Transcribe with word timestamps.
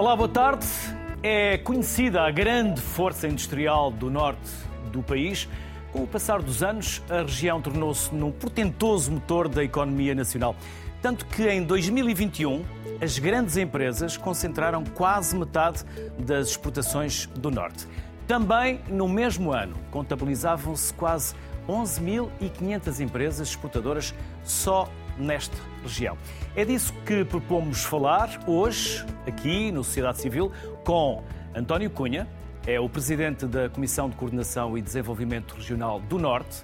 Olá, 0.00 0.16
boa 0.16 0.30
tarde. 0.30 0.66
É 1.22 1.58
conhecida 1.58 2.22
a 2.22 2.30
grande 2.30 2.80
força 2.80 3.28
industrial 3.28 3.90
do 3.90 4.10
norte 4.10 4.50
do 4.90 5.02
país. 5.02 5.46
Com 5.92 6.04
o 6.04 6.06
passar 6.06 6.40
dos 6.40 6.62
anos, 6.62 7.02
a 7.10 7.20
região 7.20 7.60
tornou-se 7.60 8.14
num 8.14 8.32
portentoso 8.32 9.12
motor 9.12 9.46
da 9.46 9.62
economia 9.62 10.14
nacional. 10.14 10.56
Tanto 11.02 11.26
que 11.26 11.46
em 11.46 11.62
2021, 11.64 12.64
as 12.98 13.18
grandes 13.18 13.58
empresas 13.58 14.16
concentraram 14.16 14.84
quase 14.84 15.36
metade 15.36 15.84
das 16.18 16.48
exportações 16.48 17.26
do 17.26 17.50
Norte. 17.50 17.86
Também 18.26 18.80
no 18.88 19.06
mesmo 19.06 19.52
ano, 19.52 19.76
contabilizavam-se 19.90 20.94
quase 20.94 21.34
11.500 21.68 23.00
empresas 23.00 23.48
exportadoras 23.48 24.14
só 24.44 24.88
nesta 25.20 25.56
região. 25.82 26.16
É 26.56 26.64
disso 26.64 26.92
que 27.06 27.24
propomos 27.24 27.84
falar 27.84 28.40
hoje, 28.46 29.04
aqui 29.26 29.70
no 29.70 29.84
Sociedade 29.84 30.20
Civil, 30.20 30.50
com 30.84 31.22
António 31.54 31.90
Cunha, 31.90 32.26
é 32.66 32.78
o 32.80 32.88
presidente 32.88 33.46
da 33.46 33.68
Comissão 33.68 34.08
de 34.08 34.16
Coordenação 34.16 34.76
e 34.76 34.82
Desenvolvimento 34.82 35.54
Regional 35.54 36.00
do 36.00 36.18
Norte, 36.18 36.62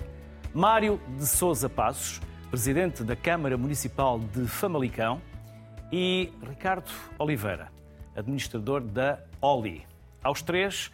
Mário 0.53 1.01
de 1.17 1.27
Souza 1.27 1.69
Passos, 1.69 2.21
presidente 2.51 3.03
da 3.03 3.15
Câmara 3.15 3.57
Municipal 3.57 4.19
de 4.19 4.47
Famalicão, 4.47 5.21
e 5.93 6.33
Ricardo 6.43 6.91
Oliveira, 7.19 7.71
administrador 8.15 8.81
da 8.81 9.21
OLI. 9.41 9.87
Aos 10.23 10.43
três, 10.43 10.91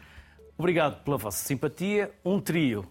obrigado 0.58 1.02
pela 1.02 1.16
vossa 1.16 1.44
simpatia. 1.44 2.10
Um 2.24 2.40
trio 2.40 2.84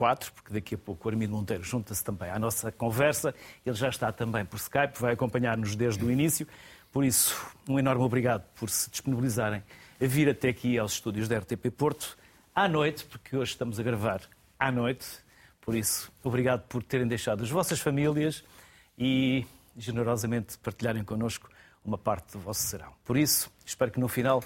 quatro, 0.00 0.32
porque 0.32 0.50
daqui 0.50 0.74
a 0.74 0.78
pouco 0.78 1.06
o 1.06 1.10
Armindo 1.10 1.34
Monteiro 1.34 1.62
junta-se 1.62 2.02
também 2.02 2.30
à 2.30 2.38
nossa 2.38 2.72
conversa. 2.72 3.34
Ele 3.66 3.76
já 3.76 3.90
está 3.90 4.10
também 4.10 4.46
por 4.46 4.56
Skype, 4.56 4.98
vai 4.98 5.12
acompanhar-nos 5.12 5.76
desde 5.76 6.02
o 6.02 6.10
início. 6.10 6.48
Por 6.90 7.04
isso, 7.04 7.38
um 7.68 7.78
enorme 7.78 8.02
obrigado 8.02 8.42
por 8.54 8.70
se 8.70 8.90
disponibilizarem 8.90 9.62
a 10.00 10.06
vir 10.06 10.26
até 10.30 10.48
aqui 10.48 10.78
aos 10.78 10.92
estúdios 10.92 11.28
da 11.28 11.36
RTP 11.36 11.70
Porto 11.76 12.16
à 12.54 12.66
noite, 12.66 13.04
porque 13.04 13.36
hoje 13.36 13.52
estamos 13.52 13.78
a 13.78 13.82
gravar 13.82 14.22
à 14.58 14.72
noite. 14.72 15.06
Por 15.60 15.74
isso, 15.74 16.10
obrigado 16.24 16.62
por 16.66 16.82
terem 16.82 17.06
deixado 17.06 17.42
as 17.42 17.50
vossas 17.50 17.78
famílias 17.78 18.42
e 18.98 19.46
generosamente 19.76 20.56
partilharem 20.56 21.04
connosco 21.04 21.50
uma 21.84 21.98
parte 21.98 22.32
do 22.32 22.38
vosso 22.38 22.62
serão. 22.62 22.94
Por 23.04 23.18
isso, 23.18 23.52
espero 23.66 23.90
que 23.90 24.00
no 24.00 24.08
final 24.08 24.42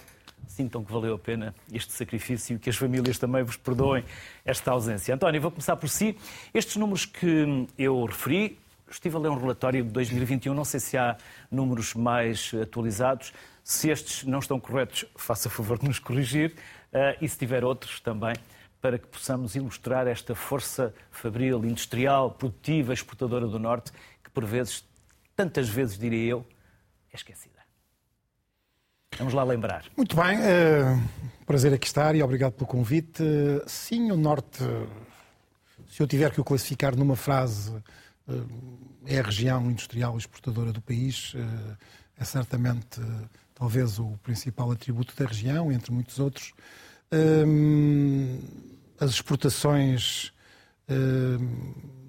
sintam 0.47 0.85
que 0.85 0.93
valeu 0.93 1.15
a 1.15 1.19
pena 1.19 1.55
este 1.73 1.93
sacrifício 1.93 2.57
e 2.57 2.59
que 2.59 2.71
as 2.71 2.77
famílias 2.77 3.19
também 3.19 3.43
vos 3.43 3.57
perdoem 3.57 4.05
esta 4.45 4.71
ausência. 4.71 5.15
António, 5.15 5.41
vou 5.41 5.51
começar 5.51 5.77
por 5.77 5.89
si. 5.89 6.17
Estes 6.53 6.77
números 6.77 7.07
que 7.07 7.67
eu 7.79 8.05
referi, 8.05 8.59
estive 8.91 9.17
a 9.17 9.19
ler 9.19 9.31
um 9.31 9.39
relatório 9.39 9.85
de 9.85 9.91
2021, 9.91 10.55
não 10.55 10.65
sei 10.65 10.81
se 10.81 10.97
há 10.97 11.17
números 11.51 11.95
mais 11.95 12.53
atualizados. 12.61 13.33
Se 13.63 13.89
estes 13.91 14.25
não 14.25 14.39
estão 14.39 14.61
corretos, 14.61 15.05
faça 15.17 15.49
favor 15.49 15.79
de 15.79 15.87
nos 15.87 15.99
corrigir. 15.99 16.55
Uh, 16.93 17.17
e 17.21 17.29
se 17.29 17.37
tiver 17.37 17.65
outros 17.65 17.99
também, 17.99 18.35
para 18.81 18.99
que 18.99 19.07
possamos 19.07 19.57
ilustrar 19.57 20.07
esta 20.07 20.35
força 20.35 20.95
fabril, 21.11 21.65
industrial, 21.65 22.31
produtiva, 22.31 22.93
exportadora 22.93 23.47
do 23.47 23.59
Norte, 23.59 23.91
que 24.23 24.31
por 24.31 24.45
vezes, 24.45 24.85
tantas 25.35 25.69
vezes 25.69 25.99
diria 25.99 26.33
eu, 26.33 26.47
é 27.11 27.17
esquecida. 27.17 27.54
Vamos 29.19 29.33
lá 29.33 29.45
lembrar. 29.45 29.85
Muito 29.97 30.17
bem, 30.17 30.39
uh, 30.39 31.45
prazer 31.47 31.73
aqui 31.73 31.87
estar 31.87 32.15
e 32.15 32.23
obrigado 32.23 32.53
pelo 32.53 32.67
convite. 32.67 33.23
Sim, 33.67 34.11
o 34.11 34.17
Norte, 34.17 34.59
se 35.89 36.03
eu 36.03 36.07
tiver 36.07 36.33
que 36.33 36.41
o 36.41 36.45
classificar 36.45 36.97
numa 36.97 37.15
frase, 37.15 37.71
uh, 37.71 38.79
é 39.07 39.19
a 39.19 39.23
região 39.23 39.71
industrial 39.71 40.17
exportadora 40.17 40.73
do 40.73 40.81
país. 40.81 41.35
é 42.19 42.25
certamente, 42.25 43.01
talvez, 43.55 43.99
o 43.99 44.19
principal 44.23 44.71
atributo 44.71 45.15
da 45.17 45.27
região, 45.29 45.71
entre 45.71 45.93
muitos 45.93 46.19
outros. 46.19 46.53
as 48.99 49.11
exportações 49.11 50.33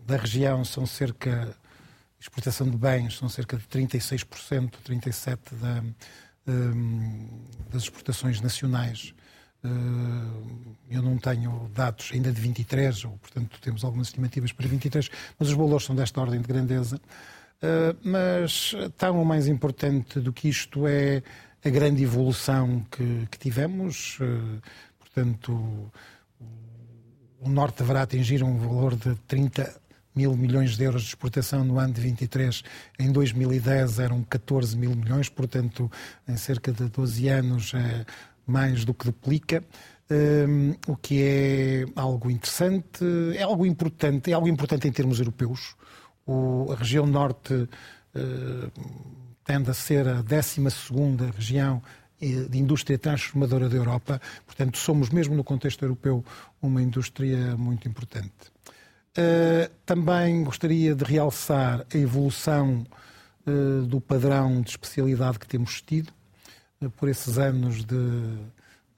da 0.06 0.18
região 0.18 0.64
são 0.64 0.86
cerca 0.86 1.56
exportação 2.26 2.70
de 2.70 2.78
bens 2.78 3.18
são 3.18 3.30
cerca 3.30 3.58
de 3.58 3.64
36%, 3.66 4.72
37% 4.84 5.38
da, 5.54 5.84
das 7.72 7.84
exportações 7.84 8.42
nacionais. 8.42 9.14
Hum, 9.64 10.76
eu 10.90 11.02
não 11.02 11.18
tenho 11.18 11.70
dados 11.74 12.12
ainda 12.14 12.32
de 12.32 12.40
23, 12.40 13.06
ou, 13.06 13.12
portanto 13.18 13.60
temos 13.60 13.84
algumas 13.84 14.08
estimativas 14.08 14.52
para 14.52 14.68
23, 14.68 15.10
mas 15.40 15.50
os 15.50 15.56
valores 15.56 15.86
são 15.86 15.96
desta 15.96 16.22
ordem 16.22 16.40
de 16.40 16.48
grandeza. 16.48 17.02
Hum, 17.64 17.98
mas 18.04 18.76
tão 18.98 19.26
mais 19.26 19.48
importante 19.48 20.20
do 20.20 20.32
que 20.32 20.48
isto 20.50 20.88
é 20.88 21.24
a 21.64 21.70
grande 21.70 22.04
evolução 22.04 22.86
que, 22.92 23.28
que 23.32 23.40
tivemos. 23.40 24.20
Portanto, 25.00 25.92
o 27.40 27.50
Norte 27.50 27.80
deverá 27.80 28.04
atingir 28.04 28.44
um 28.44 28.58
valor 28.58 28.96
de 28.96 29.16
30 29.28 29.82
mil 30.16 30.36
milhões 30.36 30.78
de 30.78 30.84
euros 30.84 31.04
de 31.04 31.10
exportação 31.10 31.64
no 31.64 31.78
ano 31.78 31.94
de 31.94 32.02
23. 32.02 32.64
Em 33.00 33.12
2010 33.12 34.00
eram 34.00 34.24
14 34.24 34.78
mil 34.78 34.96
milhões, 34.96 35.30
portanto, 35.30 35.92
em 36.28 36.38
cerca 36.38 36.72
de 36.72 36.86
12 36.86 37.28
anos 37.28 37.74
é 37.74 38.06
mais 38.48 38.86
do 38.86 38.94
que 38.94 39.06
duplica. 39.06 39.64
Um, 40.10 40.76
o 40.88 40.96
que 40.96 41.24
é 41.24 41.86
algo 41.96 42.30
interessante, 42.30 43.04
é 43.36 43.42
algo 43.42 43.66
importante, 43.66 44.30
é 44.32 44.34
algo 44.34 44.48
importante 44.48 44.88
em 44.88 44.92
termos 44.92 45.20
europeus. 45.20 45.76
O, 46.26 46.72
a 46.72 46.76
região 46.76 47.08
norte 47.08 47.54
uh, 47.54 48.72
tende 49.44 49.70
a 49.70 49.74
ser 49.74 50.08
a 50.08 50.22
12 50.22 50.62
região 51.36 51.82
eh, 52.22 52.48
de 52.50 52.58
indústria 52.58 52.98
transformadora 52.98 53.68
da 53.68 53.76
Europa, 53.76 54.22
portanto, 54.46 54.78
somos, 54.78 55.10
mesmo 55.10 55.36
no 55.36 55.44
contexto 55.44 55.84
europeu, 55.84 56.24
uma 56.62 56.82
indústria 56.82 57.58
muito 57.58 57.88
importante. 57.88 58.55
Uh, 59.18 59.72
também 59.86 60.44
gostaria 60.44 60.94
de 60.94 61.06
realçar 61.06 61.86
a 61.94 61.98
evolução 61.98 62.86
uh, 63.48 63.82
do 63.84 64.02
padrão 64.02 64.60
de 64.60 64.72
especialidade 64.72 65.40
que 65.40 65.48
temos 65.48 65.82
tido 65.82 66.12
uh, 66.82 66.90
por 66.90 67.08
esses 67.08 67.38
anos 67.38 67.86
de 67.86 67.96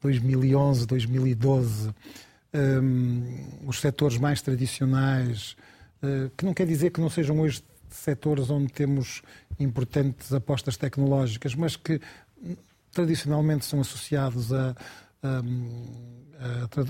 2011, 0.01 0.87
2012. 0.87 1.93
Um, 2.51 3.67
os 3.67 3.79
setores 3.79 4.17
mais 4.17 4.41
tradicionais, 4.41 5.55
que 6.37 6.45
não 6.45 6.53
quer 6.53 6.65
dizer 6.65 6.91
que 6.91 7.01
não 7.01 7.09
sejam 7.09 7.39
hoje 7.39 7.61
setores 7.89 8.49
onde 8.49 8.71
temos 8.71 9.21
importantes 9.59 10.33
apostas 10.33 10.77
tecnológicas, 10.77 11.53
mas 11.53 11.75
que 11.75 11.99
tradicionalmente 12.91 13.65
são 13.65 13.81
associados 13.81 14.53
a, 14.53 14.75
a, 15.21 15.41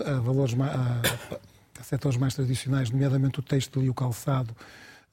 a, 0.06 0.12
a 0.12 0.20
valores. 0.20 0.56
A, 0.60 1.02
setores 1.84 2.18
mais 2.18 2.34
tradicionais, 2.34 2.90
nomeadamente 2.90 3.40
o 3.40 3.44
têxtil 3.44 3.84
e 3.84 3.90
o 3.90 3.94
calçado, 3.94 4.56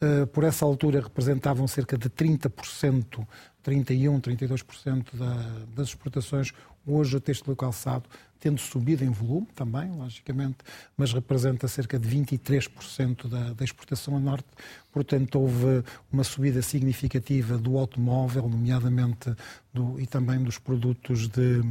eh, 0.01 0.27
por 0.27 0.45
essa 0.45 0.65
altura 0.65 1.01
representavam 1.01 1.67
cerca 1.67 1.97
de 1.97 2.11
30%, 2.11 3.27
31%, 3.63 4.21
32% 4.21 5.05
das 5.75 5.89
exportações. 5.89 6.53
Hoje 6.87 7.17
o 7.17 7.21
têxtil 7.21 7.53
e 7.53 7.55
o 7.55 7.57
calçado, 7.57 8.05
tendo 8.39 8.61
subido 8.61 9.03
em 9.03 9.09
volume 9.09 9.47
também, 9.55 9.91
logicamente, 9.93 10.59
mas 10.97 11.15
representa 11.15 11.67
cerca 11.67 11.99
de 11.99 12.07
23% 12.07 13.27
da, 13.27 13.55
da 13.55 13.65
exportação 13.65 14.17
a 14.17 14.21
norte. 14.21 14.49
Portanto, 14.93 15.41
houve 15.41 15.83
uma 16.13 16.25
subida 16.25 16.61
significativa 16.61 17.57
do 17.57 17.79
automóvel, 17.79 18.47
nomeadamente, 18.47 19.35
do, 19.73 19.99
e 19.99 20.07
também 20.07 20.43
dos 20.43 20.59
produtos 20.59 21.27
de 21.29 21.63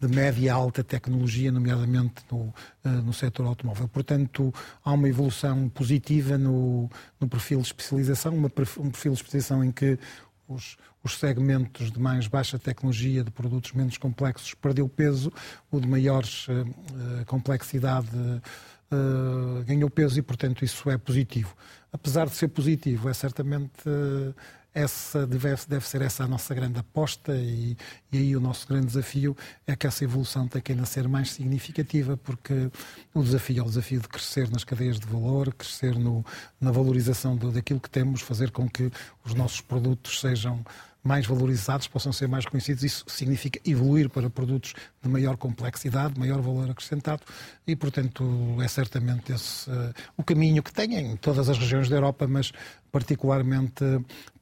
de 0.00 0.08
média 0.08 0.40
e 0.40 0.48
alta 0.48 0.84
tecnologia, 0.84 1.50
nomeadamente 1.50 2.22
no, 2.30 2.54
eh, 2.84 2.88
no 2.88 3.12
setor 3.12 3.46
automóvel. 3.46 3.88
Portanto, 3.88 4.54
há 4.84 4.92
uma 4.92 5.08
evolução 5.08 5.68
positiva 5.68 6.38
no, 6.38 6.88
no 7.20 7.28
perfil 7.28 7.60
de 7.60 7.66
especialização, 7.66 8.34
uma, 8.34 8.46
um 8.46 8.90
perfil 8.90 9.12
de 9.12 9.18
especialização 9.18 9.64
em 9.64 9.72
que 9.72 9.98
os, 10.46 10.76
os, 11.02 11.18
segmentos 11.18 11.90
de 11.90 11.98
mais 11.98 12.28
baixa 12.28 12.58
tecnologia, 12.58 13.24
de 13.24 13.30
produtos 13.30 13.72
menos 13.72 13.98
complexos, 13.98 14.54
perdeu 14.54 14.88
peso, 14.88 15.32
o 15.70 15.80
de 15.80 15.88
maiores 15.88 16.46
uh, 16.48 17.24
complexidade 17.26 18.08
uh, 18.16 19.64
ganhou 19.64 19.90
peso 19.90 20.18
e, 20.18 20.22
portanto, 20.22 20.64
isso 20.64 20.88
é 20.88 20.96
positivo. 20.96 21.54
Apesar 21.92 22.26
de 22.26 22.34
ser 22.34 22.48
positivo, 22.48 23.08
é 23.08 23.14
certamente 23.14 23.86
uh, 23.86 24.34
essa 24.74 25.26
deve, 25.26 25.48
deve 25.66 25.86
ser 25.86 26.02
essa 26.02 26.24
a 26.24 26.28
nossa 26.28 26.54
grande 26.54 26.78
aposta 26.78 27.34
e, 27.34 27.76
e, 28.12 28.18
aí 28.18 28.36
o 28.36 28.40
nosso 28.40 28.66
grande 28.66 28.86
desafio 28.86 29.36
é 29.66 29.74
que 29.74 29.86
essa 29.86 30.04
evolução 30.04 30.46
tem 30.46 30.60
que 30.62 30.72
ainda 30.72 30.84
ser 30.84 31.08
mais 31.08 31.32
significativa, 31.32 32.16
porque 32.16 32.70
o 33.14 33.22
desafio 33.22 33.60
é 33.60 33.62
o 33.62 33.68
desafio 33.68 34.00
de 34.00 34.08
crescer 34.08 34.50
nas 34.50 34.64
cadeias 34.64 35.00
de 35.00 35.06
valor, 35.06 35.52
crescer 35.54 35.98
no, 35.98 36.24
na 36.60 36.70
valorização 36.70 37.36
do, 37.36 37.50
daquilo 37.50 37.80
que 37.80 37.90
temos, 37.90 38.20
fazer 38.20 38.50
com 38.50 38.68
que 38.68 38.90
os 39.24 39.34
nossos 39.34 39.60
produtos 39.60 40.20
sejam 40.20 40.64
mais 41.02 41.26
valorizados, 41.26 41.86
possam 41.86 42.12
ser 42.12 42.28
mais 42.28 42.44
reconhecidos. 42.44 42.84
Isso 42.84 43.04
significa 43.06 43.58
evoluir 43.64 44.10
para 44.10 44.28
produtos 44.28 44.74
de 45.02 45.08
maior 45.08 45.36
complexidade, 45.36 46.18
maior 46.18 46.40
valor 46.40 46.70
acrescentado 46.70 47.22
e, 47.66 47.74
portanto, 47.74 48.24
é 48.60 48.68
certamente 48.68 49.32
esse 49.32 49.70
uh, 49.70 49.94
o 50.16 50.22
caminho 50.22 50.62
que 50.62 50.72
tem 50.72 50.94
em 50.94 51.16
todas 51.16 51.48
as 51.48 51.56
regiões 51.56 51.88
da 51.88 51.96
Europa, 51.96 52.26
mas 52.26 52.52
particularmente 52.90 53.84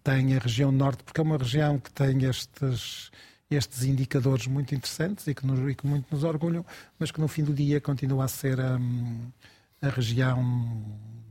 tem 0.06 0.36
a 0.36 0.38
região 0.38 0.70
norte, 0.70 1.02
porque 1.02 1.20
é 1.20 1.24
uma 1.24 1.36
região 1.36 1.80
que 1.80 1.90
tem 1.90 2.24
estes, 2.26 3.10
estes 3.50 3.82
indicadores 3.82 4.46
muito 4.46 4.72
interessantes 4.72 5.26
e 5.26 5.34
que, 5.34 5.44
nos, 5.44 5.58
e 5.68 5.74
que 5.74 5.84
muito 5.84 6.06
nos 6.12 6.22
orgulham, 6.22 6.64
mas 6.96 7.10
que 7.10 7.20
no 7.20 7.26
fim 7.26 7.42
do 7.42 7.52
dia 7.52 7.80
continua 7.80 8.26
a 8.26 8.28
ser 8.28 8.60
a, 8.60 8.78
a 9.82 9.88
região 9.88 10.40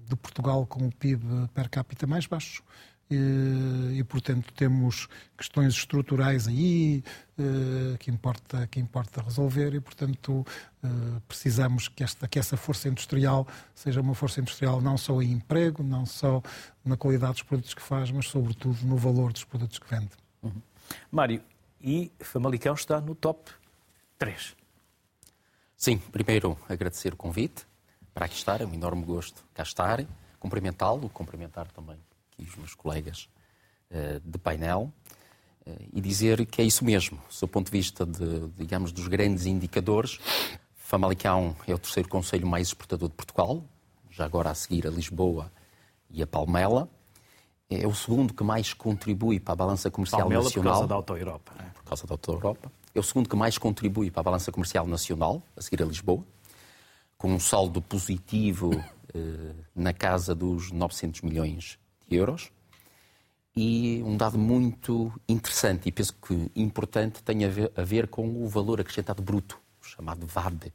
de 0.10 0.16
Portugal 0.18 0.66
com 0.66 0.88
o 0.88 0.92
PIB 0.92 1.24
per 1.54 1.70
capita 1.70 2.06
mais 2.06 2.28
baixo. 2.28 2.62
E, 3.10 4.00
e, 4.00 4.04
portanto 4.04 4.52
temos 4.54 5.08
questões 5.38 5.76
estruturais 5.76 6.48
aí 6.48 7.04
uh, 7.38 7.96
que 8.00 8.10
importa 8.10 8.66
que 8.66 8.80
importa 8.80 9.22
resolver 9.22 9.76
e 9.76 9.80
portanto 9.80 10.44
uh, 10.84 11.22
precisamos 11.28 11.88
que 11.88 12.04
esta 12.04 12.28
que 12.28 12.40
essa 12.40 12.58
força 12.58 12.90
industrial 12.90 13.48
seja 13.76 14.02
uma 14.02 14.16
força 14.16 14.42
industrial 14.42 14.82
não 14.82 14.98
só 14.98 15.22
em 15.22 15.34
emprego 15.34 15.84
não 15.84 16.04
só 16.04 16.42
na 16.84 16.98
qualidade 16.98 17.34
dos 17.34 17.44
produtos 17.44 17.76
que 17.76 17.82
faz 17.82 18.10
mas 18.10 18.26
sobretudo 18.26 18.84
no 18.84 18.98
valor 18.98 19.32
dos 19.32 19.44
produtos 19.44 19.78
que 19.78 19.88
vende. 19.88 20.10
Uhum. 20.42 20.62
Mário 21.12 21.44
e 21.80 22.12
Famalicão 22.20 22.74
está 22.74 23.00
no 23.00 23.14
top 23.14 23.52
3 24.18 24.56
Sim 25.78 26.00
primeiro 26.00 26.58
agradecer 26.68 27.14
o 27.14 27.18
convite. 27.18 27.68
Para 28.16 28.26
aqui 28.26 28.36
estar 28.36 28.62
é 28.62 28.66
um 28.66 28.74
enorme 28.74 29.04
gosto 29.06 29.46
cá 29.54 29.62
estar 29.62 30.04
cumprimentá-lo 30.40 31.08
cumprimentar 31.10 31.72
também 31.72 32.00
aqui 32.36 32.50
os 32.50 32.56
meus 32.56 32.74
colegas 32.76 33.30
uh, 33.92 34.20
de 34.24 34.38
painel, 34.38 34.92
uh, 35.66 35.72
e 35.94 36.02
dizer 36.02 36.46
que 36.46 36.62
é 36.62 36.66
isso 36.66 36.84
mesmo. 36.84 37.20
Do 37.40 37.48
ponto 37.48 37.66
de 37.68 37.72
vista, 37.72 38.06
de, 38.06 38.48
digamos, 38.58 38.92
dos 38.92 39.08
grandes 39.08 39.46
indicadores, 39.46 40.20
Famalicão 40.76 41.56
é 41.68 41.74
o 41.74 41.80
terceiro 41.80 42.08
conselho 42.08 42.46
mais 42.46 42.68
exportador 42.68 43.10
de 43.10 43.16
Portugal, 43.16 43.64
já 44.12 44.26
agora 44.26 44.52
a 44.52 44.56
seguir 44.56 44.86
a 44.86 44.92
Lisboa 44.92 45.52
e 46.10 46.22
a 46.22 46.28
Palmela. 46.28 46.88
É 47.68 47.88
o 47.88 47.96
segundo 47.96 48.34
que 48.34 48.44
mais 48.44 48.74
contribui 48.74 49.40
para 49.40 49.54
a 49.54 49.56
balança 49.56 49.90
comercial 49.90 50.22
Palmela 50.22 50.44
nacional. 50.44 50.64
por 50.64 50.72
causa 50.72 50.88
da 50.88 50.96
Auto-Europa. 50.96 51.54
É? 51.58 51.64
Por 51.72 51.84
causa 51.84 52.06
da 52.06 52.14
Auto-Europa. 52.14 52.72
É 52.94 53.00
o 53.00 53.04
segundo 53.04 53.28
que 53.28 53.36
mais 53.36 53.58
contribui 53.58 54.12
para 54.12 54.22
a 54.22 54.24
balança 54.24 54.52
comercial 54.52 54.86
nacional, 54.86 55.42
a 55.58 55.62
seguir 55.62 55.82
a 55.82 55.86
Lisboa, 55.86 56.24
com 57.18 57.34
um 57.34 57.40
saldo 57.40 57.82
positivo 57.82 58.72
eh, 59.14 59.54
na 59.76 59.92
casa 59.92 60.36
dos 60.36 60.72
900 60.72 61.22
milhões 61.22 61.80
euros. 62.10 62.52
E 63.56 64.04
um 64.04 64.18
dado 64.18 64.38
muito 64.38 65.14
interessante 65.30 65.88
e 65.88 65.92
penso 65.92 66.14
que 66.14 66.52
importante 66.56 67.24
tem 67.24 67.46
a 67.46 67.48
ver, 67.48 67.72
a 67.76 67.84
ver 67.84 68.08
com 68.08 68.44
o 68.44 68.48
valor 68.48 68.82
acrescentado 68.82 69.24
bruto, 69.24 69.58
chamado 69.82 70.28
VAD, 70.28 70.74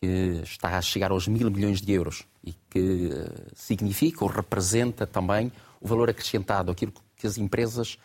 que 0.00 0.40
está 0.44 0.78
a 0.78 0.82
chegar 0.82 1.10
aos 1.10 1.26
mil 1.26 1.50
milhões 1.50 1.80
de 1.80 1.92
euros 1.92 2.24
e 2.44 2.52
que 2.70 3.10
eh, 3.12 3.50
significa 3.54 4.24
ou 4.24 4.30
representa 4.30 5.04
também 5.04 5.50
o 5.80 5.88
valor 5.88 6.08
acrescentado, 6.08 6.70
aquilo 6.70 6.92
que 7.16 7.26
as 7.26 7.38
empresas 7.38 7.98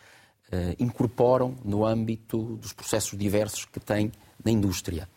uh, 0.52 0.74
incorporam 0.78 1.56
no 1.64 1.84
âmbito 1.84 2.56
dos 2.56 2.72
processos 2.72 3.18
diversos 3.18 3.64
que 3.64 3.78
têm 3.78 4.10
na 4.44 4.50
indústria. 4.50 5.08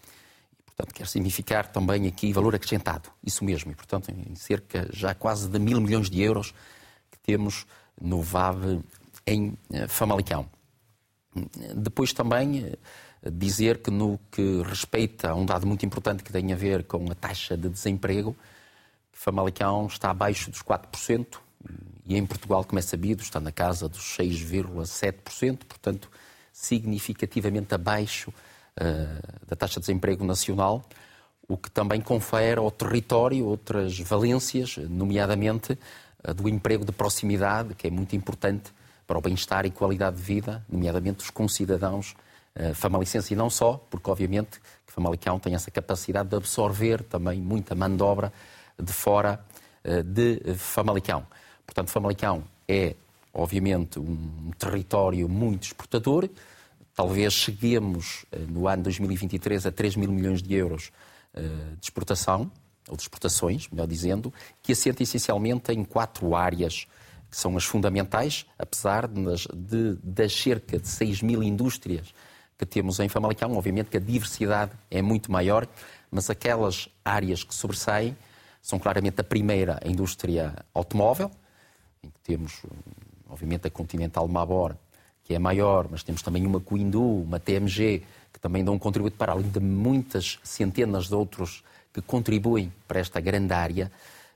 E, 0.57 0.63
portanto, 0.63 0.93
quer 0.93 1.07
significar 1.07 1.71
também 1.71 2.07
aqui 2.07 2.31
valor 2.33 2.55
acrescentado, 2.55 3.09
isso 3.23 3.43
mesmo. 3.43 3.71
E, 3.71 3.75
portanto, 3.75 4.09
em 4.09 4.35
cerca 4.35 4.89
já 4.91 5.13
quase 5.13 5.47
de 5.47 5.59
mil 5.59 5.79
milhões 5.79 6.09
de 6.09 6.21
euros 6.21 6.53
temos 7.29 7.67
no 8.01 8.23
VAV 8.23 8.81
em 9.27 9.55
eh, 9.71 9.87
Famalicão. 9.87 10.49
Depois 11.75 12.11
também 12.11 12.65
eh, 12.65 12.77
dizer 13.31 13.83
que 13.83 13.91
no 13.91 14.19
que 14.31 14.63
respeita 14.63 15.29
a 15.29 15.35
um 15.35 15.45
dado 15.45 15.67
muito 15.67 15.85
importante 15.85 16.23
que 16.23 16.31
tem 16.31 16.51
a 16.51 16.55
ver 16.55 16.85
com 16.85 17.05
a 17.11 17.13
taxa 17.13 17.55
de 17.55 17.69
desemprego, 17.69 18.35
Famalicão 19.11 19.85
está 19.85 20.09
abaixo 20.09 20.49
dos 20.49 20.63
4% 20.63 21.37
e 22.07 22.17
em 22.17 22.25
Portugal, 22.25 22.63
como 22.63 22.79
é 22.79 22.81
sabido, 22.81 23.21
está 23.21 23.39
na 23.39 23.51
casa 23.51 23.87
dos 23.87 24.17
6,7%, 24.17 25.57
portanto, 25.67 26.09
significativamente 26.51 27.75
abaixo 27.75 28.31
uh, 28.31 29.47
da 29.47 29.55
taxa 29.55 29.79
de 29.79 29.81
desemprego 29.81 30.25
nacional, 30.25 30.83
o 31.47 31.57
que 31.57 31.69
também 31.69 32.01
confere 32.01 32.59
ao 32.59 32.71
território 32.71 33.45
outras 33.45 33.99
valências, 33.99 34.77
nomeadamente 34.77 35.77
do 36.35 36.49
emprego 36.49 36.85
de 36.85 36.91
proximidade, 36.91 37.73
que 37.75 37.87
é 37.87 37.89
muito 37.89 38.15
importante 38.15 38.71
para 39.09 39.17
o 39.17 39.21
bem-estar 39.21 39.65
e 39.65 39.71
qualidade 39.71 40.17
de 40.17 40.21
vida, 40.21 40.63
nomeadamente 40.69 41.17
dos 41.17 41.31
concidadãos 41.31 42.15
uh, 42.55 42.75
famalicenses, 42.75 43.31
e 43.31 43.35
não 43.35 43.49
só, 43.49 43.83
porque 43.89 44.07
obviamente 44.07 44.59
que 44.85 44.93
Famalicão 44.93 45.39
tem 45.39 45.55
essa 45.55 45.71
capacidade 45.71 46.29
de 46.29 46.35
absorver 46.35 47.01
também 47.01 47.41
muita 47.41 47.73
mão 47.73 47.95
de 47.95 48.03
obra 48.03 48.31
de 48.77 48.93
fora 48.93 49.43
uh, 49.83 50.03
de 50.03 50.53
Famalicão. 50.55 51.25
Portanto, 51.65 51.89
Famalicão 51.89 52.43
é, 52.67 52.95
obviamente, 53.33 53.97
um 53.97 54.51
território 54.59 55.27
muito 55.27 55.63
exportador. 55.63 56.29
Talvez 56.93 57.33
cheguemos 57.33 58.25
uh, 58.31 58.39
no 58.47 58.67
ano 58.67 58.83
2023 58.83 59.65
a 59.65 59.71
3 59.71 59.95
mil 59.95 60.11
milhões 60.11 60.43
de 60.43 60.53
euros 60.53 60.91
de 61.79 61.85
exportação, 61.85 62.51
ou 62.87 62.95
de 62.95 63.03
exportações, 63.03 63.67
melhor 63.69 63.87
dizendo, 63.87 64.33
que 64.61 64.71
assenta 64.71 65.03
essencialmente 65.03 65.71
em 65.71 65.83
quatro 65.83 66.35
áreas 66.35 66.87
que 67.29 67.37
são 67.37 67.55
as 67.55 67.63
fundamentais, 67.63 68.45
apesar 68.57 69.07
de, 69.07 69.23
de 69.53 69.99
das 70.01 70.33
cerca 70.33 70.79
de 70.79 70.87
6 70.87 71.21
mil 71.21 71.43
indústrias 71.43 72.13
que 72.57 72.65
temos 72.65 72.99
em 72.99 73.07
Famalicão, 73.07 73.55
obviamente 73.55 73.89
que 73.89 73.97
a 73.97 74.01
diversidade 74.01 74.71
é 74.91 75.01
muito 75.01 75.31
maior, 75.31 75.65
mas 76.11 76.29
aquelas 76.29 76.89
áreas 77.05 77.43
que 77.43 77.55
sobressaem 77.55 78.17
são 78.61 78.77
claramente 78.77 79.21
a 79.21 79.23
primeira, 79.23 79.79
a 79.81 79.87
indústria 79.87 80.53
automóvel, 80.73 81.31
em 82.03 82.09
que 82.09 82.19
temos, 82.19 82.61
obviamente, 83.29 83.67
a 83.67 83.69
Continental 83.69 84.27
Mabor, 84.27 84.75
que 85.23 85.33
é 85.33 85.39
maior, 85.39 85.87
mas 85.89 86.03
temos 86.03 86.21
também 86.21 86.45
uma 86.45 86.59
Coindu, 86.59 87.21
uma 87.21 87.39
TMG, 87.39 88.03
que 88.33 88.39
também 88.39 88.63
dão 88.63 88.73
um 88.73 88.79
contributo 88.79 89.15
para 89.15 89.31
além 89.31 89.49
de 89.49 89.59
muitas 89.59 90.39
centenas 90.43 91.07
de 91.07 91.15
outros 91.15 91.63
que 91.93 92.01
contribuem 92.01 92.71
para 92.87 92.99
esta 92.99 93.19
grande 93.19 93.53
área, 93.53 93.91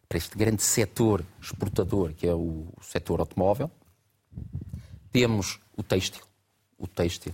para 0.08 0.18
este 0.18 0.38
grande 0.38 0.62
setor 0.62 1.24
exportador 1.42 2.14
que 2.14 2.28
é 2.28 2.34
o, 2.34 2.68
setor 2.82 3.20
automóvel. 3.20 3.70
Temos 5.12 5.60
o 5.78 5.84
têxtil, 5.84 6.24
o 6.78 6.88
têxtil, 6.88 7.34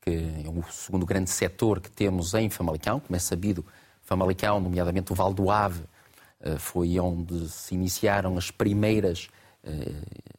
que 0.00 0.10
é 0.10 0.48
o 0.48 0.62
segundo 0.70 1.06
grande 1.06 1.30
setor 1.30 1.80
que 1.80 1.90
temos 1.90 2.34
em 2.34 2.50
Famalicão. 2.50 3.00
Como 3.00 3.16
é 3.16 3.18
sabido, 3.18 3.64
Famalicão, 4.02 4.60
nomeadamente 4.60 5.12
o 5.12 5.14
Val 5.14 5.32
do 5.32 5.50
Ave, 5.50 5.82
eh, 6.40 6.58
foi 6.58 6.98
onde 7.00 7.48
se 7.48 7.74
iniciaram 7.74 8.36
as 8.36 8.50
primeiras 8.50 9.28
eh, 9.62 9.92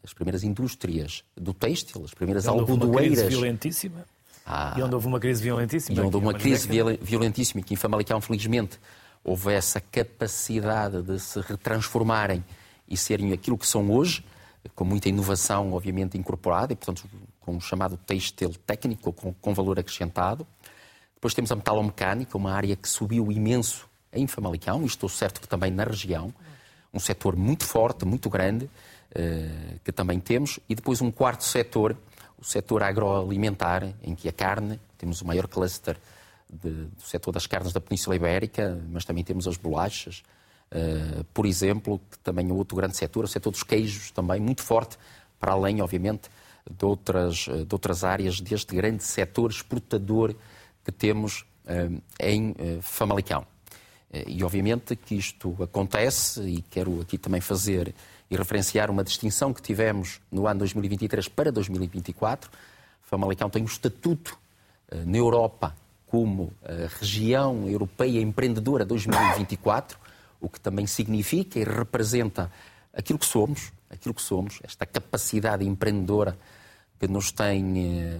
as 0.04 0.14
primeiras 0.14 0.44
indústrias 0.44 1.24
do 1.36 1.52
têxtil, 1.52 2.04
as 2.04 2.14
primeiras 2.14 2.46
algodoeiras. 2.46 2.86
Uma 2.86 3.00
crise 3.00 3.26
violentíssima. 3.26 4.04
Ah, 4.46 4.76
e 4.78 4.82
onde 4.82 4.94
houve 4.94 5.08
uma 5.08 5.18
crise 5.18 5.42
violentíssima. 5.42 5.98
E 5.98 6.00
onde 6.00 6.14
houve 6.14 6.26
uma 6.28 6.34
crise 6.34 6.68
violentíssima, 7.02 7.60
que 7.60 7.74
em 7.74 7.76
Famalicão, 7.76 8.20
felizmente, 8.20 8.78
houve 9.26 9.52
essa 9.52 9.80
capacidade 9.80 11.02
de 11.02 11.18
se 11.18 11.40
retransformarem 11.40 12.44
e 12.88 12.96
serem 12.96 13.32
aquilo 13.32 13.58
que 13.58 13.66
são 13.66 13.90
hoje, 13.90 14.24
com 14.72 14.84
muita 14.84 15.08
inovação, 15.08 15.72
obviamente, 15.72 16.16
incorporada, 16.16 16.72
e, 16.72 16.76
portanto, 16.76 17.04
com 17.40 17.56
o 17.56 17.60
chamado 17.60 17.96
têxtil 17.96 18.54
técnico, 18.64 19.12
com, 19.12 19.34
com 19.34 19.52
valor 19.52 19.80
acrescentado. 19.80 20.46
Depois 21.16 21.34
temos 21.34 21.50
a 21.50 21.56
metalomecânica, 21.56 22.38
uma 22.38 22.52
área 22.52 22.76
que 22.76 22.88
subiu 22.88 23.32
imenso 23.32 23.88
em 24.12 24.28
Famalicão, 24.28 24.84
e 24.84 24.86
estou 24.86 25.08
certo 25.08 25.40
que 25.40 25.48
também 25.48 25.72
na 25.72 25.82
região, 25.82 26.32
um 26.94 27.00
setor 27.00 27.34
muito 27.34 27.64
forte, 27.64 28.04
muito 28.04 28.30
grande, 28.30 28.70
eh, 29.12 29.78
que 29.82 29.90
também 29.90 30.20
temos. 30.20 30.60
E 30.68 30.74
depois 30.76 31.02
um 31.02 31.10
quarto 31.10 31.42
setor, 31.42 31.96
o 32.38 32.44
setor 32.44 32.84
agroalimentar, 32.84 33.92
em 34.04 34.14
que 34.14 34.28
a 34.28 34.32
carne, 34.32 34.78
temos 34.96 35.20
o 35.20 35.26
maior 35.26 35.48
cluster 35.48 35.96
de, 36.62 36.86
do 36.86 37.02
setor 37.02 37.32
das 37.32 37.46
carnes 37.46 37.72
da 37.72 37.80
Península 37.80 38.16
Ibérica, 38.16 38.80
mas 38.90 39.04
também 39.04 39.24
temos 39.24 39.46
as 39.46 39.56
bolachas, 39.56 40.22
uh, 40.72 41.24
por 41.32 41.46
exemplo, 41.46 42.00
que 42.10 42.18
também 42.18 42.48
é 42.48 42.52
outro 42.52 42.76
grande 42.76 42.96
setor, 42.96 43.24
o 43.24 43.28
setor 43.28 43.50
dos 43.50 43.62
queijos 43.62 44.10
também 44.10 44.40
muito 44.40 44.62
forte, 44.62 44.98
para 45.38 45.52
além, 45.52 45.80
obviamente, 45.80 46.28
de 46.70 46.84
outras, 46.84 47.46
de 47.46 47.72
outras 47.72 48.02
áreas 48.04 48.40
deste 48.40 48.74
grande 48.74 49.04
setor 49.04 49.50
exportador 49.50 50.34
que 50.84 50.90
temos 50.90 51.44
uh, 51.64 52.02
em 52.20 52.50
uh, 52.50 52.82
Famalicão. 52.82 53.46
E 54.26 54.42
obviamente 54.42 54.96
que 54.96 55.16
isto 55.16 55.54
acontece, 55.62 56.40
e 56.40 56.62
quero 56.62 57.02
aqui 57.02 57.18
também 57.18 57.40
fazer 57.40 57.94
e 58.30 58.36
referenciar 58.36 58.90
uma 58.90 59.04
distinção 59.04 59.52
que 59.52 59.60
tivemos 59.60 60.20
no 60.32 60.46
ano 60.46 60.60
2023 60.60 61.28
para 61.28 61.52
2024. 61.52 62.50
Famalicão 63.02 63.50
tem 63.50 63.62
um 63.62 63.66
estatuto 63.66 64.38
na 65.04 65.18
Europa 65.18 65.74
como 66.16 66.50
a 66.64 66.98
região 66.98 67.68
europeia 67.68 68.22
empreendedora 68.22 68.86
2024, 68.86 69.98
o 70.40 70.48
que 70.48 70.58
também 70.58 70.86
significa 70.86 71.58
e 71.58 71.62
representa 71.62 72.50
aquilo 72.90 73.18
que 73.18 73.26
somos, 73.26 73.70
aquilo 73.90 74.14
que 74.14 74.22
somos, 74.22 74.58
esta 74.64 74.86
capacidade 74.86 75.62
empreendedora 75.62 76.34
que 76.98 77.06
nos 77.06 77.30
tem, 77.30 78.00
eh, 78.00 78.18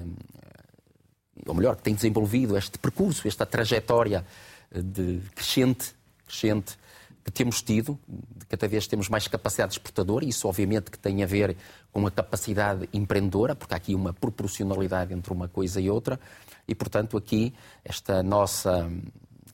ou 1.47 1.55
melhor, 1.55 1.75
que 1.76 1.85
tem 1.85 1.95
desenvolvido 1.95 2.55
este 2.59 2.79
percurso, 2.79 3.26
esta 3.26 3.47
trajetória 3.47 4.26
de 4.71 5.23
crescente, 5.35 5.95
crescente 6.26 6.76
que 7.25 7.33
temos 7.33 7.62
tido, 7.62 7.99
cada 8.47 8.69
vez 8.69 8.87
temos 8.87 9.09
mais 9.09 9.26
capacidade 9.26 9.73
exportadora, 9.73 10.23
e 10.23 10.29
isso 10.29 10.47
obviamente 10.47 10.91
que 10.91 10.99
tem 10.99 11.23
a 11.23 11.26
ver 11.26 11.57
com 11.91 12.07
a 12.07 12.11
capacidade 12.11 12.87
empreendedora, 12.93 13.57
porque 13.57 13.73
há 13.73 13.79
aqui 13.79 13.95
uma 13.95 14.12
proporcionalidade 14.12 15.15
entre 15.15 15.33
uma 15.33 15.49
coisa 15.49 15.81
e 15.81 15.88
outra, 15.88 16.21
e 16.69 16.75
portanto 16.75 17.17
aqui 17.17 17.55
esta 17.85 18.23
nossa 18.23 18.91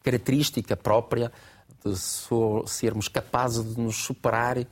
característica 0.03 0.77
própria 0.77 1.33
de 1.85 1.97
sermos 2.69 3.09
capazes 3.09 3.75
de 3.75 3.81
nos 3.81 3.97
superar 3.97 4.59
uh, 4.59 4.67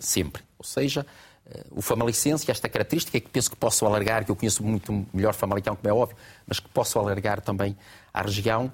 sempre. 0.00 0.42
Ou 0.58 0.64
seja, 0.64 1.06
uh, 1.46 1.78
o 1.78 1.82
Famalicense, 1.82 2.50
esta 2.50 2.68
característica 2.68 3.20
que 3.20 3.28
penso 3.28 3.50
que 3.50 3.56
posso 3.56 3.84
alargar, 3.84 4.24
que 4.24 4.30
eu 4.30 4.36
conheço 4.36 4.62
muito 4.62 5.06
melhor 5.12 5.34
Famalicão, 5.34 5.76
como 5.76 5.88
é 5.88 5.92
óbvio, 5.92 6.16
mas 6.46 6.58
que 6.58 6.68
posso 6.68 6.98
alargar 6.98 7.40
também 7.40 7.76
à 8.12 8.22
região, 8.22 8.72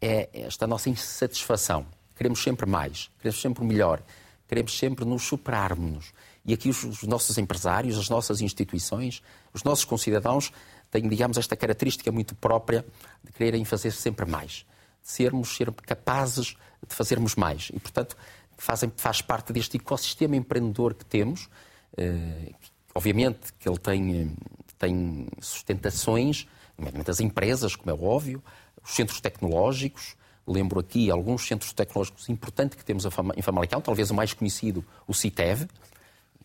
é 0.00 0.28
esta 0.34 0.66
nossa 0.66 0.90
insatisfação. 0.90 1.86
Queremos 2.16 2.42
sempre 2.42 2.66
mais, 2.66 3.10
queremos 3.18 3.40
sempre 3.40 3.64
melhor, 3.64 4.02
queremos 4.46 4.76
sempre 4.76 5.04
nos 5.04 5.22
superarmos. 5.22 6.12
E 6.44 6.52
aqui 6.52 6.68
os, 6.68 6.84
os 6.84 7.02
nossos 7.04 7.38
empresários, 7.38 7.98
as 7.98 8.10
nossas 8.10 8.42
instituições, 8.42 9.22
os 9.52 9.64
nossos 9.64 9.84
concidadãos 9.84 10.52
têm, 10.94 11.08
digamos, 11.08 11.36
esta 11.36 11.56
característica 11.56 12.12
muito 12.12 12.36
própria 12.36 12.86
de 13.24 13.32
quererem 13.32 13.64
fazer 13.64 13.90
sempre 13.90 14.24
mais, 14.24 14.64
de 15.02 15.10
sermos 15.10 15.56
ser 15.56 15.72
capazes 15.72 16.56
de 16.86 16.94
fazermos 16.94 17.34
mais. 17.34 17.70
E, 17.74 17.80
portanto, 17.80 18.16
fazem, 18.56 18.92
faz 18.96 19.20
parte 19.20 19.52
deste 19.52 19.76
ecossistema 19.76 20.36
empreendedor 20.36 20.94
que 20.94 21.04
temos. 21.04 21.48
Eh, 21.96 22.52
obviamente 22.94 23.52
que 23.58 23.68
ele 23.68 23.78
tem, 23.78 24.36
tem 24.78 25.26
sustentações, 25.40 26.46
nomeadamente 26.78 27.10
as 27.10 27.20
empresas, 27.20 27.74
como 27.74 27.90
é 27.90 27.94
óbvio, 27.94 28.42
os 28.82 28.94
centros 28.94 29.20
tecnológicos. 29.20 30.14
Lembro 30.46 30.78
aqui 30.78 31.10
alguns 31.10 31.46
centros 31.46 31.72
tecnológicos 31.72 32.28
importantes 32.28 32.76
que 32.76 32.84
temos 32.84 33.04
em 33.04 33.42
Famalicão, 33.42 33.80
talvez 33.80 34.10
o 34.10 34.14
mais 34.14 34.32
conhecido, 34.32 34.84
o 35.08 35.14
CITEV, 35.14 35.66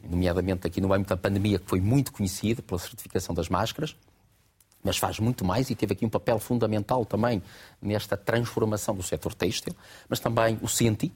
nomeadamente 0.01 0.65
aqui 0.65 0.79
no 0.79 0.91
âmbito 0.93 1.09
da 1.09 1.17
pandemia, 1.17 1.59
que 1.59 1.67
foi 1.67 1.81
muito 1.81 2.13
conhecido 2.13 2.63
pela 2.63 2.79
certificação 2.79 3.35
das 3.35 3.49
máscaras 3.49 3.95
mas 4.83 4.97
faz 4.97 5.19
muito 5.19 5.43
mais 5.43 5.69
e 5.69 5.75
teve 5.75 5.93
aqui 5.93 6.05
um 6.05 6.09
papel 6.09 6.39
fundamental 6.39 7.05
também 7.05 7.41
nesta 7.81 8.15
transformação 8.15 8.95
do 8.95 9.03
setor 9.03 9.33
têxtil, 9.33 9.75
mas 10.07 10.19
também 10.19 10.57
o 10.61 10.67
CENTI, 10.67 11.11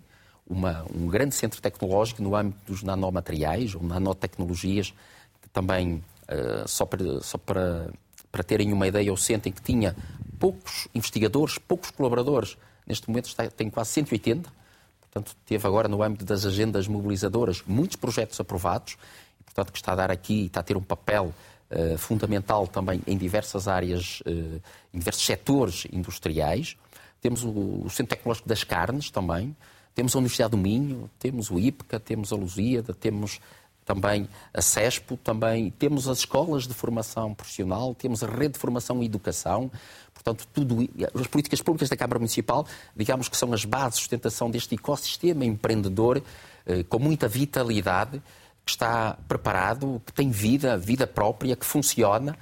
uma, 0.45 0.85
um 0.93 1.07
grande 1.07 1.33
centro 1.33 1.61
tecnológico 1.61 2.21
no 2.21 2.35
âmbito 2.35 2.59
dos 2.65 2.83
nanomateriais 2.83 3.75
ou 3.75 3.83
nanotecnologias, 3.83 4.93
que 5.41 5.49
também, 5.49 6.03
uh, 6.23 6.67
só, 6.67 6.85
para, 6.85 7.21
só 7.21 7.37
para, 7.37 7.89
para 8.31 8.43
terem 8.43 8.73
uma 8.73 8.87
ideia, 8.87 9.11
o 9.13 9.17
CENTI 9.17 9.51
que 9.51 9.61
tinha 9.61 9.95
poucos 10.39 10.87
investigadores, 10.93 11.57
poucos 11.57 11.91
colaboradores, 11.91 12.57
neste 12.85 13.07
momento 13.07 13.27
está, 13.27 13.49
tem 13.49 13.69
quase 13.69 13.91
180, 13.91 14.51
portanto 14.99 15.35
teve 15.45 15.65
agora 15.65 15.87
no 15.87 16.03
âmbito 16.03 16.25
das 16.25 16.45
agendas 16.45 16.87
mobilizadoras 16.87 17.63
muitos 17.65 17.95
projetos 17.95 18.37
aprovados, 18.41 18.97
e, 19.39 19.43
portanto 19.43 19.71
que 19.71 19.77
está 19.77 19.93
a 19.93 19.95
dar 19.95 20.11
aqui, 20.11 20.47
está 20.47 20.59
a 20.59 20.63
ter 20.63 20.75
um 20.75 20.83
papel 20.83 21.33
eh, 21.75 21.97
fundamental 21.97 22.67
também 22.67 23.01
em 23.07 23.17
diversas 23.17 23.67
áreas, 23.67 24.21
uh, 24.27 24.61
em 24.93 24.99
diversos 24.99 25.25
setores 25.25 25.87
industriais. 25.91 26.77
Temos 27.19 27.43
o, 27.43 27.49
o, 27.83 27.89
Centro 27.89 28.15
Tecnológico 28.15 28.47
das 28.47 28.63
Carnes 28.63 29.09
também, 29.09 29.55
temos 29.95 30.15
a 30.15 30.19
Universidade 30.19 30.51
do 30.51 30.57
Minho, 30.57 31.09
temos 31.17 31.49
o 31.49 31.57
IPCA, 31.57 31.99
temos 31.99 32.31
a 32.31 32.35
Lusíada, 32.35 32.93
temos 32.93 33.39
também 33.83 34.29
a 34.53 34.61
CESPO, 34.61 35.17
também 35.17 35.71
temos 35.71 36.07
as 36.07 36.19
escolas 36.19 36.67
de 36.67 36.75
formação 36.75 37.33
profissional, 37.33 37.95
temos 37.95 38.23
a 38.23 38.27
rede 38.27 38.53
de 38.53 38.59
formação 38.59 39.01
e 39.01 39.07
educação, 39.07 39.71
portanto, 40.13 40.47
tudo, 40.53 40.87
as 41.19 41.25
políticas 41.25 41.59
públicas 41.59 41.89
da 41.89 41.97
Câmara 41.97 42.19
Municipal, 42.19 42.67
digamos 42.95 43.27
que 43.27 43.35
são 43.35 43.51
as 43.51 43.65
bases 43.65 43.95
de 43.95 44.01
sustentação 44.01 44.51
deste 44.51 44.75
ecossistema 44.75 45.43
empreendedor 45.43 46.21
eh, 46.67 46.83
com 46.83 46.99
muita 46.99 47.27
vitalidade 47.27 48.21
que 48.65 48.71
está 48.71 49.17
preparado, 49.27 50.01
que 50.05 50.13
tem 50.13 50.29
vida, 50.29 50.77
vida 50.77 51.05
própria, 51.05 51.55
que 51.55 51.65
funciona, 51.65 52.37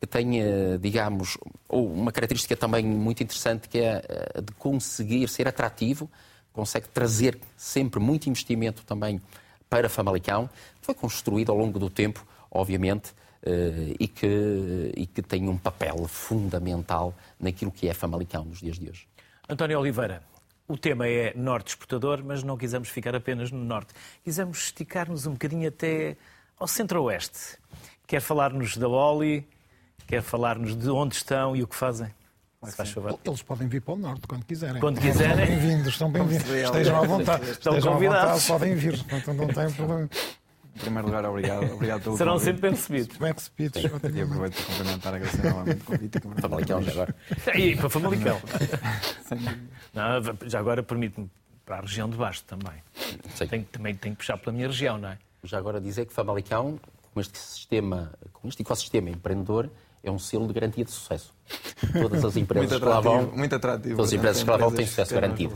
que 0.00 0.06
tem, 0.06 0.40
eh, 0.40 0.78
digamos, 0.80 1.36
uma 1.68 2.12
característica 2.12 2.56
também 2.56 2.84
muito 2.84 3.22
interessante 3.22 3.68
que 3.68 3.78
é 3.78 4.04
eh, 4.08 4.40
de 4.40 4.52
conseguir 4.52 5.28
ser 5.28 5.48
atrativo, 5.48 6.10
consegue 6.52 6.88
trazer 6.88 7.38
sempre 7.56 7.98
muito 7.98 8.28
investimento 8.28 8.84
também 8.84 9.20
para 9.68 9.88
Famalicão, 9.88 10.48
foi 10.80 10.94
construído 10.94 11.50
ao 11.50 11.58
longo 11.58 11.78
do 11.78 11.90
tempo, 11.90 12.24
obviamente, 12.50 13.12
eh, 13.42 13.94
e 13.98 14.06
que, 14.06 14.92
e 14.96 15.06
que 15.06 15.22
tem 15.22 15.48
um 15.48 15.58
papel 15.58 16.06
fundamental 16.06 17.14
naquilo 17.40 17.72
que 17.72 17.88
é 17.88 17.94
Famalicão 17.94 18.44
nos 18.44 18.60
dias 18.60 18.78
de 18.78 18.88
hoje. 18.88 19.08
António 19.48 19.78
Oliveira, 19.80 20.22
o 20.66 20.76
tema 20.78 21.06
é 21.06 21.32
norte 21.36 21.68
exportador, 21.68 22.22
mas 22.24 22.42
não 22.42 22.56
quisemos 22.56 22.88
ficar 22.88 23.14
apenas 23.14 23.50
no 23.50 23.62
norte. 23.62 23.92
Quisemos 24.22 24.64
esticar-nos 24.64 25.26
um 25.26 25.32
bocadinho 25.32 25.68
até 25.68 26.16
ao 26.58 26.66
centro-oeste. 26.66 27.58
Quer 28.06 28.20
falar-nos 28.20 28.76
da 28.76 28.88
Oli, 28.88 29.46
quer 30.06 30.22
falar-nos 30.22 30.76
de 30.76 30.90
onde 30.90 31.14
estão 31.14 31.54
e 31.54 31.62
o 31.62 31.66
que 31.66 31.76
fazem? 31.76 32.12
Eles 33.26 33.42
podem 33.42 33.68
vir 33.68 33.82
para 33.82 33.94
o 33.94 33.96
norte 33.96 34.26
quando 34.26 34.44
quiserem. 34.44 34.80
Quando 34.80 34.98
quiserem. 34.98 35.46
Bem-vindos, 35.46 35.88
estão 35.88 36.10
bem-vindos. 36.10 36.48
Estejam 36.48 36.96
à 36.96 37.06
vontade. 37.06 37.50
Estão 37.50 37.72
Estejam 37.74 37.92
convidados. 37.92 38.42
Vontade, 38.42 38.46
podem 38.46 38.74
vir, 38.74 39.04
então 39.12 39.34
não 39.34 39.48
tem 39.48 39.70
problema. 39.72 40.08
Em 40.76 40.78
primeiro 40.80 41.06
lugar, 41.06 41.24
obrigado, 41.24 41.72
obrigado 41.72 42.02
pelo 42.02 42.16
Serão 42.16 42.32
convite. 42.32 42.46
sempre 42.46 42.62
bem 42.62 42.70
recebidos. 42.72 43.16
Bem 43.16 43.32
recebidos. 43.32 43.82
E 43.82 43.86
aproveito 44.22 44.54
para 44.54 44.64
cumprimentar, 44.64 45.14
agradecer 45.14 45.44
novamente 45.44 45.80
o 45.80 45.84
convite. 45.84 46.18
Famalicão 46.40 46.82
já 46.82 46.90
agora. 46.92 47.14
E 47.54 47.76
para 47.76 47.90
Famalicão. 47.90 48.40
Não, 49.94 50.48
já 50.48 50.58
agora 50.58 50.82
permite-me 50.82 51.30
para 51.64 51.78
a 51.78 51.80
região 51.80 52.08
de 52.10 52.16
baixo 52.16 52.42
também. 52.44 52.82
Tem, 53.48 53.62
também 53.64 53.94
tem 53.94 54.12
que 54.12 54.18
puxar 54.18 54.36
pela 54.36 54.52
minha 54.52 54.66
região, 54.66 54.98
não 54.98 55.08
é? 55.10 55.18
Já 55.44 55.58
agora 55.58 55.80
dizer 55.80 56.06
que 56.06 56.12
Famalicão, 56.12 56.78
com 57.12 57.20
este 57.20 57.38
sistema, 57.38 58.12
com 58.32 58.48
este 58.48 58.62
ecossistema 58.62 59.10
empreendedor, 59.10 59.70
é 60.02 60.10
um 60.10 60.18
selo 60.18 60.46
de 60.46 60.52
garantia 60.52 60.84
de 60.84 60.90
sucesso. 60.90 61.32
Todas 61.92 62.24
as 62.24 62.36
empresas 62.36 62.70
muito 62.70 62.82
que 62.82 62.88
lá 62.88 63.00
vão, 63.00 63.32
muito 63.34 63.54
atrativo, 63.54 63.96
todas 63.96 64.10
as 64.10 64.12
empresas 64.14 64.42
que 64.42 64.50
lá 64.50 64.56
vão 64.56 64.72
têm 64.72 64.86
sucesso 64.86 65.14
garantido. 65.14 65.54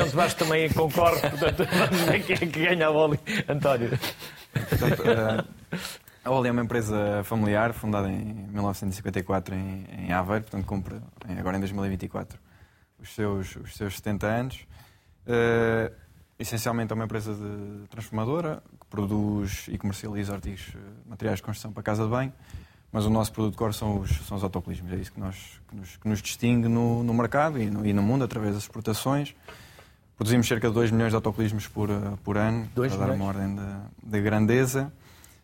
A 0.00 0.04
de 0.04 0.16
baixo 0.16 0.36
também 0.36 0.68
concorre, 0.70 1.20
portanto, 1.20 1.66
vamos 1.70 2.00
ver 2.02 2.22
quem 2.24 2.34
é 2.34 2.38
que 2.38 2.46
ganha 2.46 2.88
a 2.88 2.92
bola. 2.92 3.18
António. 3.48 3.90
Portanto, 4.68 5.02
uh, 5.02 5.78
a 6.24 6.30
Oli 6.30 6.48
é 6.48 6.52
uma 6.52 6.62
empresa 6.62 7.22
familiar, 7.24 7.72
fundada 7.72 8.08
em 8.10 8.24
1954 8.50 9.54
em, 9.54 9.86
em 9.98 10.12
Aveiro, 10.12 10.44
portanto 10.44 10.66
cumpre 10.66 10.96
agora 11.38 11.56
em 11.56 11.60
2024 11.60 12.38
os 13.00 13.14
seus, 13.14 13.56
os 13.56 13.76
seus 13.76 13.96
70 13.96 14.26
anos. 14.26 14.66
Uh, 15.26 15.94
essencialmente 16.38 16.92
é 16.92 16.94
uma 16.94 17.04
empresa 17.04 17.34
de 17.34 17.88
transformadora 17.88 18.62
que 18.80 18.86
produz 18.86 19.66
e 19.68 19.78
comercializa 19.78 20.34
artigos, 20.34 20.76
materiais 21.06 21.38
de 21.38 21.42
construção 21.42 21.72
para 21.72 21.82
casa 21.82 22.04
de 22.04 22.10
banho 22.10 22.32
mas 22.96 23.04
o 23.04 23.10
nosso 23.10 23.30
produto 23.30 23.58
core 23.58 23.74
são 23.74 24.00
os, 24.00 24.10
são 24.26 24.38
os 24.38 24.42
autocolismos. 24.42 24.90
É 24.90 24.96
isso 24.96 25.12
que, 25.12 25.20
nós, 25.20 25.60
que, 25.68 25.76
nos, 25.76 25.96
que 25.98 26.08
nos 26.08 26.22
distingue 26.22 26.66
no, 26.66 27.04
no 27.04 27.12
mercado 27.12 27.60
e 27.60 27.68
no, 27.68 27.86
e 27.86 27.92
no, 27.92 28.00
mundo, 28.00 28.24
através 28.24 28.54
das 28.54 28.62
exportações. 28.62 29.36
Produzimos 30.16 30.48
cerca 30.48 30.68
de 30.68 30.72
2 30.72 30.92
milhões 30.92 31.10
de 31.10 31.16
autocolismos 31.16 31.68
por, 31.68 31.90
eh, 31.90 31.94
por 32.24 32.38
ano, 32.38 32.66
para 32.74 32.84
milhões? 32.84 32.98
dar 32.98 33.10
uma 33.10 33.24
ordem 33.26 33.54
de, 33.54 33.62
de 34.02 34.20
grandeza. 34.22 34.90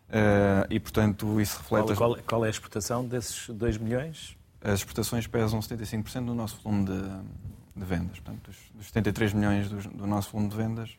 Uh, 0.09 0.65
e, 0.67 0.79
portanto, 0.79 1.39
isso 1.39 1.59
reflete... 1.59 1.93
Qual, 1.93 2.15
qual, 2.15 2.23
qual, 2.25 2.43
é 2.43 2.47
a 2.47 2.49
exportação 2.49 3.05
desses 3.05 3.47
2 3.47 3.77
milhões? 3.77 4.35
As 4.59 4.79
exportações 4.79 5.27
pesam 5.27 5.59
75% 5.59 6.25
do 6.25 6.33
nosso 6.33 6.59
volume 6.63 6.85
de, 6.85 7.79
de 7.79 7.85
vendas. 7.85 8.19
Portanto, 8.19 8.47
dos, 8.47 8.57
dos 8.73 8.87
73 8.87 9.31
milhões 9.33 9.69
do, 9.69 9.77
do 9.89 10.07
nosso 10.07 10.31
volume 10.31 10.49
de 10.49 10.57
vendas, 10.57 10.97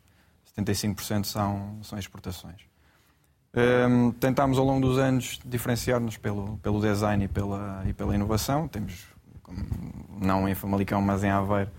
75% 0.56 1.24
são, 1.24 1.80
são 1.82 1.98
exportações. 1.98 2.60
Um, 3.56 4.10
tentámos 4.10 4.58
ao 4.58 4.64
longo 4.64 4.84
dos 4.84 4.98
anos 4.98 5.38
diferenciar-nos 5.44 6.16
pelo, 6.16 6.58
pelo 6.58 6.80
design 6.80 7.24
e 7.24 7.28
pela, 7.28 7.84
e 7.86 7.92
pela 7.92 8.14
inovação. 8.14 8.66
Temos, 8.66 9.06
não 10.20 10.48
em 10.48 10.54
Famalicão, 10.54 11.00
mas 11.00 11.22
em 11.22 11.30
Aveiro, 11.30 11.70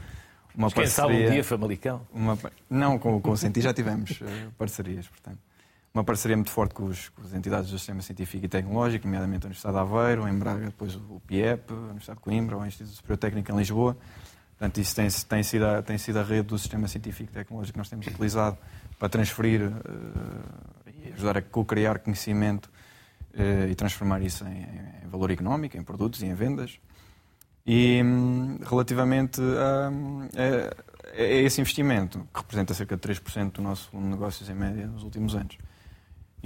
uma 0.56 0.68
mas 0.68 0.74
quem 0.74 0.84
parceria. 0.84 0.90
sabe 0.90 1.28
um 1.28 1.32
dia 1.32 1.44
Famalicão? 1.44 2.02
Uma, 2.14 2.38
não, 2.70 2.98
com, 2.98 3.20
com 3.20 3.32
o 3.32 3.38
Senti 3.38 3.60
já 3.60 3.74
tivemos 3.74 4.22
uh, 4.22 4.26
parcerias, 4.58 5.08
portanto. 5.08 5.40
Uma 5.94 6.04
parceria 6.04 6.36
muito 6.36 6.52
forte 6.52 6.74
com, 6.74 6.86
os, 6.86 7.10
com, 7.10 7.22
as 7.22 7.34
entidades 7.34 7.72
do 7.72 7.78
Sistema 7.78 8.02
Científico 8.02 8.46
e 8.46 8.50
Tecnológico, 8.50 9.06
nomeadamente 9.06 9.46
a 9.46 9.48
Universidade 9.48 9.76
de 9.76 9.82
Aveiro, 9.82 10.28
em 10.28 10.38
Braga, 10.38 10.66
depois 10.66 10.96
o 10.96 11.22
PIEP, 11.26 11.72
a 11.72 11.74
Universidade 11.74 12.20
de 12.20 12.24
Coimbra, 12.24 12.58
o 12.58 12.66
Instituto 12.66 12.96
Superior 12.96 13.18
Técnico 13.18 13.52
em 13.52 13.58
Lisboa. 13.58 13.98
Portanto, 14.58 14.78
isso 14.80 14.96
tem, 14.96 15.08
tem, 15.10 15.44
sido 15.44 15.66
a, 15.66 15.82
tem 15.82 15.98
sido 15.98 16.20
a 16.20 16.24
rede 16.24 16.48
do 16.48 16.58
Sistema 16.58 16.88
Científico 16.88 17.32
e 17.32 17.34
Tecnológico 17.34 17.74
que 17.74 17.78
nós 17.78 17.90
temos 17.90 18.08
utilizado 18.08 18.58
para 19.00 19.10
transferir 19.10 19.62
uh, 19.62 20.75
ajudar 21.14 21.38
a 21.38 21.42
co-criar 21.42 22.00
conhecimento 22.00 22.70
uh, 23.34 23.70
e 23.70 23.76
transformar 23.76 24.22
isso 24.22 24.46
em, 24.46 24.64
em, 25.04 25.08
valor 25.08 25.32
económico, 25.32 25.78
em 25.78 25.84
produtos 25.84 26.22
e 26.22 26.26
em 26.26 26.34
vendas. 26.34 26.80
E 27.66 28.02
um, 28.04 28.60
relativamente 28.64 29.42
a, 29.42 29.90
a, 29.90 31.20
a, 31.20 31.24
esse 31.24 31.62
investimento, 31.62 32.20
que 32.34 32.40
representa 32.40 32.74
cerca 32.74 32.96
de 32.96 33.02
3% 33.02 33.54
do 33.54 33.62
nosso 33.62 33.98
negócios 33.98 34.50
em 34.50 34.54
média 34.54 34.86
nos 34.86 35.04
últimos 35.04 35.36
anos, 35.36 35.58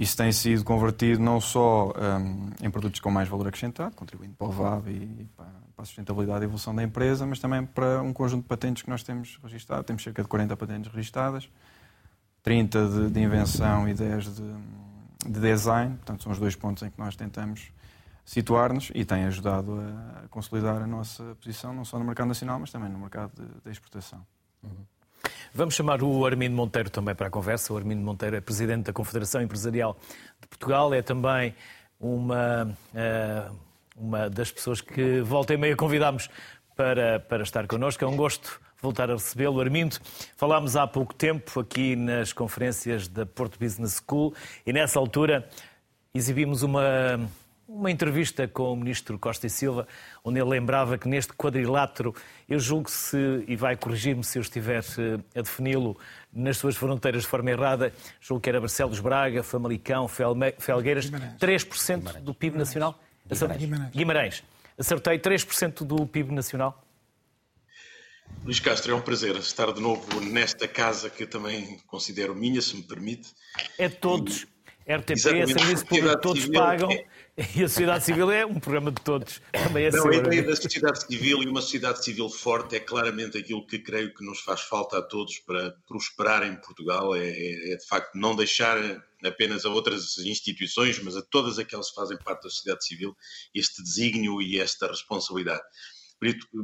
isso 0.00 0.16
tem 0.16 0.32
sido 0.32 0.64
convertido 0.64 1.20
não 1.20 1.38
só 1.42 1.92
um, 1.92 2.50
em 2.62 2.70
produtos 2.70 3.00
com 3.00 3.10
mais 3.10 3.28
valor 3.28 3.48
acrescentado, 3.48 3.94
contribuindo 3.94 4.34
para 4.34 4.46
o 4.46 4.50
VAB 4.50 4.88
e 4.88 5.28
para 5.36 5.46
a 5.76 5.84
sustentabilidade 5.84 6.42
e 6.42 6.44
evolução 6.44 6.74
da 6.74 6.82
empresa, 6.82 7.26
mas 7.26 7.38
também 7.38 7.66
para 7.66 8.00
um 8.00 8.10
conjunto 8.10 8.44
de 8.44 8.48
patentes 8.48 8.82
que 8.82 8.88
nós 8.88 9.02
temos 9.02 9.38
registrado. 9.42 9.84
Temos 9.84 10.02
cerca 10.02 10.22
de 10.22 10.28
40 10.28 10.56
patentes 10.56 10.90
registadas, 10.90 11.50
30 12.42 12.88
de, 12.88 13.10
de 13.10 13.20
invenção 13.20 13.88
e 13.88 13.94
10 13.94 14.36
de, 14.36 14.42
de, 15.26 15.40
design. 15.40 15.96
Portanto, 15.96 16.22
são 16.22 16.32
os 16.32 16.38
dois 16.38 16.56
pontos 16.56 16.82
em 16.82 16.90
que 16.90 16.98
nós 16.98 17.16
tentamos 17.16 17.72
situar-nos 18.24 18.90
e 18.94 19.04
tem 19.04 19.24
ajudado 19.24 19.80
a 20.24 20.28
consolidar 20.28 20.82
a 20.82 20.86
nossa 20.86 21.36
posição, 21.36 21.72
não 21.74 21.84
só 21.84 21.98
no 21.98 22.04
mercado 22.04 22.28
nacional, 22.28 22.58
mas 22.58 22.70
também 22.70 22.88
no 22.88 22.98
mercado 22.98 23.32
de, 23.34 23.46
de 23.64 23.70
exportação. 23.70 24.24
Uhum. 24.62 24.70
Vamos 25.52 25.74
chamar 25.74 26.02
o 26.02 26.24
Armindo 26.24 26.54
Monteiro 26.54 26.88
também 26.90 27.14
para 27.14 27.26
a 27.26 27.30
conversa. 27.30 27.72
O 27.72 27.76
Armindo 27.76 28.00
Monteiro 28.02 28.36
é 28.36 28.40
presidente 28.40 28.84
da 28.84 28.92
Confederação 28.92 29.42
Empresarial 29.42 29.96
de 30.40 30.46
Portugal, 30.46 30.94
é 30.94 31.02
também 31.02 31.54
uma, 31.98 32.76
eh, 32.94 33.50
uma 33.96 34.30
das 34.30 34.50
pessoas 34.50 34.80
que 34.80 35.20
volta 35.20 35.52
e 35.52 35.56
meia 35.56 35.76
convidámos 35.76 36.30
para, 36.76 37.20
para 37.20 37.42
estar 37.42 37.66
connosco. 37.66 38.02
É 38.04 38.06
um 38.06 38.16
gosto 38.16 38.60
voltar 38.80 39.10
a 39.10 39.14
recebê-lo. 39.14 39.60
Armindo, 39.60 39.96
falámos 40.36 40.76
há 40.76 40.86
pouco 40.86 41.14
tempo 41.14 41.60
aqui 41.60 41.96
nas 41.96 42.32
conferências 42.32 43.08
da 43.08 43.26
Porto 43.26 43.58
Business 43.58 44.02
School 44.06 44.34
e 44.66 44.72
nessa 44.72 44.98
altura 44.98 45.48
exibimos 46.14 46.62
uma, 46.62 47.20
uma 47.68 47.90
entrevista 47.90 48.48
com 48.48 48.72
o 48.72 48.76
ministro 48.76 49.18
Costa 49.18 49.46
e 49.46 49.50
Silva, 49.50 49.86
onde 50.24 50.40
ele 50.40 50.48
lembrava 50.48 50.98
que 50.98 51.08
neste 51.08 51.32
quadrilátero, 51.32 52.14
eu 52.48 52.58
julgo 52.58 52.90
se, 52.90 53.44
e 53.46 53.54
vai 53.54 53.76
corrigir-me 53.76 54.24
se 54.24 54.38
eu 54.38 54.42
estiver 54.42 54.82
eh, 54.98 55.38
a 55.38 55.42
defini-lo 55.42 55.96
nas 56.32 56.56
suas 56.56 56.76
fronteiras 56.76 57.22
de 57.22 57.28
forma 57.28 57.50
errada, 57.50 57.92
julgo 58.20 58.40
que 58.40 58.48
era 58.48 58.60
Barcelos 58.60 58.98
Braga, 58.98 59.42
Famalicão, 59.42 60.08
Felgueiras, 60.08 61.06
Guimarães. 61.06 61.38
3% 61.38 61.96
Guimarães. 61.98 62.24
do 62.24 62.34
PIB 62.34 62.58
nacional? 62.58 62.98
Guimarães. 63.28 63.60
Guimarães. 63.60 63.92
Guimarães. 63.92 64.44
Acertei 64.76 65.18
3% 65.18 65.84
do 65.84 66.06
PIB 66.06 66.32
nacional? 66.32 66.82
Luís 68.44 68.60
Castro, 68.60 68.92
é 68.92 68.94
um 68.94 69.00
prazer 69.00 69.36
estar 69.36 69.72
de 69.72 69.80
novo 69.80 70.20
nesta 70.20 70.66
casa 70.66 71.10
que 71.10 71.24
eu 71.24 71.26
também 71.26 71.78
considero 71.86 72.34
minha, 72.34 72.60
se 72.62 72.74
me 72.74 72.82
permite. 72.82 73.30
É 73.78 73.88
de 73.88 73.96
todos. 73.96 74.46
RTP, 74.88 75.10
Exatamente. 75.10 75.52
Serviço 75.52 75.86
Público, 75.86 76.20
todos 76.20 76.46
pagam. 76.46 76.90
É 76.90 77.06
E 77.56 77.64
a 77.64 77.68
sociedade 77.68 78.04
civil 78.04 78.30
é 78.30 78.44
um 78.44 78.58
programa 78.58 78.90
de 78.90 79.00
todos. 79.02 79.40
Também 79.52 79.84
é 79.86 79.90
Não, 79.90 80.08
a 80.08 80.14
ideia 80.14 80.42
da 80.42 80.54
sociedade 80.54 81.06
civil 81.06 81.42
e 81.42 81.46
uma 81.46 81.62
sociedade 81.62 82.04
civil 82.04 82.28
forte 82.28 82.76
é 82.76 82.80
claramente 82.80 83.38
aquilo 83.38 83.66
que 83.66 83.78
creio 83.78 84.12
que 84.12 84.24
nos 84.24 84.40
faz 84.40 84.60
falta 84.62 84.98
a 84.98 85.02
todos 85.02 85.38
para 85.38 85.74
prosperar 85.86 86.42
em 86.42 86.56
Portugal. 86.56 87.14
É, 87.14 87.28
é, 87.28 87.72
é 87.72 87.76
de 87.76 87.86
facto 87.86 88.14
não 88.14 88.36
deixar 88.36 88.76
apenas 89.24 89.64
a 89.64 89.70
outras 89.70 90.18
instituições, 90.18 90.98
mas 91.02 91.16
a 91.16 91.22
todas 91.22 91.58
aquelas 91.58 91.88
que 91.88 91.94
fazem 91.94 92.18
parte 92.18 92.42
da 92.42 92.50
sociedade 92.50 92.84
civil, 92.84 93.16
este 93.54 93.82
desígnio 93.82 94.42
e 94.42 94.58
esta 94.58 94.86
responsabilidade. 94.86 95.62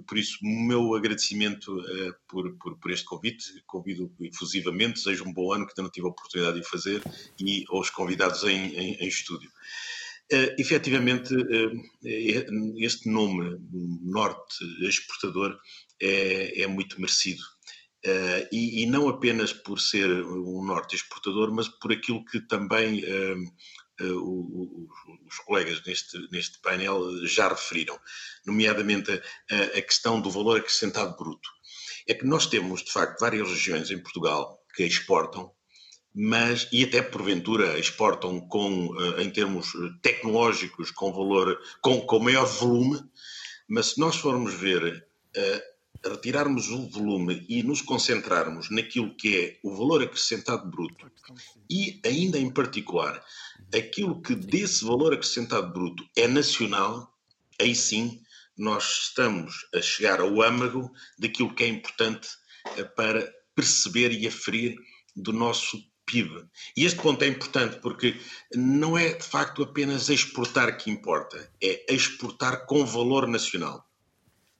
Por 0.06 0.18
isso, 0.18 0.38
o 0.42 0.66
meu 0.66 0.94
agradecimento 0.94 1.78
uh, 1.78 2.14
por, 2.28 2.54
por, 2.58 2.78
por, 2.78 2.90
este 2.90 3.06
convite, 3.06 3.44
convido 3.66 4.14
efusivamente, 4.20 4.96
desejo 4.96 5.25
um 5.25 5.32
bom 5.32 5.50
ano 5.52 5.64
que 5.64 5.72
ainda 5.72 5.84
não 5.84 5.90
tive 5.90 6.06
a 6.06 6.10
oportunidade 6.10 6.60
de 6.60 6.68
fazer 6.68 7.02
e 7.40 7.64
aos 7.70 7.88
convidados 7.88 8.44
em, 8.44 8.75
em, 8.75 8.94
em 8.96 9.08
estúdio. 9.08 9.50
Uh, 10.30 10.60
efetivamente, 10.60 11.34
uh, 11.34 12.76
este 12.78 13.08
nome, 13.08 13.58
Norte 14.02 14.64
Exportador, 14.80 15.58
é, 16.02 16.62
é 16.62 16.66
muito 16.66 17.00
merecido. 17.00 17.42
Uh, 18.04 18.46
e, 18.52 18.82
e, 18.82 18.86
não 18.86 19.08
apenas 19.08 19.52
por 19.52 19.80
ser 19.80 20.08
um 20.08 20.64
Norte 20.64 20.94
exportador, 20.94 21.52
mas 21.52 21.66
por 21.66 21.92
aquilo 21.92 22.25
que 22.25 22.40
também 22.40 23.02
o, 23.04 23.36
os 24.02 25.38
colegas 25.46 25.82
neste, 25.86 26.18
neste 26.30 26.58
painel 26.60 27.26
já 27.26 27.48
referiram, 27.48 27.98
nomeadamente 28.44 29.10
a, 29.10 29.78
a 29.78 29.82
questão 29.82 30.20
do 30.20 30.30
valor 30.30 30.58
acrescentado 30.58 31.16
bruto. 31.16 31.48
É 32.06 32.14
que 32.14 32.26
nós 32.26 32.46
temos, 32.46 32.82
de 32.82 32.92
facto, 32.92 33.20
várias 33.20 33.48
regiões 33.48 33.90
em 33.90 33.98
Portugal 33.98 34.62
que 34.74 34.84
exportam 34.84 35.50
mas 36.18 36.66
e 36.72 36.82
até 36.82 37.02
porventura 37.02 37.78
exportam 37.78 38.40
com, 38.40 38.96
eh, 38.98 39.22
em 39.22 39.28
termos 39.28 39.70
tecnológicos 40.00 40.90
com 40.90 41.12
valor, 41.12 41.61
com, 41.82 42.00
com 42.00 42.18
maior 42.18 42.46
volume, 42.46 42.98
mas 43.68 43.88
se 43.88 44.00
nós 44.00 44.16
formos 44.16 44.54
ver, 44.54 45.06
uh, 45.37 45.75
retirarmos 46.04 46.68
o 46.70 46.88
volume 46.88 47.44
e 47.48 47.62
nos 47.62 47.80
concentrarmos 47.80 48.70
naquilo 48.70 49.14
que 49.14 49.37
é 49.37 49.59
o 49.62 49.74
valor 49.74 50.02
acrescentado 50.02 50.68
bruto 50.70 51.11
e 51.68 52.00
ainda 52.04 52.38
em 52.38 52.50
particular 52.50 53.22
aquilo 53.74 54.20
que 54.20 54.35
desse 54.35 54.85
valor 54.85 55.12
acrescentado 55.12 55.72
bruto 55.72 56.04
é 56.16 56.26
nacional, 56.26 57.12
aí 57.61 57.74
sim 57.74 58.20
nós 58.56 59.09
estamos 59.09 59.66
a 59.74 59.82
chegar 59.82 60.20
ao 60.20 60.42
âmago 60.42 60.90
daquilo 61.18 61.54
que 61.54 61.64
é 61.64 61.68
importante 61.68 62.28
uh, 62.78 62.94
para 62.94 63.30
perceber 63.54 64.12
e 64.12 64.26
aferir 64.26 64.76
do 65.14 65.32
nosso 65.32 65.82
PIB. 66.06 66.46
E 66.76 66.85
este 66.85 67.00
ponto 67.00 67.22
é 67.22 67.26
importante 67.26 67.78
porque 67.80 68.16
não 68.54 68.96
é 68.96 69.14
de 69.14 69.24
facto 69.24 69.62
apenas 69.62 70.09
exportar 70.09 70.76
que 70.78 70.90
importa, 70.90 71.50
é 71.61 71.92
exportar 71.92 72.66
com 72.66 72.85
valor 72.87 73.26
nacional. 73.26 73.85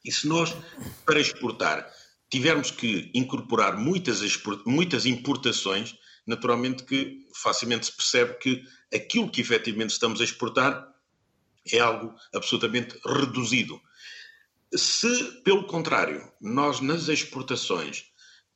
E 0.07 0.13
se 0.13 0.29
nós, 0.29 0.57
para 1.05 1.21
exportar, 1.21 1.93
tivermos 2.31 2.71
que 2.71 3.11
incorporar 3.13 3.77
muitas, 3.77 4.21
muitas 4.65 5.05
importações, 5.05 5.97
naturalmente 6.25 6.85
que 6.85 7.27
facilmente 7.35 7.87
se 7.87 7.93
percebe 7.93 8.35
que 8.39 8.63
aquilo 8.95 9.29
que 9.29 9.41
efetivamente 9.41 9.91
estamos 9.91 10.21
a 10.21 10.25
exportar 10.25 10.87
é 11.73 11.81
algo 11.81 12.15
absolutamente 12.33 12.97
reduzido. 13.05 13.81
Se, 14.73 15.43
pelo 15.43 15.67
contrário, 15.67 16.31
nós 16.41 16.81
nas 16.81 17.09
exportações 17.09 18.05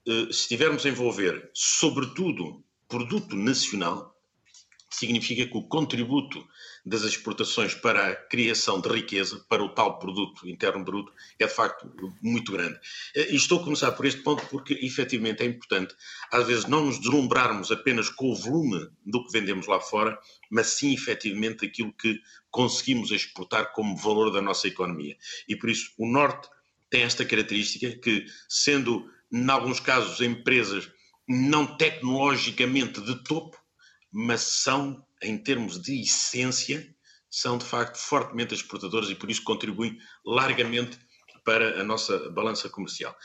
eh, 0.06 0.28
estivermos 0.30 0.86
a 0.86 0.88
envolver, 0.88 1.50
sobretudo, 1.52 2.64
produto 2.88 3.34
nacional, 3.34 4.16
significa 4.88 5.46
que 5.46 5.56
o 5.56 5.68
contributo 5.68 6.46
das 6.84 7.02
exportações 7.02 7.74
para 7.74 8.08
a 8.08 8.16
criação 8.16 8.80
de 8.80 8.88
riqueza, 8.88 9.44
para 9.48 9.62
o 9.62 9.68
tal 9.68 9.98
produto 9.98 10.48
interno 10.48 10.84
bruto, 10.84 11.12
é 11.38 11.46
de 11.46 11.52
facto 11.52 11.90
muito 12.22 12.52
grande. 12.52 12.78
E 13.14 13.36
estou 13.36 13.60
a 13.60 13.64
começar 13.64 13.92
por 13.92 14.06
este 14.06 14.22
ponto 14.22 14.44
porque, 14.46 14.74
efetivamente, 14.82 15.42
é 15.42 15.46
importante, 15.46 15.94
às 16.32 16.46
vezes, 16.46 16.66
não 16.66 16.86
nos 16.86 16.98
deslumbrarmos 16.98 17.70
apenas 17.70 18.08
com 18.08 18.30
o 18.30 18.36
volume 18.36 18.88
do 19.04 19.24
que 19.24 19.32
vendemos 19.32 19.66
lá 19.66 19.80
fora, 19.80 20.18
mas 20.50 20.68
sim, 20.68 20.94
efetivamente, 20.94 21.66
aquilo 21.66 21.92
que 21.92 22.20
conseguimos 22.50 23.10
exportar 23.10 23.72
como 23.72 23.96
valor 23.96 24.30
da 24.30 24.42
nossa 24.42 24.66
economia. 24.66 25.16
E 25.48 25.56
por 25.56 25.70
isso, 25.70 25.92
o 25.98 26.06
Norte 26.06 26.48
tem 26.90 27.02
esta 27.02 27.24
característica 27.24 27.90
que, 27.98 28.26
sendo, 28.48 29.08
em 29.32 29.48
alguns 29.48 29.78
casos, 29.78 30.20
empresas 30.20 30.90
não 31.28 31.64
tecnologicamente 31.76 33.00
de 33.00 33.22
topo, 33.22 33.56
mas 34.10 34.40
são, 34.40 35.04
em 35.22 35.38
termos 35.38 35.80
de 35.80 36.00
essência, 36.00 36.94
são 37.30 37.58
de 37.58 37.64
facto 37.64 37.96
fortemente 37.96 38.54
exportadores 38.54 39.08
e 39.08 39.14
por 39.14 39.30
isso 39.30 39.42
contribuem 39.44 39.96
largamente 40.24 40.98
para 41.44 41.80
a 41.80 41.84
nossa 41.84 42.30
balança 42.30 42.68
comercial. 42.68 43.16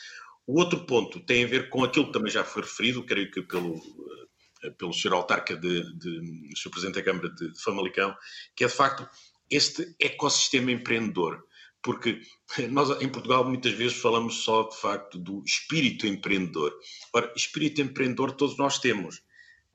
O 0.46 0.60
outro 0.60 0.86
ponto 0.86 1.20
tem 1.20 1.44
a 1.44 1.48
ver 1.48 1.70
com 1.70 1.84
aquilo 1.84 2.08
que 2.08 2.14
também 2.14 2.32
já 2.32 2.44
foi 2.44 2.62
referido, 2.62 3.04
creio 3.04 3.32
que 3.32 3.42
pelo, 3.42 3.76
eh, 4.64 4.70
pelo 4.72 4.94
Sr. 4.94 5.14
Autarca, 5.14 5.56
de, 5.56 5.98
de, 5.98 6.54
Sr. 6.56 6.70
Presidente 6.70 6.96
da 6.96 7.04
Câmara 7.04 7.30
de, 7.30 7.52
de 7.52 7.62
Famalicão, 7.62 8.16
que 8.56 8.64
é 8.64 8.68
de 8.68 8.74
facto 8.74 9.10
este 9.50 9.96
ecossistema 10.00 10.72
empreendedor 10.72 11.44
porque 11.86 12.20
nós 12.72 12.90
em 13.00 13.08
Portugal 13.08 13.46
muitas 13.48 13.72
vezes 13.74 13.98
falamos 13.98 14.44
só 14.44 14.64
de 14.64 14.76
facto 14.76 15.20
do 15.20 15.44
espírito 15.46 16.08
empreendedor. 16.08 16.74
Ora, 17.14 17.32
espírito 17.36 17.80
empreendedor 17.80 18.32
todos 18.32 18.58
nós 18.58 18.80
temos. 18.80 19.22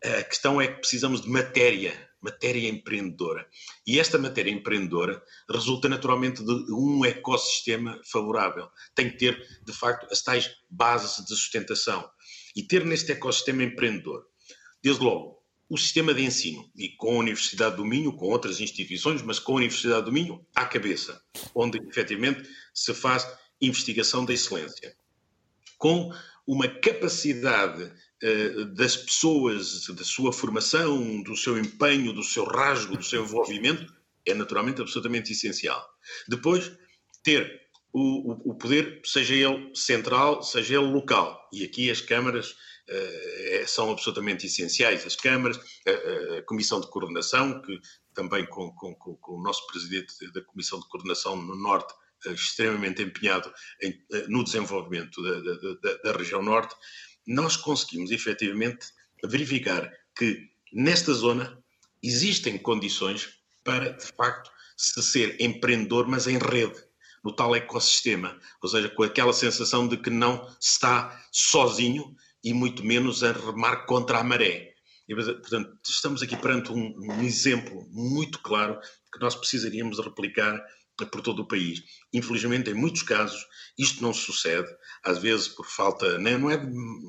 A 0.04 0.24
questão 0.24 0.60
é 0.60 0.66
que 0.66 0.80
precisamos 0.80 1.22
de 1.22 1.30
matéria, 1.30 2.09
matéria 2.20 2.68
empreendedora. 2.68 3.48
E 3.86 3.98
esta 3.98 4.18
matéria 4.18 4.50
empreendedora 4.50 5.22
resulta 5.50 5.88
naturalmente 5.88 6.44
de 6.44 6.72
um 6.72 7.04
ecossistema 7.04 8.00
favorável. 8.04 8.68
Tem 8.94 9.10
que 9.10 9.16
ter, 9.16 9.60
de 9.64 9.72
facto, 9.72 10.06
as 10.10 10.22
tais 10.22 10.50
bases 10.68 11.24
de 11.24 11.34
sustentação. 11.34 12.08
E 12.54 12.62
ter 12.62 12.84
neste 12.84 13.12
ecossistema 13.12 13.62
empreendedor, 13.62 14.26
desde 14.82 15.02
logo, 15.02 15.40
o 15.68 15.78
sistema 15.78 16.12
de 16.12 16.24
ensino, 16.24 16.68
e 16.76 16.88
com 16.88 17.14
a 17.14 17.20
Universidade 17.20 17.76
do 17.76 17.84
Minho, 17.84 18.12
com 18.12 18.26
outras 18.26 18.60
instituições, 18.60 19.22
mas 19.22 19.38
com 19.38 19.52
a 19.52 19.56
Universidade 19.56 20.04
do 20.04 20.12
Minho 20.12 20.44
à 20.52 20.66
cabeça, 20.66 21.22
onde 21.54 21.78
efetivamente 21.88 22.42
se 22.74 22.92
faz 22.92 23.24
investigação 23.60 24.24
da 24.24 24.32
excelência. 24.32 24.96
Com 25.78 26.12
uma 26.44 26.66
capacidade 26.66 27.92
das 28.74 28.96
pessoas, 28.96 29.86
da 29.86 30.04
sua 30.04 30.32
formação, 30.32 31.22
do 31.22 31.36
seu 31.36 31.58
empenho, 31.58 32.12
do 32.12 32.22
seu 32.22 32.44
rasgo, 32.44 32.96
do 32.96 33.02
seu 33.02 33.22
envolvimento, 33.22 33.92
é 34.26 34.34
naturalmente 34.34 34.80
absolutamente 34.80 35.32
essencial. 35.32 35.82
Depois, 36.28 36.70
ter 37.22 37.60
o, 37.92 38.50
o, 38.50 38.54
poder, 38.54 39.00
seja 39.04 39.34
ele 39.34 39.74
central, 39.74 40.42
seja 40.42 40.74
ele 40.74 40.92
local, 40.92 41.48
e 41.52 41.64
aqui 41.64 41.90
as 41.90 42.00
câmaras 42.00 42.50
uh, 42.52 43.66
são 43.66 43.90
absolutamente 43.90 44.46
essenciais. 44.46 45.04
As 45.04 45.16
câmaras, 45.16 45.58
a, 45.86 46.38
a, 46.38 46.42
Comissão 46.42 46.80
de 46.80 46.88
Coordenação, 46.88 47.60
que 47.62 47.80
também 48.14 48.46
com, 48.46 48.72
com, 48.72 48.94
com, 48.94 49.34
o 49.34 49.42
nosso 49.42 49.66
presidente 49.66 50.14
da 50.32 50.40
Comissão 50.42 50.78
de 50.78 50.88
Coordenação 50.88 51.36
no 51.36 51.56
Norte, 51.56 51.92
uh, 52.26 52.32
extremamente 52.32 53.02
empenhado 53.02 53.52
em, 53.82 54.00
no 54.28 54.44
desenvolvimento 54.44 55.20
da, 55.22 55.40
da, 55.40 55.74
da, 55.82 56.02
da, 56.04 56.12
região 56.16 56.42
Norte, 56.42 56.74
nós 57.26 57.56
conseguimos 57.56 58.10
efetivamente 58.10 58.86
verificar 59.24 59.90
que 60.16 60.48
nesta 60.72 61.12
zona 61.12 61.58
existem 62.02 62.58
condições 62.58 63.28
para, 63.64 63.90
de 63.90 64.06
facto, 64.06 64.50
se 64.76 65.02
ser 65.02 65.36
empreendedor, 65.40 66.08
mas 66.08 66.26
em 66.26 66.38
rede 66.38 66.82
no 67.22 67.34
tal 67.34 67.54
ecossistema, 67.54 68.38
ou 68.62 68.68
seja, 68.68 68.88
com 68.88 69.02
aquela 69.02 69.32
sensação 69.32 69.86
de 69.86 69.96
que 69.98 70.08
não 70.08 70.48
está 70.58 71.22
sozinho 71.30 72.16
e 72.42 72.54
muito 72.54 72.82
menos 72.82 73.22
a 73.22 73.32
remar 73.32 73.84
contra 73.84 74.18
a 74.18 74.24
maré. 74.24 74.72
E, 75.06 75.14
portanto, 75.14 75.76
estamos 75.86 76.22
aqui 76.22 76.36
perante 76.36 76.72
um, 76.72 76.94
um 76.98 77.22
exemplo 77.22 77.86
muito 77.90 78.38
claro 78.40 78.78
que 79.12 79.20
nós 79.20 79.34
precisaríamos 79.34 79.98
replicar 79.98 80.58
por 81.06 81.20
todo 81.20 81.42
o 81.42 81.48
país. 81.48 81.82
Infelizmente, 82.12 82.70
em 82.70 82.74
muitos 82.74 83.02
casos, 83.02 83.46
isto 83.78 84.02
não 84.02 84.12
sucede, 84.12 84.68
às 85.04 85.18
vezes 85.18 85.48
por 85.48 85.66
falta, 85.66 86.18
não 86.18 86.50
é 86.50 86.56
de 86.56 86.66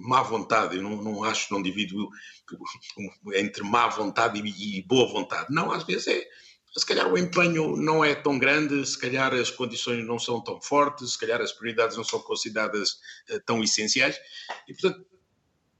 má 0.08 0.21
vontade, 0.21 0.77
eu 0.77 0.84
não, 0.84 1.01
não 1.01 1.23
acho, 1.23 1.54
não 1.54 1.62
divido 1.62 2.10
entre 3.36 3.63
má 3.63 3.88
vontade 3.88 4.39
e, 4.39 4.80
e 4.80 4.82
boa 4.84 5.08
vontade. 5.08 5.54
Não, 5.54 5.71
às 5.71 5.84
vezes 5.84 6.08
é, 6.08 6.27
se 6.77 6.86
calhar 6.86 7.12
o 7.12 7.17
empenho 7.17 7.75
não 7.75 8.04
é 8.04 8.15
tão 8.15 8.39
grande, 8.39 8.86
se 8.86 8.97
calhar 8.97 9.34
as 9.34 9.51
condições 9.51 10.06
não 10.06 10.17
são 10.17 10.41
tão 10.41 10.62
fortes, 10.62 11.13
se 11.13 11.19
calhar 11.19 11.41
as 11.41 11.51
prioridades 11.51 11.97
não 11.97 12.04
são 12.04 12.19
consideradas 12.19 12.91
uh, 13.30 13.41
tão 13.45 13.62
essenciais. 13.62 14.17
E, 14.67 14.73
portanto, 14.73 15.06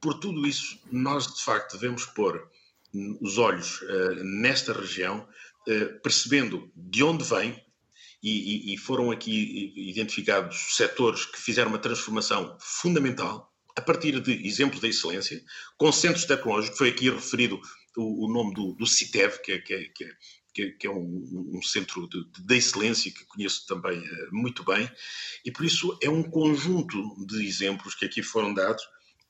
por 0.02 0.20
tudo 0.20 0.46
isso, 0.46 0.80
nós 0.92 1.28
de 1.34 1.42
facto 1.42 1.74
devemos 1.74 2.06
pôr 2.08 2.50
os 3.22 3.38
olhos 3.38 3.82
uh, 3.84 4.24
nesta 4.42 4.74
região, 4.74 5.26
uh, 5.68 6.02
percebendo 6.02 6.70
de 6.76 7.04
onde 7.04 7.24
vem, 7.24 7.56
e, 8.22 8.74
e, 8.74 8.78
foram 8.78 9.10
aqui 9.10 9.74
identificados 9.76 10.76
setores 10.76 11.26
que 11.26 11.40
fizeram 11.40 11.70
uma 11.70 11.80
transformação 11.80 12.56
fundamental, 12.60 13.52
a 13.76 13.82
partir 13.82 14.20
de 14.20 14.48
exemplos 14.48 14.80
da 14.80 14.88
excelência, 14.88 15.42
com 15.78 15.92
centros 15.92 16.26
tecnológicos, 16.26 16.78
foi 16.78 16.90
aqui 16.90 17.10
referido 17.10 17.60
o, 17.98 18.26
o 18.26 18.34
nome 18.34 18.54
do, 18.54 18.74
do 18.74 18.86
CITEV, 18.86 19.42
que 19.42 19.54
é, 19.54 19.60
que 19.60 19.74
é, 19.74 19.84
que 19.86 20.04
é 20.04 20.12
que, 20.54 20.72
que 20.72 20.88
é 20.88 20.90
um, 20.90 21.52
um 21.54 21.62
centro 21.62 22.08
de, 22.10 22.26
de, 22.46 22.56
excelência 22.56 23.12
que 23.12 23.26
conheço 23.26 23.66
também 23.66 24.00
uh, 24.00 24.30
muito 24.32 24.64
bem, 24.64 24.90
e 25.46 25.52
por 25.52 25.66
isso 25.66 25.98
é 26.02 26.10
um 26.10 26.24
conjunto 26.24 27.26
de 27.26 27.46
exemplos 27.46 27.96
que 27.96 28.06
aqui 28.06 28.22
foram 28.22 28.54
dados 28.54 28.84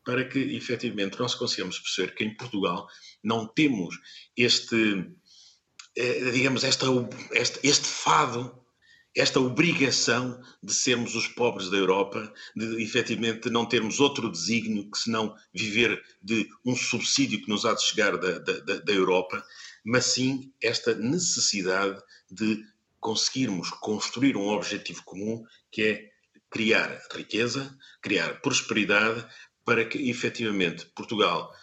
para 0.04 0.26
que 0.26 0.40
efetivamente 0.40 1.20
nós 1.20 1.36
consigamos 1.36 1.80
perceber 1.80 2.16
que 2.16 2.24
em 2.24 2.36
Portugal 2.36 2.88
não 3.24 3.46
temos 3.46 3.96
este, 4.36 5.06
eh, 5.96 6.32
digamos, 6.32 6.64
esta, 6.64 6.88
este, 7.34 7.60
este 7.62 7.86
fado 7.86 8.61
esta 9.16 9.40
obrigação 9.40 10.42
de 10.64 10.74
sermos 10.74 11.16
os 11.16 11.28
pobres 11.28 11.70
da 11.70 11.78
Europa, 11.78 12.32
de 12.56 12.82
efetivamente 12.82 13.50
não 13.50 13.66
termos 13.66 14.00
outro 14.00 14.32
desígnio 14.32 14.90
que 14.90 14.98
senão 14.98 15.36
viver 15.54 16.02
de 16.22 16.48
um 16.66 16.76
subsídio 16.76 17.42
que 17.42 17.50
nos 17.50 17.66
há 17.66 17.74
de 17.74 17.84
chegar 17.84 18.18
da, 18.18 18.40
da, 18.40 18.78
da 18.80 18.94
Europa, 18.94 19.44
mas 19.84 20.06
sim 20.06 20.52
esta 20.62 20.96
necessidade 20.96 22.02
de 22.30 22.64
conseguirmos 23.00 23.70
construir 23.70 24.38
um 24.38 24.48
objetivo 24.48 25.04
comum 25.04 25.44
que 25.72 25.82
é 25.82 26.12
criar 26.50 27.02
riqueza, 27.14 27.76
criar 28.02 28.42
prosperidade, 28.42 29.26
para 29.66 29.86
que 29.86 30.10
efetivamente 30.10 30.86
Portugal 30.88 31.54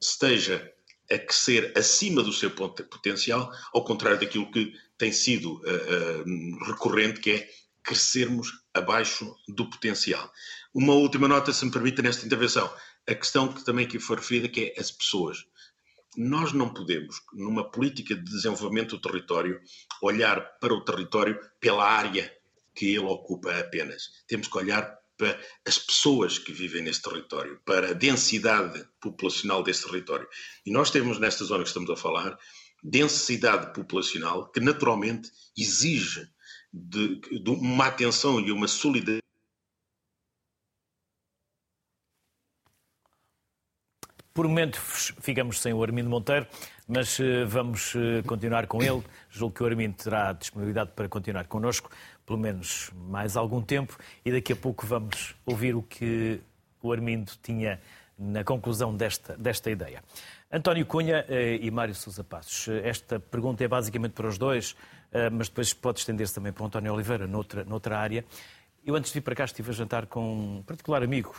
esteja 0.00 0.72
a 1.10 1.18
crescer 1.18 1.72
acima 1.76 2.22
do 2.22 2.32
seu 2.32 2.50
potencial, 2.50 3.50
ao 3.72 3.84
contrário 3.84 4.20
daquilo 4.20 4.50
que 4.50 4.72
tem 4.98 5.12
sido 5.12 5.54
uh, 5.54 6.22
uh, 6.26 6.64
recorrente, 6.64 7.20
que 7.20 7.30
é 7.30 7.50
crescermos 7.82 8.52
abaixo 8.74 9.34
do 9.48 9.70
potencial. 9.70 10.30
Uma 10.74 10.92
última 10.92 11.26
nota, 11.26 11.52
se 11.52 11.64
me 11.64 11.70
permite, 11.70 12.02
nesta 12.02 12.26
intervenção. 12.26 12.70
A 13.08 13.14
questão 13.14 13.50
que 13.50 13.64
também 13.64 13.86
aqui 13.86 13.98
foi 13.98 14.16
referida, 14.16 14.48
que 14.48 14.74
é 14.76 14.80
as 14.80 14.90
pessoas. 14.90 15.46
Nós 16.16 16.52
não 16.52 16.74
podemos, 16.74 17.22
numa 17.32 17.70
política 17.70 18.14
de 18.14 18.24
desenvolvimento 18.24 18.96
do 18.96 19.00
território, 19.00 19.60
olhar 20.02 20.40
para 20.58 20.74
o 20.74 20.84
território 20.84 21.38
pela 21.60 21.88
área 21.88 22.30
que 22.74 22.86
ele 22.86 23.06
ocupa 23.06 23.56
apenas. 23.58 24.10
Temos 24.26 24.48
que 24.48 24.58
olhar 24.58 24.98
para 25.16 25.38
as 25.66 25.78
pessoas 25.78 26.38
que 26.38 26.52
vivem 26.52 26.82
neste 26.82 27.02
território, 27.02 27.60
para 27.64 27.90
a 27.90 27.92
densidade 27.92 28.86
populacional 29.00 29.62
deste 29.62 29.86
território. 29.86 30.28
E 30.64 30.70
nós 30.70 30.90
temos, 30.90 31.18
nesta 31.18 31.44
zona 31.44 31.64
que 31.64 31.68
estamos 31.68 31.90
a 31.90 31.96
falar, 31.96 32.38
densidade 32.82 33.72
populacional 33.72 34.50
que 34.50 34.60
naturalmente 34.60 35.30
exige 35.56 36.28
de, 36.72 37.20
de 37.20 37.50
uma 37.50 37.86
atenção 37.86 38.40
e 38.40 38.52
uma 38.52 38.68
solidariedade 38.68 39.28
Por 44.38 44.46
momento 44.46 44.80
ficamos 44.80 45.60
sem 45.60 45.72
o 45.72 45.82
Armindo 45.82 46.08
Monteiro, 46.08 46.46
mas 46.86 47.18
uh, 47.18 47.44
vamos 47.44 47.96
uh, 47.96 48.22
continuar 48.24 48.68
com 48.68 48.80
ele. 48.80 49.02
Julgo 49.28 49.52
que 49.52 49.64
o 49.64 49.66
Armindo 49.66 49.96
terá 49.96 50.32
disponibilidade 50.32 50.92
para 50.94 51.08
continuar 51.08 51.48
connosco, 51.48 51.90
pelo 52.24 52.38
menos 52.38 52.92
mais 52.94 53.36
algum 53.36 53.60
tempo, 53.60 53.98
e 54.24 54.30
daqui 54.30 54.52
a 54.52 54.56
pouco 54.56 54.86
vamos 54.86 55.34
ouvir 55.44 55.74
o 55.74 55.82
que 55.82 56.40
o 56.80 56.92
Armindo 56.92 57.32
tinha 57.42 57.80
na 58.16 58.44
conclusão 58.44 58.96
desta, 58.96 59.36
desta 59.36 59.72
ideia. 59.72 60.04
António 60.50 60.86
Cunha 60.86 61.26
uh, 61.28 61.32
e 61.60 61.70
Mário 61.70 61.94
Sousa 61.94 62.24
Passos, 62.24 62.68
esta 62.82 63.20
pergunta 63.20 63.62
é 63.62 63.68
basicamente 63.68 64.12
para 64.12 64.26
os 64.26 64.38
dois, 64.38 64.74
mas 65.32 65.48
depois 65.48 65.72
pode 65.72 66.00
estender-se 66.00 66.34
também 66.34 66.52
para 66.52 66.62
o 66.62 66.66
António 66.66 66.92
Oliveira, 66.92 67.26
noutra, 67.26 67.64
noutra 67.64 67.98
área. 67.98 68.24
Eu, 68.84 68.94
antes 68.94 69.10
de 69.10 69.18
vir 69.18 69.24
para 69.24 69.34
cá, 69.34 69.44
estive 69.44 69.70
a 69.70 69.72
jantar 69.72 70.06
com 70.06 70.58
um 70.58 70.62
particular 70.62 71.02
amigo, 71.02 71.34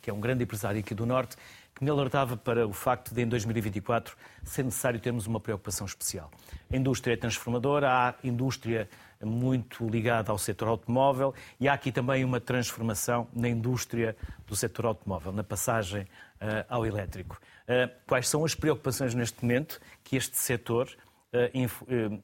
que 0.00 0.10
é 0.10 0.12
um 0.12 0.20
grande 0.20 0.44
empresário 0.44 0.78
aqui 0.78 0.94
do 0.94 1.04
Norte, 1.04 1.36
que 1.74 1.82
me 1.82 1.90
alertava 1.90 2.36
para 2.36 2.66
o 2.66 2.72
facto 2.72 3.12
de, 3.12 3.22
em 3.22 3.26
2024, 3.26 4.16
ser 4.44 4.62
necessário 4.62 5.00
termos 5.00 5.26
uma 5.26 5.40
preocupação 5.40 5.84
especial. 5.86 6.30
A 6.72 6.76
indústria 6.76 7.14
é 7.14 7.16
transformadora, 7.16 7.90
há 7.90 8.14
indústria 8.22 8.88
muito 9.24 9.88
ligada 9.88 10.30
ao 10.30 10.38
setor 10.38 10.68
automóvel 10.68 11.34
e 11.60 11.68
há 11.68 11.74
aqui 11.74 11.90
também 11.90 12.24
uma 12.24 12.40
transformação 12.40 13.26
na 13.32 13.48
indústria 13.48 14.16
do 14.46 14.54
setor 14.54 14.86
automóvel, 14.86 15.32
na 15.32 15.44
passagem 15.44 16.02
uh, 16.02 16.64
ao 16.68 16.86
elétrico. 16.86 17.40
Uh, 17.62 17.90
quais 18.06 18.28
são 18.28 18.44
as 18.44 18.54
preocupações 18.54 19.14
neste 19.14 19.42
momento 19.42 19.80
que 20.02 20.16
este 20.16 20.36
setor 20.36 20.88
uh, 21.32 22.22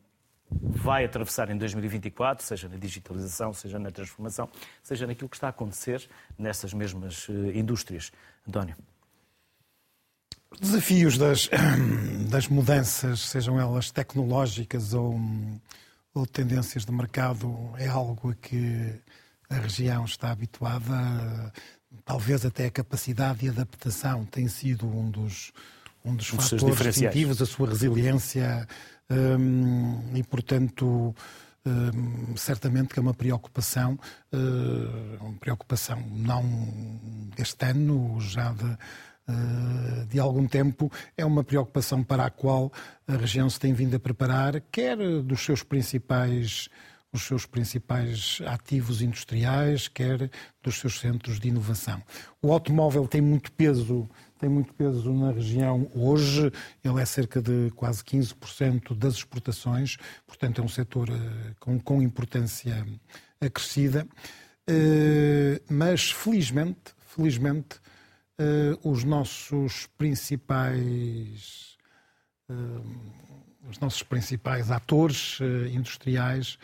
vai 0.51 1.05
atravessar 1.05 1.49
em 1.51 1.57
2024, 1.57 2.45
seja 2.45 2.69
na 2.69 2.77
digitalização, 2.77 3.53
seja 3.53 3.79
na 3.79 3.91
transformação, 3.91 4.49
seja 4.83 5.07
naquilo 5.07 5.29
que 5.29 5.37
está 5.37 5.47
a 5.47 5.51
acontecer 5.51 6.09
nessas 6.37 6.75
mesmas 6.75 7.29
indústrias? 7.55 8.11
António. 8.47 8.75
Os 10.53 10.59
desafios 10.59 11.17
das, 11.17 11.49
das 12.29 12.49
mudanças, 12.49 13.21
sejam 13.21 13.61
elas 13.61 13.91
tecnológicas 13.93 14.93
ou, 14.93 15.15
ou 16.15 16.27
tendências 16.27 16.85
de 16.85 16.93
mercado, 16.93 17.73
é 17.77 17.87
algo 17.87 18.31
a 18.31 18.35
que 18.35 19.01
a 19.49 19.57
região 19.57 20.05
está 20.05 20.31
habituada. 20.31 21.53
Talvez 22.05 22.45
até 22.45 22.67
a 22.67 22.71
capacidade 22.71 23.41
de 23.41 23.49
adaptação 23.49 24.25
tem 24.25 24.49
sido 24.49 24.87
um 24.87 25.11
dos, 25.11 25.53
um 26.05 26.15
dos 26.15 26.33
um 26.33 26.41
fatores 26.41 26.79
distintivos, 26.79 27.43
a 27.43 27.47
sua 27.47 27.69
resiliência 27.69 28.67
hum, 29.11 30.13
e, 30.15 30.23
portanto, 30.23 31.15
hum, 31.67 32.37
certamente 32.37 32.95
que 32.95 32.99
é 32.99 33.03
uma 33.03 33.15
preocupação, 33.15 33.99
hum, 34.33 35.17
uma 35.21 35.39
preocupação 35.39 36.01
não 36.11 36.45
este 37.37 37.65
ano, 37.67 38.21
já 38.21 38.53
de 38.53 38.77
de 40.09 40.19
algum 40.19 40.47
tempo, 40.47 40.91
é 41.17 41.25
uma 41.25 41.45
preocupação 41.45 42.03
para 42.03 42.25
a 42.25 42.31
qual 42.31 42.73
a 43.07 43.17
região 43.17 43.49
se 43.49 43.61
tem 43.61 43.73
vindo 43.73 43.95
a 43.95 44.01
preparar, 44.01 44.61
quer 44.73 44.97
dos 45.23 45.41
seus 45.45 45.63
principais 45.63 46.69
os 47.13 47.23
seus 47.23 47.45
principais 47.45 48.41
ativos 48.47 49.03
industriais, 49.03 49.89
quer 49.89 50.31
dos 50.63 50.79
seus 50.79 51.01
centros 51.01 51.41
de 51.41 51.49
inovação. 51.49 52.03
O 52.41 52.53
automóvel 52.53 53.07
tem 53.09 53.21
muito 53.21 53.51
peso, 53.53 54.09
tem 54.39 54.49
muito 54.49 54.73
peso 54.75 55.13
na 55.13 55.33
região 55.33 55.91
hoje, 55.95 56.53
ele 56.85 57.01
é 57.01 57.05
cerca 57.05 57.43
de 57.43 57.71
quase 57.75 58.05
15% 58.05 58.95
das 58.95 59.15
exportações, 59.15 59.97
portanto 60.27 60.61
é 60.61 60.65
um 60.65 60.69
setor 60.69 61.09
eh, 61.11 61.55
com, 61.59 61.81
com 61.81 62.01
importância 62.01 62.87
acrescida, 63.41 64.07
eh, 64.69 65.61
mas 65.69 66.13
felizmente, 66.13 66.95
felizmente 67.07 67.81
os 68.83 69.05
nossos 69.05 69.87
principais 69.99 71.77
uh, 72.51 73.21
os 73.69 73.79
nossos 73.79 74.03
principais 74.03 74.71
atores 74.71 75.39
uh, 75.41 75.67
industriais 75.73 76.59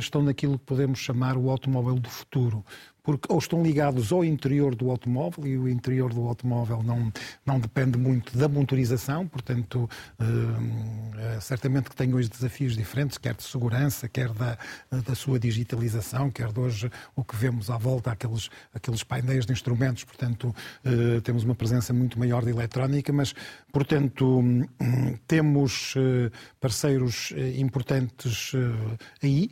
estão 0.00 0.20
naquilo 0.20 0.58
que 0.58 0.64
podemos 0.64 0.98
chamar 0.98 1.36
o 1.36 1.48
automóvel 1.48 1.94
do 1.94 2.10
futuro. 2.10 2.64
Porque 3.02 3.32
ou 3.32 3.38
estão 3.38 3.62
ligados 3.62 4.12
ao 4.12 4.24
interior 4.24 4.74
do 4.74 4.90
automóvel 4.90 5.46
e 5.46 5.58
o 5.58 5.68
interior 5.68 6.12
do 6.12 6.26
automóvel 6.26 6.82
não, 6.82 7.12
não 7.44 7.58
depende 7.58 7.98
muito 7.98 8.36
da 8.36 8.48
motorização, 8.48 9.26
portanto, 9.26 9.88
uh, 10.20 11.40
certamente 11.40 11.90
que 11.90 11.96
tem 11.96 12.14
hoje 12.14 12.28
desafios 12.28 12.76
diferentes, 12.76 13.18
quer 13.18 13.34
de 13.34 13.42
segurança, 13.42 14.08
quer 14.08 14.30
da, 14.32 14.58
da 14.90 15.14
sua 15.14 15.38
digitalização, 15.38 16.30
quer 16.30 16.52
de 16.52 16.60
hoje 16.60 16.90
o 17.16 17.24
que 17.24 17.36
vemos 17.36 17.70
à 17.70 17.76
volta, 17.76 18.10
aqueles, 18.10 18.50
aqueles 18.74 19.02
painéis 19.02 19.46
de 19.46 19.52
instrumentos, 19.52 20.04
portanto, 20.04 20.54
uh, 20.84 21.20
temos 21.22 21.44
uma 21.44 21.54
presença 21.54 21.92
muito 21.92 22.18
maior 22.18 22.44
de 22.44 22.50
eletrónica, 22.50 23.12
mas, 23.12 23.34
portanto, 23.72 24.38
um, 24.40 24.66
temos 25.26 25.94
uh, 25.96 26.30
parceiros 26.60 27.32
importantes 27.56 28.52
aí, 29.22 29.50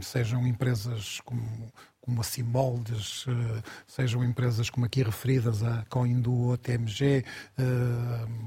sejam 0.00 0.46
empresas 0.46 1.20
como 1.24 1.72
como 2.04 2.20
a 2.20 2.24
Simoldes, 2.24 3.24
eh, 3.26 3.62
sejam 3.86 4.22
empresas 4.22 4.68
como 4.68 4.84
aqui 4.84 5.02
referidas, 5.02 5.62
a 5.62 5.86
Coindu 5.88 6.32
ou 6.32 6.52
a 6.52 6.56
TMG, 6.58 7.24
eh, 7.56 7.64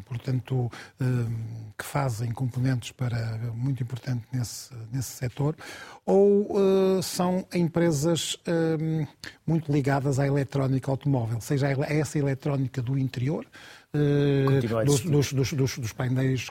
portanto, 0.05 0.71
eh, 1.01 1.05
que 1.75 1.83
fazem 1.83 2.31
componentes 2.31 2.91
para 2.91 3.37
muito 3.55 3.81
importante 3.81 4.23
nesse, 4.31 4.71
nesse 4.91 5.09
setor, 5.09 5.55
ou 6.05 7.01
são 7.03 7.45
empresas 7.53 8.37
muito 9.45 9.71
ligadas 9.71 10.19
à 10.19 10.25
eletrónica 10.25 10.89
automóvel, 10.89 11.41
seja 11.41 11.67
a 11.67 11.93
essa 11.93 12.17
eletrónica 12.17 12.81
do 12.81 12.97
interior, 12.97 13.45
dos, 14.85 15.01
dos, 15.01 15.33
dos, 15.33 15.53
dos, 15.53 15.77
dos 15.77 15.93
painéis 15.93 16.47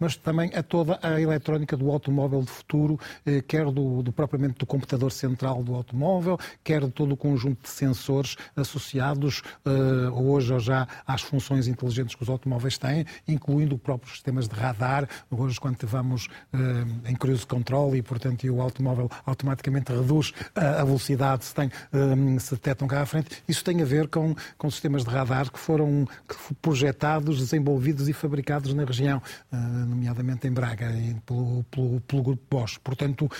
mas 0.00 0.16
também 0.16 0.50
a 0.54 0.62
toda 0.62 0.98
a 1.02 1.20
eletrónica 1.20 1.76
do 1.76 1.90
automóvel 1.90 2.42
de 2.42 2.50
futuro, 2.50 2.98
eh, 3.24 3.40
quer 3.40 3.66
do, 3.66 4.02
do, 4.02 4.12
propriamente 4.12 4.58
do 4.58 4.66
computador 4.66 5.12
central 5.12 5.62
do 5.62 5.74
automóvel, 5.74 6.38
quer 6.64 6.80
de 6.82 6.90
todo 6.90 7.12
o 7.12 7.16
conjunto 7.16 7.62
de 7.62 7.68
sensores 7.68 8.36
associados 8.56 9.42
uh, 9.64 10.12
hoje 10.12 10.52
ou 10.52 10.58
já 10.58 10.86
às 11.06 11.22
funções 11.22 11.66
inteligentes 11.68 12.14
que 12.14 12.22
os 12.22 12.28
automóveis 12.28 12.78
têm, 12.78 13.04
incluindo 13.28 13.78
próprios 13.78 14.14
sistemas 14.14 14.48
de 14.48 14.54
radar. 14.54 15.08
Hoje, 15.30 15.60
quando 15.60 15.76
vamos 15.86 16.26
uh, 16.26 17.08
em 17.08 17.14
cruise 17.14 17.46
control 17.46 17.94
e, 17.94 18.02
portanto, 18.02 18.44
e 18.44 18.50
o 18.50 18.60
automóvel 18.60 19.10
automaticamente 19.24 19.92
reduz 19.92 20.32
a, 20.54 20.80
a 20.80 20.84
velocidade 20.84 21.44
se, 21.44 21.54
tem, 21.54 21.70
um, 21.92 22.38
se 22.38 22.54
detectam 22.54 22.88
cá 22.88 23.02
à 23.02 23.06
frente, 23.06 23.42
isso 23.48 23.64
tem 23.64 23.80
a 23.82 23.84
ver 23.84 24.08
com, 24.08 24.34
com 24.56 24.70
sistemas 24.70 25.04
de 25.04 25.10
radar 25.10 25.50
que 25.50 25.58
foram 25.58 26.06
que 26.28 26.34
projetados, 26.72 27.38
desenvolvidos 27.38 28.08
e 28.08 28.14
fabricados 28.14 28.72
na 28.72 28.84
região, 28.84 29.20
eh, 29.52 29.56
nomeadamente 29.56 30.48
em 30.48 30.50
Braga, 30.50 30.90
pelo, 31.26 31.62
pelo, 31.64 32.00
pelo 32.00 32.22
grupo 32.22 32.42
Bosch. 32.50 32.78
Portanto, 32.82 33.30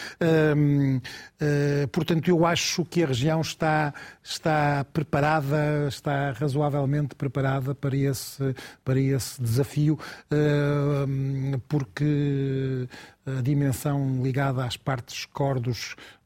hum, 0.54 0.98
uh, 0.98 1.88
portanto, 1.88 2.28
eu 2.28 2.44
acho 2.44 2.84
que 2.84 3.02
a 3.02 3.06
região 3.06 3.40
está, 3.40 3.94
está 4.22 4.84
preparada, 4.92 5.88
está 5.88 6.32
razoavelmente 6.32 7.14
preparada 7.14 7.74
para 7.74 7.96
esse, 7.96 8.54
para 8.84 9.00
esse 9.00 9.40
desafio, 9.40 9.98
uh, 10.30 11.58
porque 11.68 12.86
a 13.24 13.40
dimensão 13.40 14.22
ligada 14.22 14.64
às 14.64 14.76
partes 14.76 15.24
core 15.26 15.60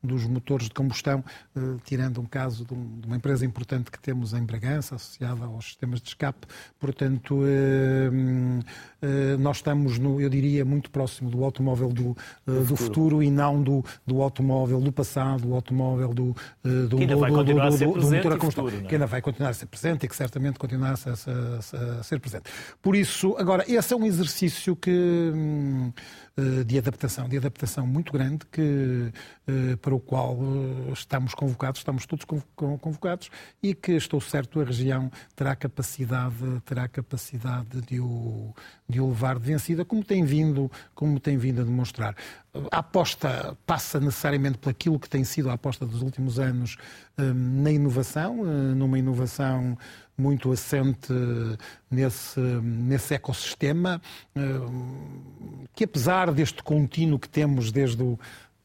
dos, 0.06 0.26
motores 0.26 0.68
de 0.68 0.74
combustão, 0.74 1.24
eh, 1.56 1.60
tirando 1.84 2.20
um 2.20 2.24
caso 2.24 2.64
de, 2.64 2.74
uma 3.06 3.16
empresa 3.16 3.44
importante 3.44 3.90
que 3.90 3.98
temos 3.98 4.32
em 4.32 4.42
Bragança, 4.42 4.94
associada 4.94 5.44
aos 5.44 5.66
sistemas 5.66 6.00
de 6.00 6.08
escape. 6.08 6.46
Portanto, 6.78 7.40
eh, 7.44 8.10
eh, 9.02 9.36
nós 9.38 9.58
estamos, 9.58 9.98
no, 9.98 10.20
eu 10.20 10.28
diria, 10.28 10.64
muito 10.64 10.90
próximo 10.90 11.30
do 11.30 11.44
automóvel 11.44 11.88
do, 11.88 12.16
do, 12.44 12.64
do 12.64 12.76
futuro. 12.76 13.22
e 13.22 13.30
não 13.30 13.62
do, 13.62 13.84
do 14.06 14.22
automóvel 14.22 14.80
do 14.80 14.92
passado, 14.92 15.42
do 15.42 15.54
automóvel 15.54 16.14
do, 16.14 16.36
do, 16.88 16.96
que 16.96 17.14
vai 17.14 17.30
continuar 17.30 17.66
a 17.68 17.72
ser 17.72 17.88
presente 17.88 18.26
a 18.26 18.30
combustão, 18.36 18.64
futuro, 18.64 18.84
é? 18.84 18.88
que 18.88 18.94
ainda 18.94 19.06
vai 19.06 19.20
continuar 19.20 19.50
a 19.50 19.54
ser 19.54 19.66
presente 19.66 20.06
e 20.06 20.08
que 20.08 20.16
certamente 20.16 20.58
continuará 20.58 20.94
a, 20.94 21.10
a, 21.10 22.00
a, 22.00 22.02
ser 22.02 22.20
presente. 22.20 22.44
Por 22.80 22.94
isso, 22.94 23.36
agora, 23.38 23.64
esse 23.68 23.92
é 23.92 23.96
um 23.96 24.04
exercício 24.04 24.76
que 24.76 24.90
hum, 25.34 25.92
de 26.66 26.76
adaptação, 26.76 27.28
de 27.28 27.38
adaptação 27.38 27.86
muito 27.86 28.12
grande 28.12 28.44
que, 28.52 29.10
para 29.80 29.94
o 29.94 29.98
qual 29.98 30.36
estamos 30.92 31.34
convocados, 31.34 31.80
estamos 31.80 32.04
todos 32.04 32.26
convocados 32.54 33.30
e 33.62 33.74
que 33.74 33.92
estou 33.92 34.20
certo 34.20 34.60
a 34.60 34.64
região 34.64 35.10
terá 35.34 35.56
capacidade, 35.56 36.36
terá 36.66 36.88
capacidade 36.88 37.80
de 37.80 38.00
o, 38.00 38.54
de 38.86 39.00
o 39.00 39.08
levar 39.08 39.38
de 39.38 39.46
vencida, 39.46 39.82
como 39.82 40.04
tem 40.04 40.24
vindo, 40.24 40.70
como 40.94 41.18
tem 41.18 41.38
vindo 41.38 41.62
a 41.62 41.64
demonstrar. 41.64 42.14
A 42.70 42.78
aposta 42.78 43.56
passa 43.64 43.98
necessariamente 43.98 44.58
por 44.58 44.68
aquilo 44.68 45.00
que 45.00 45.08
tem 45.08 45.24
sido 45.24 45.48
a 45.48 45.54
aposta 45.54 45.86
dos 45.86 46.02
últimos 46.02 46.38
anos 46.38 46.76
na 47.16 47.70
inovação, 47.70 48.44
numa 48.74 48.98
inovação 48.98 49.78
muito 50.16 50.50
assente 50.50 51.12
nesse, 51.90 52.40
nesse 52.40 53.14
ecossistema, 53.14 54.00
que 55.74 55.84
apesar 55.84 56.32
deste 56.32 56.62
contínuo 56.62 57.18
que 57.18 57.28
temos 57.28 57.70
desde 57.70 58.02
o 58.02 58.18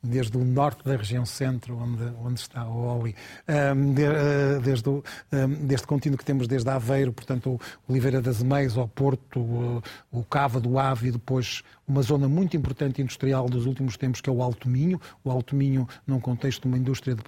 desde 0.04 0.38
o 0.38 0.44
norte 0.44 0.84
da 0.84 0.96
região 0.96 1.26
centro, 1.26 1.78
onde, 1.78 2.04
onde 2.24 2.40
está 2.40 2.66
o 2.66 3.00
Oli, 3.00 3.16
um, 3.48 3.94
de, 3.94 4.04
uh, 4.04 4.62
desde, 4.62 4.90
o, 4.90 5.04
um, 5.32 5.68
deste 5.68 5.86
contínuo 5.86 6.18
que 6.18 6.26
temos 6.26 6.48
desde 6.48 6.70
Aveiro, 6.70 7.14
portanto, 7.14 7.60
Oliveira 7.88 8.22
das 8.22 8.42
Meias 8.42 8.78
ao 8.78 8.88
Porto, 8.88 9.40
uh, 9.40 9.84
o 10.12 10.24
Cava 10.24 10.60
do 10.60 10.80
Ave 10.80 11.10
e 11.10 11.12
depois 11.12 11.64
uma 11.92 12.02
zona 12.02 12.28
muito 12.28 12.56
importante 12.56 13.02
industrial 13.02 13.50
dos 13.50 13.66
últimos 13.66 13.98
tempos, 13.98 14.22
que 14.22 14.30
é 14.30 14.34
o 14.34 14.42
Alto 14.42 14.70
Minho. 14.70 15.00
O 15.24 15.30
Alto 15.30 15.56
Minho, 15.56 15.88
num 16.08 16.20
contexto 16.22 16.62
de 16.62 16.68
uma 16.70 16.78
indústria 16.78 17.16
de, 17.16 17.24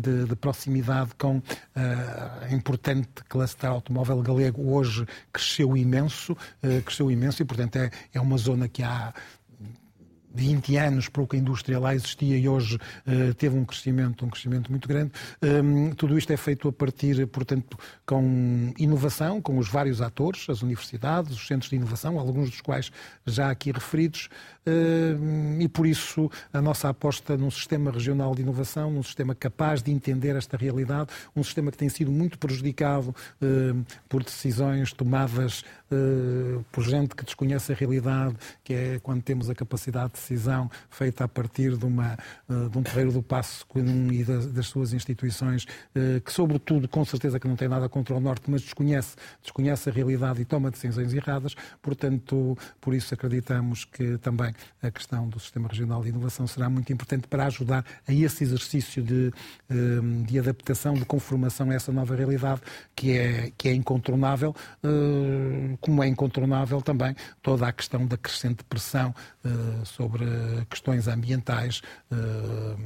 de, 0.00 0.24
de 0.24 0.36
proximidade 0.36 1.12
com 1.16 1.38
uh, 1.38 1.42
importante 2.52 3.08
cluster 3.28 3.70
automóvel 3.70 4.20
galego, 4.20 4.72
hoje 4.72 5.06
cresceu 5.32 5.76
imenso, 5.76 6.32
uh, 6.32 6.82
cresceu 6.84 7.10
imenso 7.10 7.42
e, 7.42 7.44
portanto, 7.44 7.76
é, 7.76 7.90
é 8.12 8.20
uma 8.20 8.36
zona 8.36 8.68
que 8.68 8.82
há 8.82 9.14
20 10.38 10.76
anos 10.76 11.08
para 11.08 11.22
o 11.22 11.28
indústria 11.34 11.80
lá 11.80 11.94
existia 11.94 12.38
e 12.38 12.48
hoje 12.48 12.76
uh, 12.76 13.34
teve 13.34 13.56
um 13.56 13.64
crescimento, 13.64 14.24
um 14.24 14.30
crescimento 14.30 14.70
muito 14.70 14.86
grande. 14.86 15.10
Um, 15.42 15.90
tudo 15.90 16.16
isto 16.16 16.32
é 16.32 16.36
feito 16.36 16.68
a 16.68 16.72
partir, 16.72 17.26
portanto, 17.26 17.76
com 18.06 18.72
inovação, 18.78 19.42
com 19.42 19.58
os 19.58 19.68
vários 19.68 20.00
atores, 20.00 20.48
as 20.48 20.62
universidades, 20.62 21.32
os 21.32 21.46
centros 21.46 21.68
de 21.68 21.76
inovação, 21.76 22.18
alguns 22.20 22.50
dos 22.50 22.60
quais 22.60 22.92
já 23.26 23.50
aqui 23.50 23.72
referidos, 23.72 24.28
e 25.60 25.68
por 25.68 25.86
isso 25.86 26.30
a 26.52 26.60
nossa 26.60 26.88
aposta 26.88 27.36
num 27.36 27.50
sistema 27.50 27.90
regional 27.90 28.34
de 28.34 28.42
inovação, 28.42 28.90
num 28.90 29.02
sistema 29.02 29.34
capaz 29.34 29.82
de 29.82 29.90
entender 29.90 30.36
esta 30.36 30.56
realidade, 30.56 31.10
um 31.34 31.42
sistema 31.42 31.70
que 31.70 31.78
tem 31.78 31.88
sido 31.88 32.10
muito 32.10 32.38
prejudicado 32.38 33.14
por 34.08 34.22
decisões 34.22 34.92
tomadas 34.92 35.64
por 36.70 36.84
gente 36.84 37.14
que 37.14 37.24
desconhece 37.24 37.72
a 37.72 37.74
realidade, 37.74 38.36
que 38.62 38.74
é 38.74 39.00
quando 39.02 39.22
temos 39.22 39.48
a 39.48 39.54
capacidade 39.54 40.12
de 40.12 40.20
decisão 40.20 40.70
feita 40.90 41.24
a 41.24 41.28
partir 41.28 41.76
de, 41.76 41.84
uma, 41.84 42.18
eh, 42.48 42.68
de 42.70 42.78
um 42.78 42.82
terreiro 42.82 43.12
do 43.12 43.22
passo 43.22 43.66
e 44.12 44.24
das, 44.24 44.46
das, 44.46 44.66
suas 44.66 44.92
instituições, 44.92 45.66
eh, 45.94 46.20
que 46.20 46.30
sobretudo, 46.32 46.86
com 46.88 47.04
certeza 47.04 47.40
que 47.40 47.48
não 47.48 47.56
tem 47.56 47.68
nada 47.68 47.88
contra 47.88 48.14
o 48.14 48.20
Norte, 48.20 48.50
mas 48.50 48.62
desconhece, 48.62 49.16
desconhece 49.42 49.88
a 49.88 49.92
realidade 49.92 50.42
e 50.42 50.44
toma 50.44 50.70
decisões 50.70 51.14
erradas. 51.14 51.54
Portanto, 51.80 52.56
por 52.80 52.94
isso 52.94 53.14
acreditamos 53.14 53.84
que 53.84 54.18
também 54.18 54.52
a 54.82 54.90
questão 54.90 55.28
do 55.28 55.38
Sistema 55.38 55.68
Regional 55.68 56.02
de 56.02 56.08
Inovação 56.10 56.46
será 56.46 56.68
muito 56.68 56.92
importante 56.92 57.26
para 57.26 57.46
ajudar 57.46 57.84
a 58.06 58.12
esse 58.12 58.44
exercício 58.44 59.02
de, 59.02 59.32
eh, 59.70 59.74
de 60.26 60.38
adaptação, 60.38 60.94
de 60.94 61.04
conformação 61.04 61.70
a 61.70 61.74
essa 61.74 61.92
nova 61.92 62.14
realidade 62.14 62.60
que 62.94 63.16
é, 63.16 63.52
que 63.56 63.68
é 63.68 63.74
incontornável, 63.74 64.54
como 65.80 66.02
é 66.02 66.08
incontornável 66.08 66.80
também 66.82 67.14
toda 67.42 67.66
a 67.66 67.72
questão 67.72 68.06
da 68.06 68.16
crescente 68.16 68.64
pressão 68.64 69.14
sobre 69.84 70.18
sobre 70.18 70.66
questões 70.70 71.06
ambientais 71.08 71.82
eh, 72.10 72.76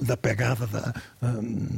da 0.00 0.16
pegada 0.16 0.66
da, 0.66 0.94
eh, 1.22 1.26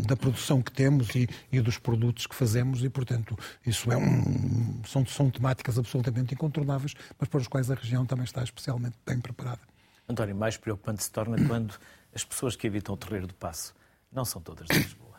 da 0.07 0.17
produção 0.17 0.63
que 0.63 0.73
temos 0.73 1.15
e, 1.15 1.29
e, 1.51 1.61
dos 1.61 1.79
produtos 1.79 2.27
que 2.27 2.35
fazemos 2.35 2.83
e, 2.83 2.89
portanto, 2.89 3.39
isso 3.65 3.91
é 3.93 3.97
um, 3.97 4.83
são, 4.87 5.05
são 5.07 5.31
temáticas 5.31 5.79
absolutamente 5.79 6.35
incontornáveis, 6.35 6.95
mas 7.19 7.29
para 7.29 7.41
as 7.41 7.49
quais 7.49 7.71
a 7.71 7.75
região 7.75 8.07
também 8.07 8.25
está 8.25 8.43
especialmente 8.43 8.97
bem 9.07 9.21
preparada. 9.21 9.61
António, 10.09 10.37
mais 10.37 10.57
preocupante 10.57 11.03
se 11.03 11.11
torna 11.11 11.37
quando 11.47 11.75
as 12.15 12.25
pessoas 12.25 12.57
que 12.57 12.67
evitam 12.67 12.95
o 12.95 12.99
Terreiro 12.99 13.27
do 13.27 13.35
Passo 13.35 13.75
não 14.13 14.25
são 14.25 14.41
todas 14.41 14.67
de 14.69 14.79
Lisboa. 14.79 15.17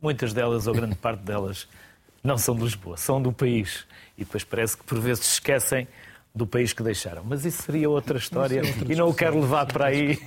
Muitas 0.00 0.32
delas, 0.32 0.66
ou 0.66 0.74
grande 0.74 0.96
parte 0.96 1.22
delas, 1.22 1.68
não 2.22 2.38
são 2.38 2.54
de 2.56 2.62
Lisboa, 2.62 2.96
são 2.96 3.20
do 3.20 3.32
país. 3.32 3.86
E 4.16 4.24
depois 4.24 4.44
parece 4.44 4.76
que 4.76 4.84
por 4.84 4.98
vezes 5.00 5.26
se 5.26 5.32
esquecem 5.34 5.86
do 6.34 6.46
país 6.46 6.72
que 6.72 6.82
deixaram. 6.82 7.22
Mas 7.24 7.44
isso 7.44 7.62
seria 7.62 7.90
outra 7.90 8.18
história 8.18 8.60
é 8.60 8.62
outra 8.66 8.92
e 8.92 8.96
não 8.96 9.08
o 9.08 9.14
quero 9.14 9.38
levar 9.40 9.66
para 9.66 9.86
aí. 9.86 10.18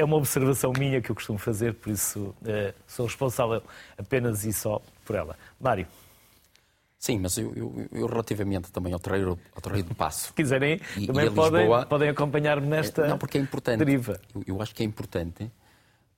Eh, 0.00 0.02
é 0.02 0.04
uma 0.04 0.16
observação 0.16 0.72
minha 0.78 1.00
que 1.00 1.10
eu 1.10 1.14
costumo 1.14 1.38
fazer, 1.38 1.74
por 1.74 1.90
isso 1.90 2.34
eh, 2.44 2.74
sou 2.86 3.06
responsável 3.06 3.62
apenas 3.98 4.44
e 4.44 4.52
só 4.52 4.80
por 5.04 5.16
ela. 5.16 5.36
Mário. 5.60 5.86
Sim, 6.98 7.18
mas 7.18 7.38
eu, 7.38 7.52
eu, 7.54 7.88
eu, 7.92 8.06
relativamente 8.06 8.70
também 8.70 8.92
ao 8.92 8.98
terreiro, 8.98 9.38
ao 9.54 9.62
terreiro 9.62 9.88
do 9.88 9.94
Passo. 9.94 10.26
Se 10.26 10.32
quiserem, 10.34 10.78
e, 10.98 11.06
também 11.06 11.26
e 11.26 11.30
podem, 11.30 11.60
Lisboa, 11.60 11.86
podem 11.86 12.10
acompanhar-me 12.10 12.66
nesta 12.66 13.08
não, 13.08 13.16
porque 13.16 13.38
é 13.38 13.40
importante, 13.40 13.78
deriva. 13.78 14.20
Eu, 14.34 14.44
eu, 14.46 14.62
acho 14.62 14.74
que 14.74 14.82
é 14.82 14.86
importante 14.86 15.50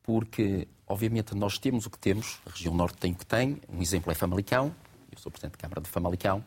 porque, 0.03 0.67
obviamente, 0.85 1.37
nós 1.37 1.57
temos 1.57 1.87
o 1.87 1.91
que 1.91 1.99
temos, 1.99 2.41
a 2.45 2.51
região 2.51 2.75
norte 2.75 2.99
tem 2.99 3.13
o 3.13 3.15
que 3.15 3.25
tem, 3.25 3.61
um 3.69 3.81
exemplo 3.81 4.11
é 4.11 4.15
Famalicão, 4.17 4.75
eu 5.13 5.19
sou 5.19 5.31
Presidente 5.31 5.53
da 5.53 5.59
Câmara 5.59 5.81
de 5.81 5.89
Famalicão, 5.89 6.45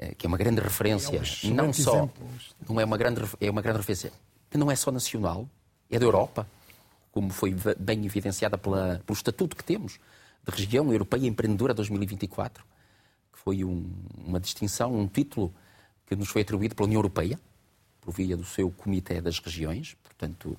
eh, 0.00 0.14
que 0.18 0.26
é 0.26 0.28
uma 0.28 0.36
grande 0.36 0.60
referência, 0.60 1.16
É 1.16 1.46
um 1.46 1.54
não 1.54 1.72
só, 1.72 1.94
exemplo. 1.98 2.28
não 2.68 2.80
é 2.80 2.84
uma 2.84 2.96
grande, 2.96 3.22
é 3.40 3.48
uma 3.48 3.62
grande 3.62 3.78
referência, 3.78 4.10
que 4.50 4.58
não 4.58 4.68
é 4.68 4.74
só 4.74 4.90
nacional, 4.90 5.48
é 5.90 5.98
da 5.98 6.04
Europa, 6.04 6.46
como 7.12 7.30
foi 7.30 7.54
bem 7.78 8.04
evidenciada 8.04 8.58
pela, 8.58 9.00
pelo 9.06 9.16
estatuto 9.16 9.56
que 9.56 9.64
temos 9.64 9.98
de 10.46 10.50
região 10.50 10.92
europeia 10.92 11.26
empreendedora 11.26 11.72
2024, 11.72 12.64
que 13.32 13.38
foi 13.38 13.64
um- 13.64 13.90
uma 14.26 14.40
distinção, 14.40 14.94
um 14.94 15.06
título 15.06 15.52
que 16.06 16.16
nos 16.16 16.28
foi 16.28 16.42
atribuído 16.42 16.74
pela 16.74 16.86
União 16.86 16.98
Europeia, 16.98 17.38
por 18.00 18.12
via 18.12 18.36
do 18.36 18.44
seu 18.44 18.70
Comitê 18.70 19.20
das 19.20 19.38
Regiões, 19.38 19.96
portanto, 20.02 20.58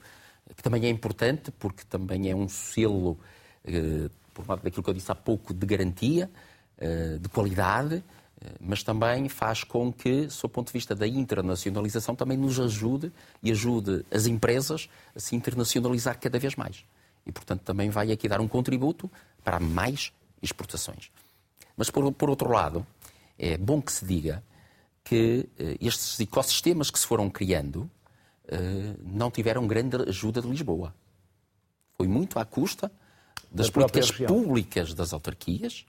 que 0.55 0.63
também 0.63 0.85
é 0.85 0.89
importante 0.89 1.51
porque 1.51 1.83
também 1.87 2.29
é 2.29 2.35
um 2.35 2.47
selo, 2.47 3.19
eh, 3.63 4.09
por 4.33 4.47
lado 4.47 4.63
daquilo 4.63 4.81
que 4.83 4.89
eu 4.89 4.93
disse 4.93 5.11
há 5.11 5.15
pouco, 5.15 5.53
de 5.53 5.65
garantia, 5.65 6.29
eh, 6.77 7.17
de 7.19 7.29
qualidade, 7.29 8.03
mas 8.59 8.83
também 8.83 9.29
faz 9.29 9.63
com 9.63 9.91
que, 9.91 10.29
sob 10.29 10.51
o 10.51 10.53
ponto 10.53 10.67
de 10.67 10.73
vista 10.73 10.93
da 10.93 11.07
internacionalização, 11.07 12.15
também 12.15 12.37
nos 12.37 12.59
ajude 12.59 13.11
e 13.41 13.51
ajude 13.51 14.05
as 14.11 14.25
empresas 14.27 14.89
a 15.15 15.19
se 15.19 15.35
internacionalizar 15.35 16.19
cada 16.19 16.37
vez 16.37 16.55
mais. 16.55 16.85
E, 17.25 17.31
portanto, 17.31 17.61
também 17.61 17.89
vai 17.89 18.11
aqui 18.11 18.27
dar 18.27 18.39
um 18.39 18.47
contributo 18.47 19.09
para 19.43 19.59
mais 19.59 20.11
exportações. 20.41 21.11
Mas, 21.75 21.89
por, 21.89 22.11
por 22.13 22.29
outro 22.29 22.51
lado, 22.51 22.85
é 23.37 23.57
bom 23.57 23.81
que 23.81 23.91
se 23.91 24.05
diga 24.05 24.43
que 25.03 25.47
eh, 25.57 25.77
estes 25.81 26.19
ecossistemas 26.19 26.89
que 26.89 26.99
se 26.99 27.05
foram 27.05 27.29
criando 27.29 27.89
eh, 28.47 28.95
não 29.03 29.31
tiveram 29.31 29.67
grande 29.67 29.97
ajuda 30.07 30.41
de 30.41 30.47
Lisboa. 30.47 30.93
Foi 31.97 32.07
muito 32.07 32.37
à 32.39 32.45
custa 32.45 32.91
das 33.51 33.67
Da 33.67 33.73
políticas 33.73 34.11
públicas 34.11 34.93
das 34.93 35.13
autarquias, 35.13 35.85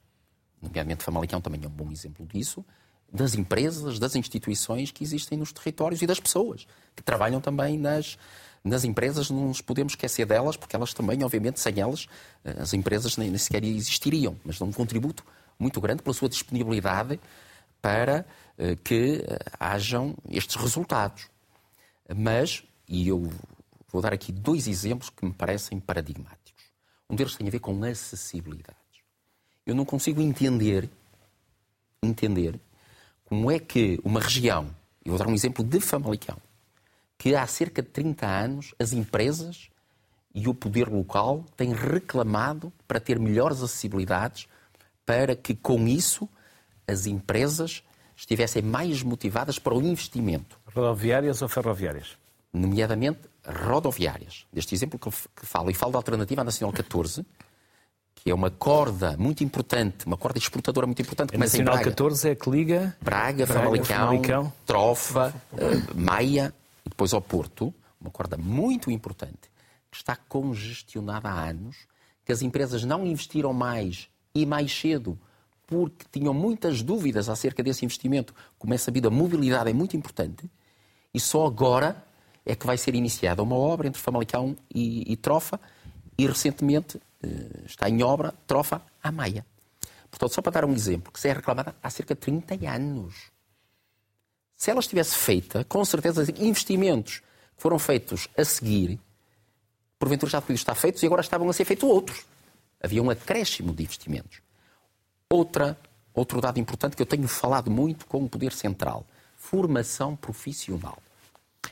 nomeadamente 0.61 1.05
Famalicão 1.05 1.41
também 1.41 1.61
é 1.63 1.67
um 1.67 1.71
bom 1.71 1.91
exemplo 1.91 2.27
disso, 2.27 2.65
das 3.13 3.35
empresas, 3.35 3.99
das 3.99 4.17
instituições 4.17 4.91
que 4.91 5.05
existem 5.05 5.39
nos 5.39 5.53
territórios 5.53 6.03
e 6.03 6.07
das 6.07 6.21
pessoas 6.21 6.67
que 6.95 7.03
trabalham 7.03 7.41
também 7.41 7.79
nas, 7.79 8.19
nas 8.65 8.85
empresas. 8.85 9.31
Não 9.31 9.49
nos 9.49 9.61
podemos 9.61 9.93
esquecer 9.93 10.27
delas, 10.27 10.57
porque 10.57 10.77
elas 10.77 10.93
também, 10.93 11.23
obviamente, 11.23 11.61
sem 11.61 11.81
elas, 11.81 12.07
eh, 12.45 12.57
as 12.59 12.75
empresas 12.75 13.17
nem, 13.17 13.37
sequer 13.39 13.65
existiriam, 13.65 14.37
mas 14.45 14.59
dão 14.59 14.69
um 14.69 14.73
contributo 14.73 15.25
muito 15.59 15.81
grande 15.81 16.03
pela 16.03 16.15
sua 16.15 16.29
disponibilidade 16.29 17.21
para 17.81 18.27
eh, 18.59 18.77
que 18.77 19.25
eh, 19.27 19.39
hajam 19.59 20.15
estes 20.29 20.57
resultados. 20.57 21.29
Mas, 22.15 22.63
e 22.89 23.09
eu 23.09 23.31
vou 23.89 24.03
dar 24.03 24.13
aqui 24.13 24.33
dois 24.33 24.67
exemplos 24.67 25.11
que 25.11 25.25
me 25.25 25.33
parecem 25.33 25.81
paradigmáticos. 25.81 26.47
Um 27.09 27.15
deles 27.15 27.37
tem 27.37 27.47
a 27.47 27.51
ver 27.51 27.61
com 27.61 27.83
acessibilidades. 27.85 28.86
Eu 29.67 29.75
não 29.75 29.85
consigo 29.85 30.21
entender, 30.21 30.89
entender 32.01 32.61
como 33.25 33.51
é 33.51 33.59
que 33.59 34.01
uma 34.05 34.21
região, 34.21 34.71
eu 35.05 35.11
vou 35.11 35.19
dar 35.19 35.27
um 35.27 35.35
exemplo 35.35 35.65
de 35.65 35.81
Famalicão, 35.81 36.37
que 37.19 37.35
há 37.35 37.45
cerca 37.49 37.83
de 37.83 37.89
30 37.89 38.27
anos 38.27 38.75
as 38.79 38.93
empresas 38.93 39.69
e 40.33 40.47
o 40.47 40.55
poder 40.55 40.89
local 40.89 41.45
têm 41.57 41.73
reclamado 41.75 42.73
para 42.87 43.01
ter 43.01 43.19
melhores 43.19 43.61
acessibilidades, 43.61 44.47
para 45.05 45.35
que 45.35 45.55
com 45.55 45.89
isso 45.89 46.29
as 46.87 47.07
empresas 47.07 47.83
estivessem 48.17 48.63
mais 48.63 49.03
motivadas 49.03 49.59
para 49.59 49.75
o 49.75 49.83
investimento 49.83 50.61
Rodoviárias 50.73 51.43
ou 51.43 51.49
ferroviárias? 51.49 52.17
nomeadamente 52.53 53.21
rodoviárias. 53.45 54.47
Deste 54.53 54.75
exemplo 54.75 54.99
que 54.99 55.11
falo, 55.47 55.71
e 55.71 55.75
falo 55.75 55.93
da 55.93 55.99
Alternativa 55.99 56.43
Nacional 56.43 56.73
14, 56.73 57.25
que 58.27 58.31
é 58.33 58.35
uma 58.35 58.51
corda 58.51 59.17
muito 59.17 59.45
importante, 59.45 60.05
uma 60.05 60.17
corda 60.17 60.37
exportadora 60.37 60.85
muito 60.85 61.01
importante, 61.01 61.29
A 61.31 61.33
começa 61.35 61.59
em 61.59 61.61
Nacional 61.61 61.75
Braga. 61.77 61.91
14 61.91 62.29
é 62.31 62.35
que 62.35 62.51
liga 62.51 62.97
Braga, 63.01 63.47
Braga, 63.47 63.61
Famalicão, 63.61 63.97
Famalicão. 63.97 64.53
Trofa, 64.67 65.35
eh, 65.57 65.95
Maia 65.95 66.53
e 66.85 66.89
depois 66.89 67.15
ao 67.15 67.21
Porto, 67.23 67.73
uma 68.01 68.11
corda 68.11 68.37
muito 68.37 68.91
importante, 68.91 69.49
que 69.89 69.97
está 69.97 70.17
congestionada 70.17 71.29
há 71.29 71.51
anos, 71.51 71.77
que 72.25 72.33
as 72.33 72.43
empresas 72.43 72.83
não 72.83 73.07
investiram 73.07 73.53
mais 73.53 74.09
e 74.35 74.45
mais 74.45 74.77
cedo 74.77 75.17
porque 75.65 76.05
tinham 76.11 76.35
muitas 76.35 76.83
dúvidas 76.83 77.29
acerca 77.29 77.63
desse 77.63 77.85
investimento. 77.85 78.35
Como 78.59 78.75
é 78.75 78.77
sabido, 78.77 79.07
a 79.07 79.11
mobilidade 79.13 79.71
é 79.71 79.73
muito 79.73 79.97
importante 79.97 80.51
e 81.15 81.21
só 81.21 81.47
agora 81.47 82.05
é 82.45 82.57
que 82.57 82.67
vai 82.67 82.77
ser 82.77 82.97
iniciada 82.97 83.41
uma 83.41 83.55
obra 83.55 83.87
entre 83.87 84.03
Famalicão 84.03 84.57
e, 84.75 85.13
e 85.13 85.17
Trofa 85.17 85.61
e 86.19 86.27
recentemente 86.27 87.01
está 87.65 87.89
em 87.89 88.03
obra 88.03 88.35
Trofa 88.47 88.83
à 89.03 89.11
Maia. 89.13 89.45
Portanto, 90.11 90.35
só 90.35 90.43
para 90.43 90.53
dar 90.53 90.65
um 90.65 90.73
exemplo, 90.73 91.13
que 91.13 91.21
se 91.21 91.29
é 91.29 91.33
reclamada 91.33 91.75
há 91.83 91.91
cerca 91.91 92.15
de 92.15 92.21
30 92.21 92.55
anos. 92.69 93.31
Se 94.57 94.71
ela 94.71 94.81
estivesse 94.81 95.15
feita, 95.15 95.65
com 95.65 95.85
certeza, 95.85 96.25
investimentos 96.39 97.19
que 97.57 97.63
foram 97.63 97.79
feitos 97.79 98.29
a 98.37 98.45
seguir, 98.45 98.99
porventura 99.99 100.31
já 100.31 100.41
podiam 100.41 100.55
estar 100.55 100.75
feitos 100.75 101.03
e 101.03 101.07
agora 101.07 101.21
estavam 101.21 101.49
a 101.49 101.53
ser 101.53 101.65
feitos 101.65 101.89
outros. 101.89 102.25
Havia 102.83 103.03
um 103.03 103.11
acréscimo 103.11 103.75
de 103.75 103.83
investimentos. 103.83 104.41
Outra, 105.31 105.79
outro 106.15 106.41
dado 106.41 106.59
importante 106.59 106.97
que 106.97 107.03
eu 107.03 107.07
tenho 107.07 107.29
falado 107.29 107.71
muito 107.71 108.07
com 108.07 108.25
o 108.25 108.29
Poder 108.29 108.53
Central: 108.53 109.05
formação 109.37 110.17
profissional. 110.17 111.03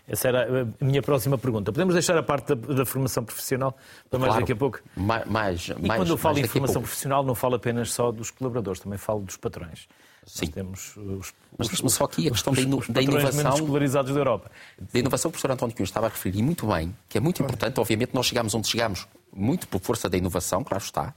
Essa 0.08 0.28
era 0.28 0.62
a 0.80 0.84
minha 0.84 1.02
próxima 1.02 1.36
pergunta. 1.38 1.72
Podemos 1.72 1.94
deixar 1.94 2.16
a 2.16 2.22
parte 2.22 2.54
da, 2.54 2.74
da 2.74 2.84
formação 2.86 3.24
profissional 3.24 3.76
para 4.10 4.18
mais 4.18 4.30
Claro, 4.30 4.42
daqui 4.42 4.52
a 4.52 4.56
pouco? 4.56 4.80
ma- 4.96 5.24
Mais, 5.26 5.68
E 5.68 5.86
mais, 5.86 6.00
quando 6.00 6.10
eu 6.10 6.16
falo 6.18 6.34
mais 6.34 6.46
em 6.46 6.48
formação 6.48 6.82
profissional, 6.82 7.22
não 7.24 7.34
falo 7.34 7.54
apenas 7.56 7.92
só 7.92 8.10
dos 8.12 8.30
colaboradores, 8.30 8.80
também 8.80 8.98
falo 8.98 9.20
dos 9.22 9.36
patrões. 9.36 9.88
Sim. 10.26 10.46
Nós 10.46 10.54
temos 10.54 10.96
os, 10.96 11.34
Mas 11.58 11.70
os- 11.72 11.82
mas 11.82 11.92
só 11.92 12.04
aqui 12.04 12.28
a 12.28 12.30
questão 12.30 12.52
da, 12.54 12.60
ino- 12.62 12.78
os 12.78 12.86
da 12.88 12.94
patrões 12.94 13.14
menos 13.24 13.34
inovação. 13.40 13.60
escolarizados 13.64 14.12
da 14.14 14.20
Europa. 14.20 14.50
Da 14.92 14.98
inovação 14.98 15.28
o 15.28 15.32
professor 15.32 15.50
António 15.50 15.76
Cunha 15.76 15.84
estava 15.84 16.06
a 16.06 16.08
referir, 16.08 16.38
e 16.38 16.42
muito 16.42 16.66
bem, 16.66 16.96
que 17.08 17.18
é 17.18 17.20
muito 17.20 17.42
importante, 17.42 17.78
obviamente, 17.78 18.14
nós 18.14 18.24
chegamos 18.26 18.54
onde 18.54 18.66
chegamos 18.68 19.06
muito 19.30 19.68
por 19.68 19.80
força 19.82 20.08
da 20.08 20.16
inovação, 20.16 20.64
claro 20.64 20.82
está, 20.82 21.12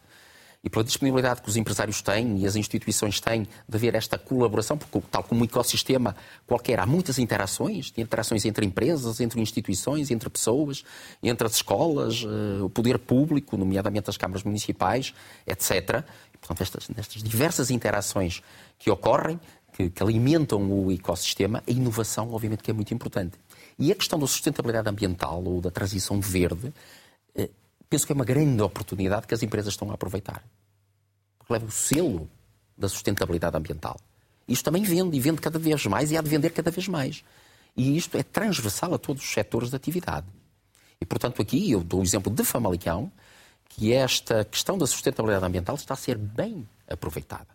e 0.64 0.70
pela 0.70 0.84
disponibilidade 0.84 1.42
que 1.42 1.50
os 1.50 1.56
empresários 1.56 2.02
têm 2.02 2.40
e 2.40 2.46
as 2.46 2.56
instituições 2.56 3.20
têm 3.20 3.48
de 3.68 3.78
haver 3.78 3.96
esta 3.96 4.18
colaboração, 4.18 4.78
porque, 4.78 5.00
tal 5.10 5.24
como 5.24 5.42
um 5.42 5.44
ecossistema 5.46 6.16
qualquer, 6.46 6.80
há 6.80 6.86
muitas 6.86 7.20
interações, 7.20 7.94
interações 7.98 8.44
entre 8.46 8.66
empresas, 8.66 9.20
entre 9.20 9.40
instituições, 9.40 10.12
entre 10.12 10.30
pessoas, 10.30 10.84
entre 11.22 11.48
as 11.48 11.56
escolas, 11.56 12.24
eh, 12.24 12.62
o 12.62 12.70
poder 12.70 13.00
público, 13.00 13.56
nomeadamente 13.56 14.10
as 14.10 14.18
câmaras 14.18 14.44
municipais, 14.44 15.14
etc. 15.46 16.04
E, 16.34 16.38
portanto, 16.38 16.62
estas, 16.62 16.90
nestas 16.90 17.24
diversas 17.24 17.70
interações 17.70 18.42
que 18.80 18.90
ocorrem, 18.90 19.40
que, 19.74 19.90
que 19.92 20.02
alimentam 20.02 20.70
o 20.72 20.92
ecossistema, 20.92 21.64
a 21.68 21.72
inovação, 21.72 22.34
obviamente, 22.34 22.64
que 22.64 22.72
é 22.72 22.74
muito 22.74 22.94
importante. 22.94 23.38
E 23.78 23.92
a 23.92 23.96
questão 23.96 24.18
da 24.18 24.26
sustentabilidade 24.26 24.90
ambiental 24.90 25.44
ou 25.44 25.62
da 25.62 25.70
transição 25.70 26.20
verde, 26.20 26.74
eh, 27.36 27.50
penso 27.90 28.06
que 28.06 28.12
é 28.12 28.16
uma 28.16 28.26
grande 28.26 28.62
oportunidade 28.62 29.28
que 29.28 29.34
as 29.34 29.44
empresas 29.44 29.74
estão 29.74 29.90
a 29.92 29.94
aproveitar. 29.94 30.44
Porque 31.38 31.54
leva 31.54 31.66
o 31.66 31.72
selo 31.72 32.30
da 32.78 32.88
sustentabilidade 32.88 33.58
ambiental. 33.58 34.00
Isto 34.48 34.66
também 34.66 34.84
vende, 34.84 35.18
e 35.18 35.20
vende 35.20 35.42
cada 35.42 35.60
vez 35.60 35.86
mais, 35.86 36.12
e 36.12 36.18
há 36.18 36.22
de 36.22 36.30
vender 36.30 36.52
cada 36.52 36.72
vez 36.72 36.88
mais. 36.88 37.24
E 37.76 37.98
isto 37.98 38.18
é 38.18 38.24
transversal 38.24 38.94
a 38.94 38.98
todos 38.98 39.24
os 39.24 39.30
setores 39.30 39.70
de 39.70 39.76
atividade. 39.76 40.28
E, 41.00 41.06
portanto, 41.06 41.42
aqui 41.42 41.72
eu 41.72 41.84
dou 41.84 42.00
o 42.00 42.04
exemplo 42.04 42.32
de 42.34 42.44
Famalicão, 42.44 43.12
que 43.70 43.94
esta 43.94 44.46
questão 44.46 44.78
da 44.78 44.88
sustentabilidade 44.88 45.46
ambiental 45.46 45.76
está 45.76 45.94
a 45.94 45.98
ser 45.98 46.18
bem 46.18 46.68
aproveitada. 46.88 47.48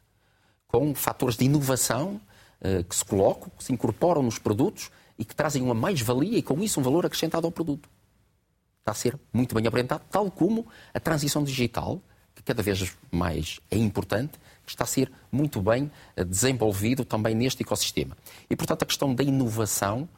Com 0.69 0.95
fatores 0.95 1.37
de 1.37 1.45
inovação 1.45 2.21
eh, 2.61 2.83
que 2.83 2.95
se 2.95 3.05
colocam, 3.05 3.51
que 3.57 3.65
se 3.65 3.73
incorporam 3.73 4.23
nos 4.23 4.39
produtos 4.39 4.91
e 5.19 5.25
que 5.25 5.35
trazem 5.35 5.63
uma 5.63 5.75
mais-valia 5.75 6.39
e, 6.39 6.43
com 6.43 6.63
isso, 6.63 6.79
um 6.79 6.83
valor 6.83 7.05
acrescentado 7.05 7.47
ao 7.47 7.53
produto 7.53 7.89
está 8.83 8.91
a 8.93 8.95
ser 8.95 9.19
muito 9.33 9.55
bem 9.55 9.67
apresentado, 9.67 10.03
tal 10.11 10.31
como 10.31 10.67
a 10.93 10.99
transição 11.01 11.45
digital, 11.45 12.03
que 12.35 12.43
cada 12.43 12.63
vez 12.63 12.93
mais 13.11 13.61
é 13.71 13.77
importante, 13.77 14.33
está 14.67 14.85
a 14.85 14.87
ser 14.87 15.11
muito 15.31 15.61
bem 15.61 15.91
eh, 16.17 16.25
desenvolvido 16.25 17.05
também 17.05 17.35
neste 17.35 17.63
ecossistema. 17.63 18.17
E, 18.51 18.57
portanto, 18.57 18.83
a 18.83 18.87
questão 18.87 19.15
da 19.15 19.23
inovação, 19.23 20.09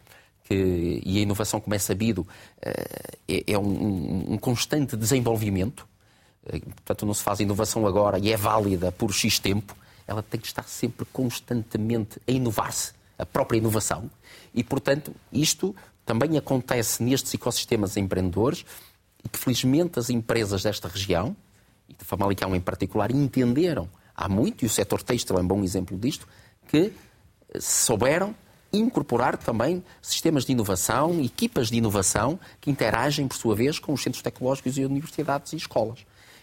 que, 0.44 1.02
e 1.04 1.18
a 1.18 1.22
inovação, 1.22 1.60
como 1.60 1.74
é 1.74 1.78
sabido, 1.78 2.26
eh, 2.62 3.16
é, 3.28 3.52
é 3.52 3.58
um, 3.58 3.62
um- 3.62 4.32
um 4.34 4.38
constante 4.38 4.96
desenvolvimento, 4.96 5.86
Eh, 6.46 6.60
portanto, 6.60 7.06
não 7.06 7.14
se 7.14 7.22
faz 7.22 7.40
inovação 7.40 7.86
agora 7.86 8.18
e 8.18 8.30
é 8.30 8.36
válida 8.36 8.92
por 8.92 9.10
X 9.14 9.38
tempo, 9.38 9.74
ela 10.06 10.22
tem 10.22 10.38
que 10.38 10.46
estar 10.46 10.64
sempre 10.68 11.06
constantemente 11.10 12.20
a 12.28 12.30
inovar-se, 12.30 12.92
a 13.18 13.24
própria 13.24 13.56
inovação. 13.56 14.10
E, 14.52 14.62
portanto, 14.62 15.14
isto 15.32 15.74
também 16.04 16.36
acontece 16.36 17.02
nestes 17.02 17.34
ecossistemas 17.34 17.96
empreendedores 17.96 18.64
e 19.24 19.28
que, 19.28 19.38
felizmente, 19.38 19.98
as 19.98 20.10
empresas 20.10 20.62
desta 20.62 20.88
região, 20.88 21.34
e 21.88 21.94
de 21.94 22.04
Famalicão 22.04 22.54
em 22.54 22.60
particular, 22.60 23.10
entenderam 23.10 23.88
há 24.14 24.28
muito, 24.28 24.64
e 24.64 24.66
o 24.66 24.70
setor 24.70 25.02
têxtil 25.02 25.36
é 25.38 25.40
um 25.40 25.46
bom 25.46 25.62
exemplo 25.64 25.98
disto, 25.98 26.28
que 26.68 26.92
eh, 27.52 27.60
souberam 27.60 28.34
incorporar 28.72 29.36
também 29.36 29.82
sistemas 30.02 30.44
de 30.44 30.52
inovação, 30.52 31.22
equipas 31.22 31.68
de 31.68 31.76
inovação 31.76 32.38
que 32.60 32.70
interagem, 32.70 33.28
por 33.28 33.36
sua 33.36 33.54
vez, 33.54 33.78
com 33.78 33.92
os 33.92 34.02
centros 34.02 34.22
tecnológicos 34.22 34.76
e 34.76 34.84
universidades 34.84 35.52
e 35.52 35.56
escolas. 35.56 36.00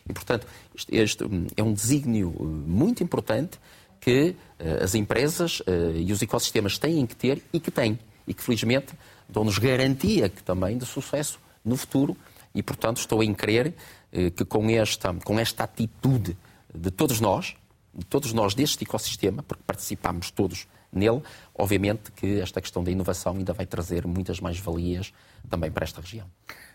E, 0.10 0.14
portanto, 0.14 0.48
este, 0.76 0.96
este 0.96 1.24
é 1.56 1.64
um 1.64 1.74
desígnio 1.74 2.34
eh, 2.40 2.44
muito 2.44 3.04
importante 3.04 3.60
que 4.00 4.36
uh, 4.60 4.84
as 4.84 4.96
empresas 4.96 5.62
e 5.96 6.12
os 6.12 6.24
ecossistemas 6.24 6.80
têm 6.80 7.06
que 7.06 7.16
ter 7.16 7.40
e 7.54 7.60
que 7.60 7.70
têm. 7.70 8.00
E 8.26 8.34
que, 8.34 8.42
felizmente, 8.42 8.96
dão-nos 9.32 9.58
garantia 9.58 10.30
que, 10.30 10.44
também 10.44 10.78
de 10.78 10.86
sucesso 10.86 11.40
no 11.64 11.76
futuro. 11.76 12.16
E, 12.54 12.62
portanto, 12.62 12.98
estou 12.98 13.24
em 13.24 13.34
crer 13.34 13.74
uh, 14.14 14.32
que 14.32 14.44
com 14.44 14.70
esta, 14.70 15.14
com 15.14 15.40
esta 15.40 15.64
atitude 15.64 16.38
de 16.74 16.92
todos 16.92 17.20
nós, 17.20 17.56
de 17.94 18.06
todos 18.06 18.34
nós 18.34 18.54
deste 18.54 18.84
ecossistema, 18.84 19.44
porque 19.44 19.64
participamos 19.66 20.32
todos 20.32 20.68
nele, 20.92 21.22
obviamente 21.56 22.12
que 22.12 22.42
esta 22.42 22.60
questão 22.60 22.84
da 22.84 22.92
inovação 22.92 23.36
ainda 23.36 23.54
vai 23.54 23.66
trazer 23.66 24.06
muitas 24.06 24.40
mais 24.40 24.60
valias 24.60 25.14
também 25.50 25.72
para 25.72 25.86
esta 25.86 26.02
região. 26.02 26.28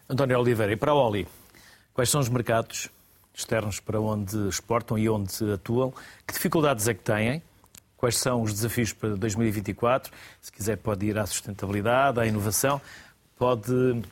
António 0.09 0.39
Oliveira, 0.39 0.73
e 0.73 0.77
para 0.77 0.93
a 0.93 0.95
Oli, 0.95 1.27
quais 1.93 2.09
são 2.09 2.21
os 2.21 2.29
mercados 2.29 2.89
externos 3.37 3.79
para 3.79 4.01
onde 4.01 4.49
exportam 4.49 4.99
e 4.99 5.09
onde 5.09 5.53
atuam. 5.53 5.93
Que 6.27 6.33
dificuldades 6.33 6.89
é 6.89 6.95
que 6.95 7.03
têm? 7.03 7.43
Quais 7.97 8.19
são 8.19 8.43
os 8.43 8.53
desafios 8.53 8.93
para 8.93 9.17
2024? 9.17 10.13
Se 10.41 10.53
quiser, 10.53 10.77
pode 10.77 11.07
ir 11.07 11.19
à 11.19 11.27
sustentabilidade, 11.27 12.21
à 12.21 12.27
inovação, 12.27 12.81
pode 13.37 13.73
uh, 13.73 14.05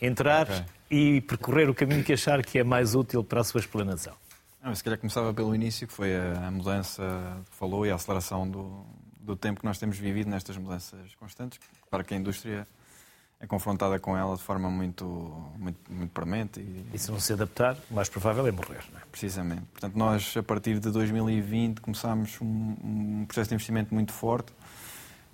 entrar 0.00 0.46
okay. 0.46 0.64
e 0.90 1.20
percorrer 1.20 1.68
o 1.68 1.74
caminho 1.74 2.02
que 2.02 2.12
achar 2.12 2.42
que 2.42 2.58
é 2.58 2.64
mais 2.64 2.94
útil 2.94 3.22
para 3.22 3.40
a 3.40 3.44
sua 3.44 3.60
explanação. 3.60 4.14
Não, 4.62 4.74
se 4.74 4.82
calhar 4.82 4.98
começava 4.98 5.34
pelo 5.34 5.54
início, 5.54 5.86
que 5.86 5.92
foi 5.92 6.16
a 6.16 6.50
mudança 6.50 7.02
que 7.50 7.56
falou 7.56 7.84
e 7.84 7.90
a 7.90 7.96
aceleração 7.96 8.48
do, 8.48 8.86
do 9.20 9.36
tempo 9.36 9.60
que 9.60 9.66
nós 9.66 9.78
temos 9.78 9.98
vivido 9.98 10.30
nestas 10.30 10.56
mudanças 10.56 11.14
constantes, 11.16 11.60
para 11.90 12.02
que 12.02 12.14
a 12.14 12.16
indústria 12.16 12.66
é 13.44 13.46
confrontada 13.46 13.98
com 13.98 14.16
ela 14.16 14.36
de 14.36 14.42
forma 14.42 14.70
muito, 14.70 15.04
muito, 15.58 15.78
muito 15.92 16.10
premente. 16.10 16.60
E... 16.60 16.86
e 16.92 16.98
se 16.98 17.10
não 17.10 17.20
se 17.20 17.32
adaptar, 17.32 17.76
o 17.90 17.94
mais 17.94 18.08
provável 18.08 18.46
é 18.46 18.50
morrer. 18.50 18.82
Não 18.92 18.98
é? 18.98 19.02
Precisamente. 19.10 19.62
Portanto, 19.72 19.96
nós, 19.96 20.34
a 20.36 20.42
partir 20.42 20.80
de 20.80 20.90
2020, 20.90 21.80
começámos 21.80 22.40
um, 22.40 22.74
um 22.82 23.24
processo 23.26 23.50
de 23.50 23.54
investimento 23.54 23.94
muito 23.94 24.12
forte. 24.12 24.52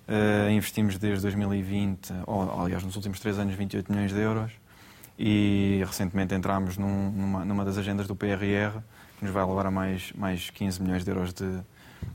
Uh, 0.07 0.51
investimos 0.51 0.97
desde 0.97 1.21
2020, 1.21 2.13
ou, 2.27 2.61
aliás, 2.61 2.83
nos 2.83 2.95
últimos 2.95 3.19
três 3.19 3.39
anos, 3.39 3.55
28 3.55 3.91
milhões 3.91 4.11
de 4.11 4.19
euros. 4.19 4.51
E 5.17 5.81
recentemente 5.85 6.35
entramos 6.35 6.77
num, 6.77 7.11
numa, 7.11 7.45
numa 7.45 7.65
das 7.65 7.77
agendas 7.77 8.07
do 8.07 8.15
PRR, 8.15 8.81
que 9.17 9.25
nos 9.25 9.33
vai 9.33 9.45
levar 9.45 9.67
a 9.67 9.71
mais, 9.71 10.11
mais 10.13 10.49
15 10.49 10.81
milhões 10.81 11.05
de 11.05 11.11
euros 11.11 11.33
de, 11.33 11.59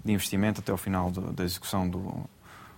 de 0.05 0.13
investimento 0.13 0.61
até 0.61 0.73
ao 0.73 0.79
final 0.79 1.11
do, 1.11 1.33
da 1.33 1.45
execução 1.45 1.89
do, 1.89 2.29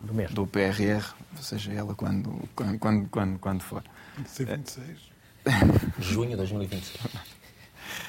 do, 0.01 0.15
mesmo. 0.15 0.35
do 0.35 0.47
PRR, 0.47 1.05
seja 1.41 1.73
ela 1.73 1.95
quando, 1.95 2.49
quando, 2.55 2.79
quando, 2.79 3.09
quando, 3.09 3.39
quando 3.39 3.61
for. 3.63 3.83
26. 4.17 4.99
Junho 5.99 6.31
de 6.31 6.37
2026. 6.37 7.29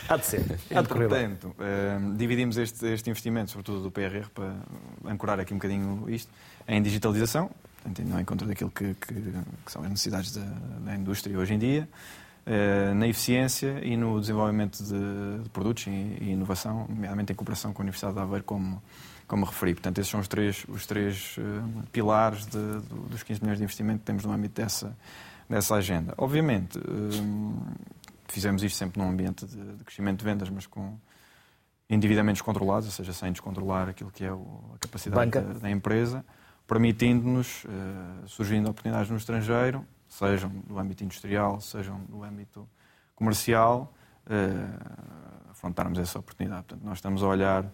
Há 0.08 0.18
de 0.18 0.26
ser. 0.26 0.60
Há 0.76 0.82
de 0.82 0.88
Portanto, 0.88 1.56
uh, 1.58 2.16
dividimos 2.16 2.58
este, 2.58 2.86
este 2.88 3.10
investimento, 3.10 3.52
sobretudo 3.52 3.82
do 3.82 3.92
PRR, 3.92 4.28
para 4.34 4.56
ancorar 5.06 5.40
aqui 5.40 5.54
um 5.54 5.58
bocadinho 5.58 6.06
isto, 6.10 6.32
em 6.68 6.82
digitalização, 6.82 7.50
portanto, 7.84 8.08
não 8.08 8.20
em 8.20 8.26
contra 8.26 8.48
daquilo 8.48 8.72
que, 8.72 8.94
que, 8.96 9.14
que 9.14 9.72
são 9.72 9.84
as 9.84 9.90
necessidades 9.90 10.34
da, 10.34 10.46
da, 10.86 10.96
indústria 10.96 11.38
hoje 11.38 11.54
em 11.54 11.60
dia, 11.60 11.88
uh, 12.46 12.96
na 12.96 13.08
eficiência 13.08 13.80
e 13.84 13.96
no 13.96 14.20
desenvolvimento 14.20 14.84
de, 14.84 15.44
de 15.44 15.50
produtos 15.50 15.88
e, 15.88 15.90
e, 15.90 16.32
inovação, 16.32 16.86
nomeadamente 16.90 17.32
em 17.32 17.36
cooperação 17.36 17.72
com 17.72 17.82
a 17.82 17.84
Universidade 17.84 18.16
de 18.16 18.20
Aveiro, 18.20 18.44
como 18.44 18.82
como 19.30 19.46
referi. 19.46 19.76
Portanto, 19.76 20.00
esses 20.00 20.10
são 20.10 20.20
os 20.20 20.28
três, 20.28 20.66
os 20.68 20.88
três 20.88 21.38
uh, 21.38 21.88
pilares 21.92 22.48
de, 22.48 22.82
de, 22.82 22.96
dos 23.10 23.22
15 23.22 23.42
milhões 23.42 23.60
de 23.60 23.64
investimento 23.64 24.00
que 24.00 24.06
temos 24.06 24.26
no 24.26 24.34
âmbito 24.34 24.60
dessa, 24.60 24.98
dessa 25.48 25.76
agenda. 25.76 26.16
Obviamente, 26.18 26.80
uh, 26.80 27.66
fizemos 28.28 28.64
isto 28.64 28.76
sempre 28.76 29.00
num 29.00 29.08
ambiente 29.08 29.46
de, 29.46 29.76
de, 29.76 29.84
crescimento 29.84 30.20
de 30.20 30.26
vendas, 30.26 30.50
mas 30.50 30.66
com 30.66 30.98
endividamentos 31.88 32.42
controlados, 32.42 32.88
ou 32.88 32.92
seja, 32.92 33.14
sem 33.14 33.32
descontrolar 33.32 33.88
aquilo 33.88 34.12
que 34.12 34.26
é 34.26 34.34
o, 34.34 34.72
a 34.74 34.80
capacidade 34.80 35.30
da, 35.30 35.42
da, 35.42 35.70
empresa, 35.70 36.26
permitindo-nos, 36.68 37.66
uh, 37.66 38.28
surgindo 38.28 38.68
oportunidades 38.68 39.12
no 39.12 39.18
estrangeiro, 39.18 39.86
sejam 40.08 40.50
do 40.68 40.80
âmbito 40.80 41.04
industrial, 41.04 41.62
sejam 41.62 42.00
do 42.10 42.24
âmbito 42.24 42.68
comercial, 43.16 43.94
afrontarmos 45.52 46.00
essa 46.00 46.18
oportunidade. 46.18 46.64
Portanto, 46.64 46.86
nós 46.86 46.98
estamos 47.00 47.22
a 47.22 47.28
olhar 47.28 47.66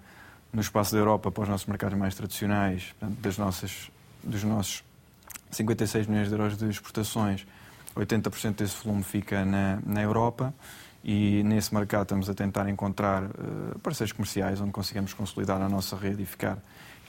no 0.56 0.62
espaço 0.62 0.94
da 0.94 1.00
Europa 1.00 1.30
para 1.30 1.44
os 1.44 1.50
nossos 1.50 1.68
mercados 1.68 1.98
mais 1.98 2.16
tradicionais, 2.16 2.96
portanto, 2.98 3.20
das 3.20 3.38
nossas, 3.38 3.92
dos 4.24 4.42
nossos 4.46 4.86
56 5.52 6.08
milhões 6.08 6.30
de 6.30 6.34
euros 6.34 6.58
de 6.58 6.70
exportações, 6.70 7.46
80% 7.94 8.56
desse 8.56 8.82
volume 8.82 9.04
fica 9.04 9.44
na, 9.44 9.80
na 9.86 10.02
Europa 10.02 10.54
e 11.04 11.44
nesse 11.44 11.74
mercado 11.74 12.04
estamos 12.04 12.30
a 12.30 12.34
tentar 12.34 12.70
encontrar 12.70 13.24
uh, 13.24 13.80
parceiros 13.84 14.14
comerciais 14.14 14.62
onde 14.62 14.72
consigamos 14.72 15.14
consolidar 15.14 15.62
a 15.62 15.68
nossa 15.68 15.98
rede 15.98 16.24
e 16.24 16.26
ficar, 16.26 16.58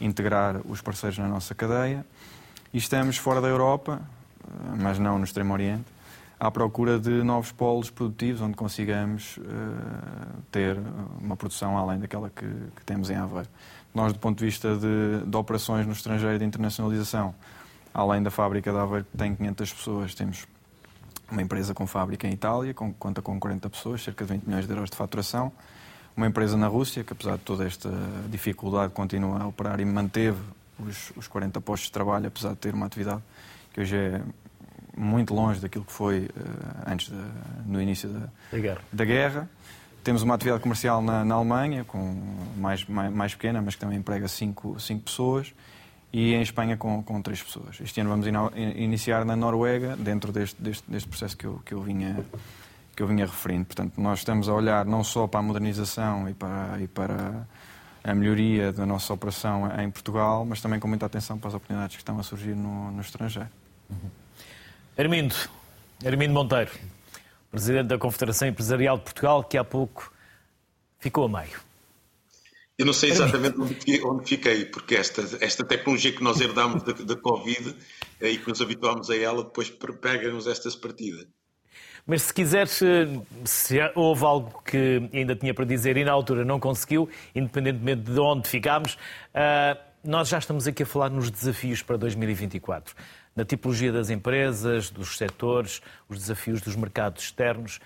integrar 0.01 0.61
os 0.65 0.81
parceiros 0.81 1.17
na 1.17 1.29
nossa 1.29 1.55
cadeia. 1.55 2.05
E 2.75 2.79
estamos 2.79 3.17
fora 3.17 3.41
da 3.41 3.47
Europa, 3.47 4.03
uh, 4.43 4.77
mas 4.77 4.99
não 4.99 5.19
no 5.19 5.25
Extremo 5.25 5.53
Oriente, 5.53 5.87
à 6.39 6.51
procura 6.51 6.99
de 6.99 7.23
novos 7.23 7.51
polos 7.51 7.91
produtivos 7.91 8.43
onde 8.43 8.55
consigamos 8.55 9.39
uh, 9.39 9.43
ter 10.51 10.79
uma 11.21 11.37
produção 11.37 11.77
além 11.79 11.99
daquela 11.99 12.31
que, 12.31 12.45
que, 12.45 12.85
temos 12.85 13.09
em 13.09 13.17
Aveiro. 13.17 13.49
Nós, 13.95 14.13
do 14.13 14.19
ponto 14.19 14.39
de 14.39 14.45
vista 14.45 14.77
de, 14.77 15.25
de, 15.27 15.37
operações 15.37 15.87
no 15.87 15.93
estrangeiro 15.93 16.39
de 16.39 16.45
internacionalização, 16.45 17.35
além 17.95 18.23
da 18.23 18.31
fábrica 18.31 18.71
de 18.71 18.79
Aveiro 18.79 19.07
que 19.11 19.17
tem 19.17 19.35
500 19.35 19.73
pessoas, 19.73 20.15
temos 20.15 20.47
uma 21.31 21.41
empresa 21.41 21.73
com 21.73 21.87
fábrica 21.87 22.29
em 22.29 22.33
Itália, 22.33 22.75
com, 22.75 22.93
conta 22.93 23.23
com 23.23 23.41
40 23.41 23.71
pessoas, 23.71 24.03
cerca 24.03 24.25
de 24.25 24.35
20 24.35 24.45
milhões 24.45 24.67
de 24.67 24.73
euros 24.73 24.91
de 24.91 24.97
faturação, 24.97 25.51
uma 26.15 26.27
empresa 26.27 26.57
na 26.57 26.69
Rússia, 26.69 27.03
que 27.03 27.13
apesar 27.13 27.37
de 27.37 27.43
toda 27.43 27.67
esta 27.67 27.91
dificuldade 28.29 28.93
continua 28.93 29.43
a 29.43 29.47
operar 29.47 29.81
e 29.81 29.85
manteve 29.85 30.39
os, 30.79 31.13
os 31.17 31.27
40 31.27 31.61
postos 31.63 31.87
de 31.87 31.93
trabalho, 31.93 32.27
apesar 32.29 32.51
de 32.51 32.57
ter 32.57 32.75
uma 32.75 32.87
atividade 32.87 33.23
que 33.73 33.81
hoje 33.81 33.97
é 33.97 34.23
muito 34.97 35.35
longe 35.35 35.61
daquilo 35.61 35.85
que 35.85 35.93
foi 35.93 36.25
uh, 36.25 36.91
antes 36.91 37.11
de, 37.11 37.23
no 37.67 37.81
início 37.81 38.09
da, 38.09 38.29
da, 38.51 38.59
guerra. 38.59 38.81
da, 38.93 39.05
guerra. 39.05 39.51
Temos 40.03 40.23
uma 40.23 40.35
atividade 40.35 40.63
comercial 40.63 41.03
na, 41.03 41.25
na 41.25 41.35
Alemanha, 41.35 41.85
com 41.85 41.99
mais, 42.57 42.85
mais, 42.87 43.13
mais, 43.13 43.35
pequena, 43.35 43.61
mas 43.61 43.75
que 43.75 43.81
também 43.81 43.99
emprega 43.99 44.27
cinco, 44.29 44.79
cinco 44.81 45.05
pessoas, 45.05 45.53
e 46.13 46.33
em 46.35 46.41
Espanha 46.41 46.77
com, 46.77 47.03
com 47.03 47.21
três 47.21 47.43
pessoas. 47.43 47.81
Este 47.81 48.01
ano 48.01 48.11
vamos 48.11 48.27
in, 48.27 48.33
iniciar 48.83 49.25
na 49.25 49.37
Noruega, 49.37 49.97
dentro 49.97 50.33
deste, 50.33 50.61
deste, 50.63 50.91
deste 50.91 51.09
processo 51.09 51.37
que 51.37 51.45
eu, 51.45 51.61
que, 51.65 51.75
eu 51.75 51.83
vinha, 51.83 52.25
que 52.95 53.03
eu 53.03 53.07
vinha 53.07 53.27
referindo. 53.27 53.67
Portanto, 53.67 54.01
nós 54.01 54.21
estamos 54.21 54.49
a 54.49 54.55
olhar 54.55 54.87
não 54.87 55.03
só 55.03 55.27
para 55.27 55.41
a 55.41 55.43
modernização 55.43 56.29
e 56.29 56.35
para, 56.35 56.79
e 56.81 56.87
para 56.87 57.47
a 58.03 58.15
melhoria 58.15 58.73
da 58.73 58.87
nossa 58.87 59.13
operação 59.13 59.69
em 59.81 59.91
Portugal, 59.91 60.45
mas 60.45 60.61
também 60.61 60.79
com 60.79 60.87
muita 60.87 61.07
atenção 61.07 61.37
para 61.37 61.49
as 61.49 61.55
oportunidades 61.55 61.97
que 61.97 62.03
estão 62.03 62.19
a 62.19 62.23
surgir 62.23 62.55
no, 62.55 62.93
no 62.93 63.01
estrangeiro. 63.01 63.51
Uhum. 63.91 64.26
Armindo, 64.99 65.35
Armindo 66.07 66.33
Monteiro, 66.33 66.71
presidente 67.51 67.89
da 67.89 67.99
Confederação 67.99 68.49
Empresarial 68.49 68.97
de 68.97 69.05
Portugal, 69.05 69.45
que 69.45 69.59
há 69.59 69.65
pouco 69.65 70.11
ficou 70.99 71.27
a 71.27 71.29
meio. 71.29 71.61
Eu 72.79 72.87
não 72.87 72.95
sei 72.95 73.11
exatamente 73.11 73.59
onde 73.59 74.27
fiquei, 74.27 74.65
porque 74.65 74.95
esta, 74.95 75.23
esta 75.41 75.65
tecnologia 75.65 76.13
que 76.13 76.23
nós 76.23 76.41
herdámos 76.41 76.83
da, 76.83 76.93
da 76.93 77.17
Covid 77.17 77.77
eh, 78.21 78.31
e 78.31 78.39
que 78.39 78.49
nos 78.49 78.61
habituámos 78.63 79.11
a 79.11 79.17
ela, 79.17 79.45
depois 79.45 79.69
pega-nos 79.69 80.47
estas 80.47 80.75
partidas. 80.75 81.27
Mas 82.07 82.23
se 82.23 82.33
quiseres, 82.33 82.81
eh, 82.81 83.07
se 83.45 83.79
houve 83.95 84.25
algo 84.25 84.63
que 84.63 85.11
ainda 85.13 85.37
tinha 85.37 85.53
para 85.53 85.67
dizer 85.67 85.99
e 85.99 86.05
na 86.05 86.13
altura 86.13 86.43
não 86.43 86.59
conseguiu, 86.59 87.09
independentemente 87.35 88.11
de 88.11 88.21
onde 88.21 88.49
ficámos, 88.49 88.97
eh, 89.35 89.77
nós 90.05 90.29
já 90.29 90.39
estamos 90.39 90.67
aqui 90.67 90.85
a 90.85 90.87
falar 90.87 91.11
nos 91.11 91.31
desafios 91.31 91.83
para 91.83 91.97
2024 91.97 92.95
na 93.37 93.45
tipologia 93.45 93.93
das 93.93 94.09
empresas, 94.09 94.91
dos 94.91 95.19
setores, 95.19 95.83
os 96.09 96.19
desafios 96.19 96.63
dos 96.63 96.75
mercados 96.75 97.23
externos. 97.23 97.79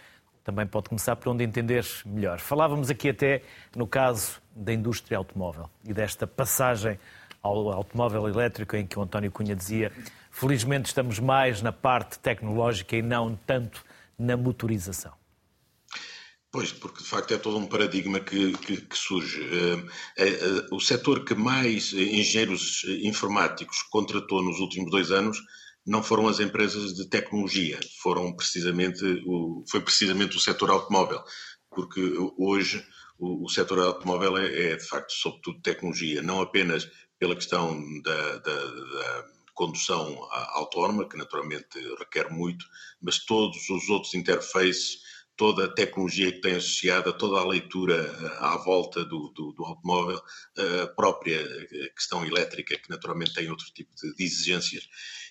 Também 0.45 0.67
pode 0.67 0.89
começar 0.89 1.17
por 1.17 1.31
onde 1.31 1.45
entender 1.45 1.85
melhor. 2.07 2.39
Falávamos 2.39 2.89
aqui 2.89 3.11
até 3.11 3.43
no 3.77 3.87
caso 3.87 4.41
da 4.55 4.73
indústria 4.73 5.19
automóvel 5.19 5.69
e 5.85 5.93
desta 5.93 6.27
passagem 6.27 6.99
ao 7.43 7.71
automóvel 7.73 8.29
elétrico 8.29 8.77
em 8.77 8.87
que 8.87 8.99
o 8.99 9.03
António 9.03 9.31
Cunha 9.31 9.57
dizia 9.57 9.93
felizmente 10.31 10.87
estamos 10.87 11.19
mais 11.19 11.61
na 11.61 11.73
parte 11.73 12.19
tecnológica 12.19 12.97
e 12.97 13.03
não 13.03 13.35
tanto 13.47 13.85
na 14.19 14.37
motorização. 14.37 15.20
Pois, 16.53 16.73
porque 16.73 17.03
de 17.03 17.09
facto 17.09 17.33
é 17.33 17.39
todo 17.39 17.59
um 17.59 17.67
paradigma 17.67 18.19
que, 18.19 18.53
que, 18.59 18.81
que 18.81 18.99
surge. 18.99 19.41
Uh, 19.41 19.79
uh, 19.79 20.75
o 20.75 20.81
setor 20.81 21.25
que 21.25 21.35
mais 21.35 21.93
engenheiros 21.93 22.85
informáticos 23.03 23.83
contratou 23.83 24.43
nos 24.43 24.59
últimos 24.59 24.91
dois 24.91 25.13
anos 25.13 25.39
não 25.87 26.03
foram 26.03 26.29
as 26.29 26.41
empresas 26.41 26.93
de 26.95 27.09
tecnologia, 27.09 27.79
foram 28.03 28.35
precisamente 28.35 29.05
o, 29.27 29.65
foi 29.71 29.81
precisamente 29.81 30.37
o 30.37 30.41
setor 30.41 30.71
automóvel, 30.71 31.23
porque 31.71 32.01
hoje 32.37 32.85
o, 33.19 33.45
o 33.45 33.49
setor 33.49 33.79
automóvel 33.81 34.37
é, 34.39 34.73
é, 34.73 34.77
de 34.77 34.85
facto 34.85 35.13
sobretudo 35.13 35.63
tecnologia, 35.63 36.21
não 36.23 36.41
apenas 36.41 36.91
pela 37.19 37.35
questão 37.35 37.81
da, 38.03 38.39
da, 38.39 38.65
da 38.65 39.25
condução 39.55 40.27
autónoma, 40.55 41.09
que 41.09 41.17
naturalmente 41.17 41.79
requer 41.99 42.31
muito, 42.31 42.65
mas 43.01 43.19
todos 43.25 43.69
os 43.69 43.89
outros 43.89 44.15
interfaces, 44.15 44.99
toda 45.41 45.65
a 45.65 45.69
tecnologia 45.73 46.31
que 46.31 46.43
tem 46.43 46.57
associada, 46.57 47.15
toda 47.15 47.41
a 47.41 47.47
leitura 47.47 47.95
eh, 47.95 48.37
à 48.41 48.59
volta 48.59 49.03
do, 49.03 49.31
do, 49.31 49.53
do 49.53 49.65
automóvel, 49.65 50.21
a 50.83 50.87
própria 50.89 51.43
questão 51.97 52.23
elétrica, 52.27 52.77
que 52.77 52.91
naturalmente 52.91 53.33
tem 53.33 53.49
outro 53.49 53.65
tipo 53.73 53.91
de, 53.97 54.23
exigências. 54.23 54.87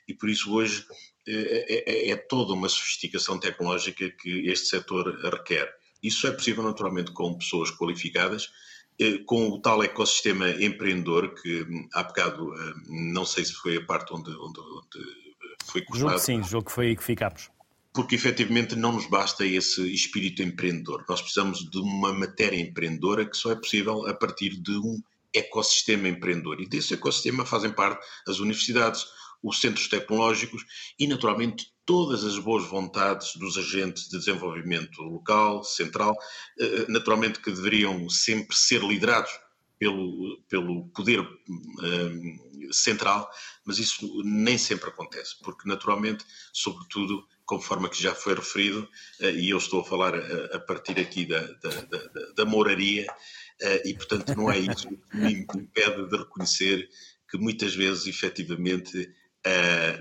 E 0.07 0.15
por 0.15 0.27
isso 0.27 0.51
hoje 0.51 0.83
é, 1.27 2.07
é, 2.07 2.09
é 2.09 2.15
toda 2.15 2.53
uma 2.53 2.67
sofisticação 2.67 3.39
tecnológica 3.39 4.09
que 4.09 4.49
este 4.49 4.69
setor 4.69 5.15
requer. 5.31 5.71
Isso 6.01 6.25
é 6.25 6.31
possível 6.31 6.63
naturalmente 6.63 7.11
com 7.11 7.37
pessoas 7.37 7.69
qualificadas, 7.69 8.49
eh, 8.99 9.19
com 9.27 9.49
o 9.49 9.61
tal 9.61 9.83
ecossistema 9.83 10.49
empreendedor 10.49 11.35
que 11.35 11.61
hum, 11.61 11.87
há 11.93 12.01
bocado, 12.01 12.51
eh, 12.55 12.73
não 12.87 13.25
sei 13.25 13.45
se 13.45 13.53
foi 13.53 13.77
a 13.77 13.85
parte 13.85 14.11
onde, 14.11 14.31
onde, 14.31 14.59
onde 14.59 15.59
foi 15.65 15.83
cortado. 15.83 16.09
Jogo 16.09 16.19
sim, 16.19 16.43
jogo 16.43 16.65
que 16.65 16.71
foi 16.71 16.87
aí 16.87 16.95
que 16.95 17.03
ficámos. 17.03 17.51
Porque 17.93 18.15
efetivamente 18.15 18.75
não 18.75 18.93
nos 18.93 19.07
basta 19.07 19.45
esse 19.45 19.81
espírito 19.93 20.43
empreendedor. 20.43 21.03
Nós 21.09 21.21
precisamos 21.21 21.59
de 21.69 21.79
uma 21.79 22.13
matéria 22.13 22.59
empreendedora 22.59 23.27
que 23.27 23.35
só 23.35 23.51
é 23.51 23.55
possível 23.55 24.07
a 24.07 24.13
partir 24.13 24.61
de 24.61 24.77
um 24.77 25.01
ecossistema 25.33 26.07
empreendedor. 26.07 26.61
E 26.61 26.67
desse 26.67 26.93
ecossistema 26.93 27.45
fazem 27.45 27.71
parte 27.71 28.05
as 28.27 28.39
universidades, 28.39 29.05
os 29.41 29.59
centros 29.59 29.87
tecnológicos 29.87 30.63
e, 30.99 31.07
naturalmente, 31.07 31.71
todas 31.85 32.23
as 32.23 32.37
boas 32.37 32.65
vontades 32.67 33.35
dos 33.35 33.57
agentes 33.57 34.09
de 34.09 34.19
desenvolvimento 34.19 35.01
local, 35.01 35.63
central, 35.63 36.15
eh, 36.59 36.65
eh, 36.65 36.85
naturalmente 36.89 37.39
que 37.39 37.51
deveriam 37.51 38.07
sempre 38.09 38.55
ser 38.55 38.83
liderados 38.83 39.31
pelo, 39.79 40.39
pelo 40.49 40.87
poder 40.89 41.21
um, 41.21 42.37
central, 42.71 43.27
mas 43.65 43.79
isso 43.79 44.21
nem 44.23 44.57
sempre 44.57 44.89
acontece, 44.89 45.35
porque 45.41 45.67
naturalmente, 45.67 46.25
sobretudo, 46.53 47.25
conforme 47.49 47.89
que 47.89 47.99
já 47.99 48.13
foi 48.13 48.35
referido, 48.35 48.87
uh, 49.21 49.29
e 49.31 49.49
eu 49.49 49.57
estou 49.57 49.81
a 49.81 49.83
falar 49.83 50.13
a, 50.13 50.57
a 50.57 50.59
partir 50.59 50.99
aqui 50.99 51.25
da, 51.25 51.41
da, 51.41 51.69
da, 51.81 52.31
da 52.35 52.45
moraria, 52.45 53.07
uh, 53.11 53.87
e 53.87 53.93
portanto 53.95 54.35
não 54.35 54.51
é 54.51 54.59
isso 54.59 54.87
que 54.87 55.17
me 55.17 55.33
impede 55.33 56.07
de 56.07 56.15
reconhecer 56.15 56.87
que 57.27 57.39
muitas 57.39 57.75
vezes, 57.75 58.07
efetivamente, 58.07 59.07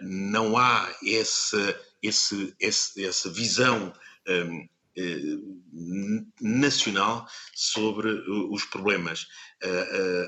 não 0.03 0.57
há 0.57 0.91
essa, 1.07 1.79
esse, 2.03 2.55
esse, 2.59 3.05
essa 3.05 3.31
visão 3.31 3.93
um, 4.27 4.59
uh, 4.59 4.69
eh, 4.97 6.25
nacional 6.41 7.27
sobre 7.55 8.09
os 8.51 8.65
problemas. 8.65 9.27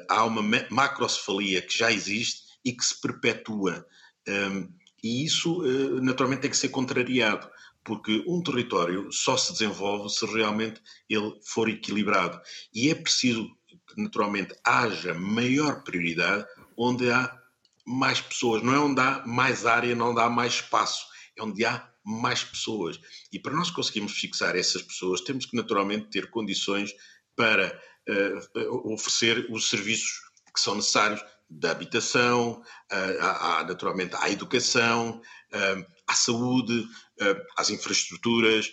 Há 0.08 0.24
uma 0.24 0.42
macrocefalia 0.70 1.62
que 1.62 1.76
já 1.76 1.90
existe 1.90 2.42
e 2.64 2.72
que 2.72 2.84
se 2.84 3.00
perpetua. 3.00 3.84
Um, 4.28 4.68
e 5.03 5.24
isso, 5.24 5.62
naturalmente, 6.03 6.42
tem 6.42 6.51
que 6.51 6.57
ser 6.57 6.68
contrariado, 6.68 7.48
porque 7.84 8.22
um 8.26 8.42
território 8.42 9.11
só 9.11 9.36
se 9.36 9.53
desenvolve 9.53 10.11
se 10.11 10.26
realmente 10.26 10.80
ele 11.09 11.38
for 11.42 11.68
equilibrado. 11.68 12.40
E 12.74 12.90
é 12.90 12.94
preciso 12.94 13.48
que, 13.86 14.03
naturalmente, 14.03 14.55
haja 14.64 15.14
maior 15.14 15.82
prioridade 15.82 16.46
onde 16.76 17.11
há 17.11 17.36
mais 17.86 18.20
pessoas. 18.20 18.62
Não 18.62 18.74
é 18.74 18.78
onde 18.78 19.01
há 19.01 19.24
mais 19.26 19.66
área, 19.66 19.94
não 19.94 20.11
onde 20.11 20.20
há 20.20 20.28
mais 20.28 20.55
espaço, 20.55 21.07
é 21.36 21.42
onde 21.42 21.64
há 21.64 21.90
mais 22.05 22.44
pessoas. 22.44 23.01
E 23.32 23.38
para 23.38 23.55
nós 23.55 23.70
conseguirmos 23.70 24.12
fixar 24.12 24.57
essas 24.57 24.82
pessoas, 24.82 25.20
temos 25.20 25.46
que 25.46 25.57
naturalmente 25.57 26.11
ter 26.11 26.30
condições 26.30 26.94
para 27.36 27.80
uh, 28.09 28.92
oferecer 28.92 29.46
os 29.51 29.68
serviços 29.68 30.20
que 30.53 30.61
são 30.61 30.74
necessários 30.74 31.22
da 31.51 31.72
habitação, 31.72 32.62
à, 32.90 33.64
naturalmente 33.66 34.14
à 34.16 34.30
educação, 34.30 35.20
uh, 35.53 35.86
à 36.07 36.14
saúde, 36.14 36.86
às 37.57 37.70
infraestruturas, 37.70 38.70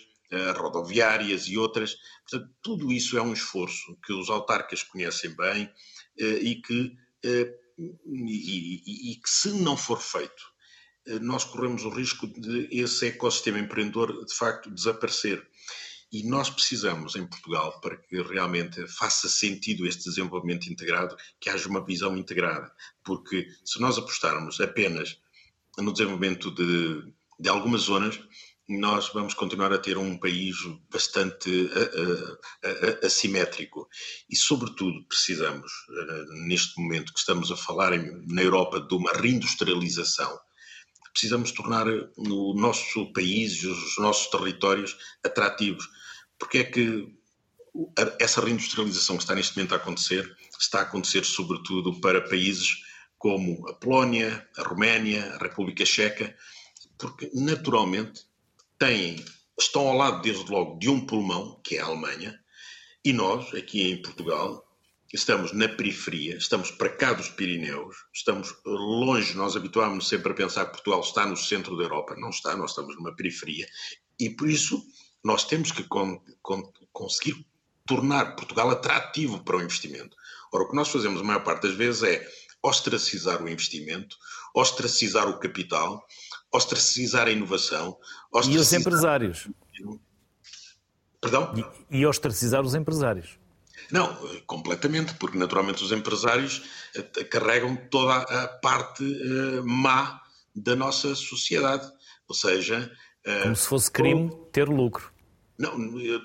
rodoviárias 0.56 1.46
e 1.48 1.56
outras. 1.56 1.96
Portanto, 2.28 2.54
tudo 2.62 2.92
isso 2.92 3.18
é 3.18 3.22
um 3.22 3.32
esforço 3.32 3.96
que 4.04 4.12
os 4.12 4.28
autarcas 4.30 4.82
conhecem 4.82 5.34
bem 5.36 5.70
e 6.16 6.56
que 6.56 6.96
e, 7.78 8.82
e, 8.86 9.12
e, 9.12 9.16
que 9.16 9.30
se 9.30 9.52
não 9.52 9.76
for 9.76 10.00
feito, 10.00 10.42
eh, 11.06 11.18
nós 11.20 11.44
corremos 11.44 11.84
o 11.84 11.90
risco 11.90 12.26
de 12.26 12.68
esse 12.70 13.06
ecossistema 13.06 13.58
empreendedor 13.58 14.24
de 14.24 14.34
facto 14.34 14.70
desaparecer. 14.70 15.46
E 16.10 16.22
nós 16.22 16.48
precisamos, 16.48 17.16
em 17.16 17.26
Portugal, 17.26 17.80
para 17.80 17.96
que 17.96 18.22
realmente 18.22 18.86
faça 18.88 19.28
sentido 19.28 19.86
este 19.86 20.04
desenvolvimento 20.04 20.70
integrado, 20.70 21.16
que 21.38 21.50
haja 21.50 21.68
uma 21.68 21.84
visão 21.84 22.16
integrada. 22.16 22.72
Porque 23.04 23.46
se 23.64 23.80
nós 23.80 23.98
apostarmos 23.98 24.60
apenas 24.60 25.18
no 25.76 25.92
desenvolvimento 25.92 26.50
de, 26.50 27.12
de 27.38 27.48
algumas 27.48 27.82
zonas, 27.82 28.18
nós 28.68 29.08
vamos 29.14 29.32
continuar 29.32 29.72
a 29.72 29.78
ter 29.78 29.96
um 29.96 30.18
país 30.18 30.56
bastante 30.90 31.70
assimétrico. 33.02 33.88
E, 34.28 34.36
sobretudo, 34.36 35.02
precisamos, 35.06 35.72
uh, 35.88 36.46
neste 36.46 36.78
momento 36.78 37.12
que 37.12 37.18
estamos 37.18 37.50
a 37.50 37.56
falar 37.56 37.92
na 38.26 38.42
Europa 38.42 38.80
de 38.80 38.94
uma 38.94 39.12
reindustrialização, 39.12 40.38
precisamos 41.18 41.50
tornar 41.50 41.88
o 42.16 42.54
nosso 42.54 43.12
país, 43.12 43.64
os 43.64 43.98
nossos 43.98 44.30
territórios 44.30 44.96
atrativos. 45.24 45.88
Porque 46.38 46.58
é 46.58 46.64
que 46.64 47.12
essa 48.20 48.40
reindustrialização 48.40 49.16
que 49.16 49.24
está 49.24 49.34
neste 49.34 49.56
momento 49.56 49.72
a 49.72 49.78
acontecer, 49.78 50.32
está 50.60 50.78
a 50.78 50.82
acontecer 50.82 51.24
sobretudo 51.24 52.00
para 52.00 52.20
países 52.20 52.84
como 53.18 53.68
a 53.68 53.74
Polónia, 53.74 54.48
a 54.56 54.62
Roménia, 54.62 55.34
a 55.34 55.38
República 55.38 55.84
Checa, 55.84 56.36
porque 56.96 57.28
naturalmente 57.34 58.24
têm, 58.78 59.24
estão 59.58 59.88
ao 59.88 59.96
lado, 59.96 60.22
desde 60.22 60.48
logo, 60.48 60.78
de 60.78 60.88
um 60.88 61.04
pulmão, 61.04 61.60
que 61.64 61.78
é 61.78 61.80
a 61.80 61.86
Alemanha, 61.86 62.38
e 63.04 63.12
nós, 63.12 63.52
aqui 63.54 63.90
em 63.90 64.00
Portugal, 64.00 64.67
estamos 65.12 65.52
na 65.52 65.68
periferia, 65.68 66.36
estamos 66.36 66.70
para 66.70 66.90
cá 66.90 67.12
dos 67.12 67.28
Pirineus, 67.30 67.96
estamos 68.12 68.54
longe, 68.64 69.36
nós 69.36 69.56
habituámos 69.56 70.08
sempre 70.08 70.32
a 70.32 70.34
pensar 70.34 70.66
que 70.66 70.72
Portugal 70.72 71.00
está 71.00 71.26
no 71.26 71.36
centro 71.36 71.76
da 71.76 71.84
Europa, 71.84 72.14
não 72.16 72.30
está, 72.30 72.56
nós 72.56 72.70
estamos 72.70 72.94
numa 72.96 73.14
periferia, 73.14 73.66
e 74.20 74.30
por 74.30 74.48
isso 74.48 74.82
nós 75.24 75.44
temos 75.44 75.72
que 75.72 75.84
con 75.84 76.20
con 76.42 76.72
conseguir 76.92 77.46
tornar 77.86 78.36
Portugal 78.36 78.70
atrativo 78.70 79.42
para 79.42 79.56
o 79.56 79.62
investimento. 79.62 80.14
Ora, 80.52 80.64
o 80.64 80.68
que 80.68 80.76
nós 80.76 80.88
fazemos 80.88 81.20
a 81.20 81.24
maior 81.24 81.42
parte 81.42 81.62
das 81.62 81.74
vezes 81.74 82.02
é 82.02 82.28
ostracizar 82.62 83.42
o 83.42 83.48
investimento, 83.48 84.16
ostracizar 84.54 85.28
o 85.28 85.38
capital, 85.38 86.04
ostracizar 86.52 87.26
a 87.28 87.30
inovação. 87.30 87.96
Ostracizar... 88.30 88.58
E 88.58 88.60
os 88.60 88.72
empresários. 88.72 89.48
Perdão? 91.20 91.54
E, 91.90 91.98
e 91.98 92.06
ostracizar 92.06 92.62
os 92.62 92.74
empresários. 92.74 93.37
Não, 93.90 94.14
completamente, 94.46 95.14
porque 95.14 95.38
naturalmente 95.38 95.82
os 95.82 95.92
empresários 95.92 96.62
eh, 96.94 97.24
carregam 97.24 97.76
toda 97.90 98.16
a 98.16 98.48
parte 98.48 99.02
uh, 99.02 99.66
má 99.66 100.20
da 100.54 100.76
nossa 100.76 101.14
sociedade. 101.14 101.90
Ou 102.26 102.34
seja. 102.34 102.92
Uh, 103.26 103.42
Como 103.42 103.56
se 103.56 103.66
fosse 103.66 103.90
crime 103.90 104.30
ter 104.52 104.68
lucro. 104.68 105.12
Não, 105.58 105.76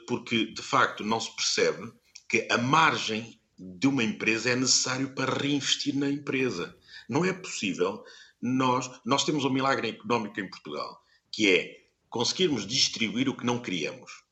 porque 0.07 0.45
de 0.53 0.61
facto 0.61 1.03
não 1.03 1.19
se 1.19 1.35
percebe 1.35 1.91
que 2.29 2.47
a 2.51 2.57
margem 2.57 3.39
de 3.57 3.87
uma 3.87 4.03
empresa 4.03 4.49
é 4.49 4.55
necessário 4.55 5.09
para 5.15 5.33
reinvestir 5.33 5.95
na 5.95 6.09
empresa. 6.09 6.75
Não 7.09 7.25
é 7.25 7.33
possível 7.33 8.03
nós, 8.41 8.91
nós 9.05 9.23
temos 9.23 9.45
um 9.45 9.49
milagre 9.49 9.89
económico 9.89 10.39
em 10.39 10.49
Portugal, 10.49 11.01
que 11.31 11.49
é 11.49 11.77
conseguirmos 12.09 12.67
distribuir 12.67 13.29
o 13.29 13.35
que 13.35 13.45
não 13.45 13.59
criamos. 13.59 14.22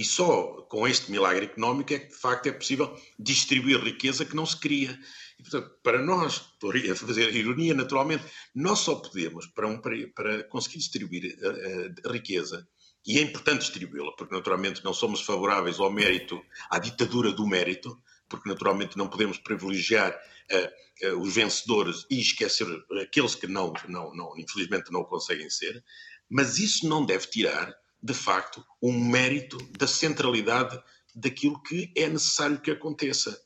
E 0.00 0.04
só 0.04 0.62
com 0.70 0.88
este 0.88 1.10
milagre 1.10 1.44
económico 1.44 1.92
é 1.92 1.98
que, 1.98 2.08
de 2.08 2.18
facto, 2.18 2.46
é 2.46 2.52
possível 2.52 2.98
distribuir 3.18 3.84
riqueza 3.84 4.24
que 4.24 4.34
não 4.34 4.46
se 4.46 4.58
cria. 4.58 4.98
E, 5.38 5.42
portanto, 5.42 5.78
para 5.82 6.02
nós, 6.02 6.38
por 6.58 6.74
fazer 6.96 7.36
ironia, 7.36 7.74
naturalmente, 7.74 8.24
nós 8.54 8.78
só 8.78 8.94
podemos, 8.94 9.46
para, 9.48 9.68
um, 9.68 9.78
para 9.78 10.44
conseguir 10.44 10.78
distribuir 10.78 11.38
a, 11.42 11.46
eh, 11.46 11.92
a 12.02 12.08
eh, 12.08 12.12
riqueza, 12.12 12.66
e 13.06 13.18
é 13.18 13.20
importante 13.20 13.60
distribuí-la, 13.60 14.12
porque 14.16 14.34
naturalmente 14.34 14.82
não 14.82 14.94
somos 14.94 15.20
favoráveis 15.20 15.78
ao 15.78 15.92
mérito, 15.92 16.40
à 16.70 16.78
ditadura 16.78 17.30
do 17.30 17.46
mérito, 17.46 18.02
porque 18.26 18.48
naturalmente 18.48 18.96
não 18.96 19.06
podemos 19.06 19.36
privilegiar 19.36 20.18
uh, 20.50 21.08
uh, 21.08 21.20
os 21.20 21.34
vencedores 21.34 22.06
e 22.10 22.18
esquecer 22.18 22.66
aqueles 23.02 23.34
que 23.34 23.46
não, 23.46 23.74
não, 23.86 24.14
não, 24.14 24.38
infelizmente 24.38 24.90
não 24.90 25.04
conseguem 25.04 25.50
ser, 25.50 25.84
mas 26.26 26.58
isso 26.58 26.88
não 26.88 27.04
deve 27.04 27.26
tirar, 27.26 27.76
de 28.02 28.14
facto, 28.14 28.64
um 28.82 28.92
mérito 28.92 29.58
da 29.78 29.86
centralidade 29.86 30.80
daquilo 31.14 31.62
que 31.62 31.92
é 31.96 32.08
necessário 32.08 32.60
que 32.60 32.70
aconteça. 32.70 33.38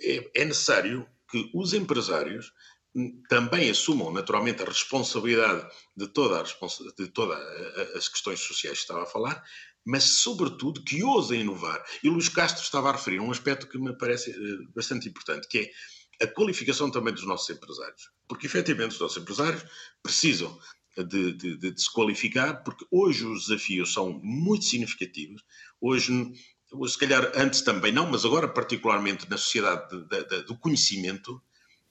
É, 0.00 0.30
é 0.34 0.44
necessário 0.44 1.08
que 1.30 1.50
os 1.54 1.72
empresários 1.72 2.52
hum, 2.94 3.22
também 3.28 3.70
assumam 3.70 4.12
naturalmente 4.12 4.62
a 4.62 4.66
responsabilidade 4.66 5.66
de, 5.96 6.06
toda 6.08 6.44
todas 7.12 7.40
as 7.96 8.08
questões 8.08 8.40
sociais 8.40 8.78
que 8.78 8.84
estava 8.84 9.02
a 9.02 9.06
falar, 9.06 9.42
mas 9.84 10.04
sobretudo 10.04 10.82
que 10.82 11.02
ousem 11.02 11.40
inovar. 11.42 11.82
E 12.02 12.08
Luís 12.08 12.28
Castro 12.28 12.62
estava 12.62 12.90
a 12.90 12.92
referir 12.92 13.20
um 13.20 13.30
aspecto 13.30 13.68
que 13.68 13.78
me 13.78 13.96
parece 13.96 14.30
uh, 14.30 14.72
bastante 14.74 15.08
importante, 15.08 15.46
que 15.48 15.58
é 15.58 16.24
a 16.24 16.26
qualificação 16.26 16.90
também 16.90 17.14
dos 17.14 17.26
nossos 17.26 17.48
empresários. 17.50 18.10
Porque, 18.28 18.46
efetivamente, 18.46 18.92
os 18.92 19.00
nossos 19.00 19.22
empresários 19.22 19.64
precisam 20.02 20.58
de, 21.04 21.32
de, 21.32 21.56
de, 21.56 21.80
se 21.80 21.92
qualificar, 21.92 22.62
porque 22.62 22.86
hoje 22.90 23.24
os 23.24 23.46
desafios 23.46 23.92
são 23.92 24.20
muito 24.22 24.64
significativos. 24.64 25.42
Hoje, 25.80 26.32
se 26.88 26.98
calhar 26.98 27.32
antes 27.34 27.62
também 27.62 27.92
não, 27.92 28.10
mas 28.10 28.24
agora, 28.24 28.48
particularmente 28.48 29.28
na 29.28 29.36
sociedade 29.36 29.88
de, 30.08 30.24
de, 30.24 30.42
do 30.44 30.56
conhecimento, 30.56 31.40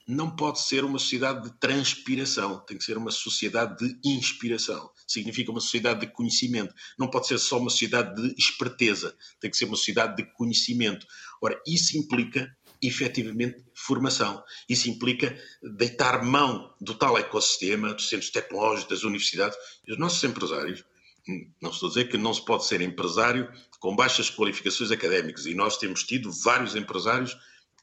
não 0.07 0.35
pode 0.35 0.61
ser 0.61 0.83
uma 0.83 0.99
sociedade 0.99 1.49
de 1.49 1.59
transpiração, 1.59 2.59
tem 2.59 2.77
que 2.77 2.83
ser 2.83 2.97
uma 2.97 3.09
sociedade 3.09 3.77
de 3.77 4.09
inspiração. 4.09 4.91
Significa 5.07 5.51
uma 5.51 5.59
sociedade 5.59 6.01
de 6.01 6.07
conhecimento. 6.07 6.73
Não 6.97 7.09
pode 7.09 7.27
ser 7.27 7.39
só 7.39 7.57
uma 7.57 7.71
sociedade 7.71 8.21
de 8.21 8.35
esperteza, 8.37 9.15
tem 9.39 9.49
que 9.49 9.57
ser 9.57 9.65
uma 9.65 9.75
sociedade 9.75 10.17
de 10.17 10.31
conhecimento. 10.33 11.07
Ora, 11.41 11.59
isso 11.65 11.97
implica 11.97 12.55
efetivamente 12.87 13.63
formação. 13.73 14.43
Isso 14.67 14.89
implica 14.89 15.37
deitar 15.61 16.23
mão 16.23 16.73
do 16.79 16.93
tal 16.95 17.17
ecossistema, 17.17 17.93
dos 17.93 18.09
centros 18.09 18.29
tecnológicos, 18.29 18.89
das 18.89 19.03
universidades. 19.03 19.57
E 19.87 19.91
os 19.91 19.99
nossos 19.99 20.23
empresários, 20.23 20.83
não 21.61 21.71
estou 21.71 21.87
a 21.87 21.89
dizer 21.89 22.09
que 22.09 22.17
não 22.17 22.33
se 22.33 22.43
pode 22.43 22.65
ser 22.65 22.81
empresário 22.81 23.51
com 23.79 23.95
baixas 23.95 24.29
qualificações 24.29 24.91
académicas, 24.91 25.45
e 25.45 25.53
nós 25.53 25.77
temos 25.77 26.03
tido 26.03 26.31
vários 26.31 26.75
empresários 26.75 27.35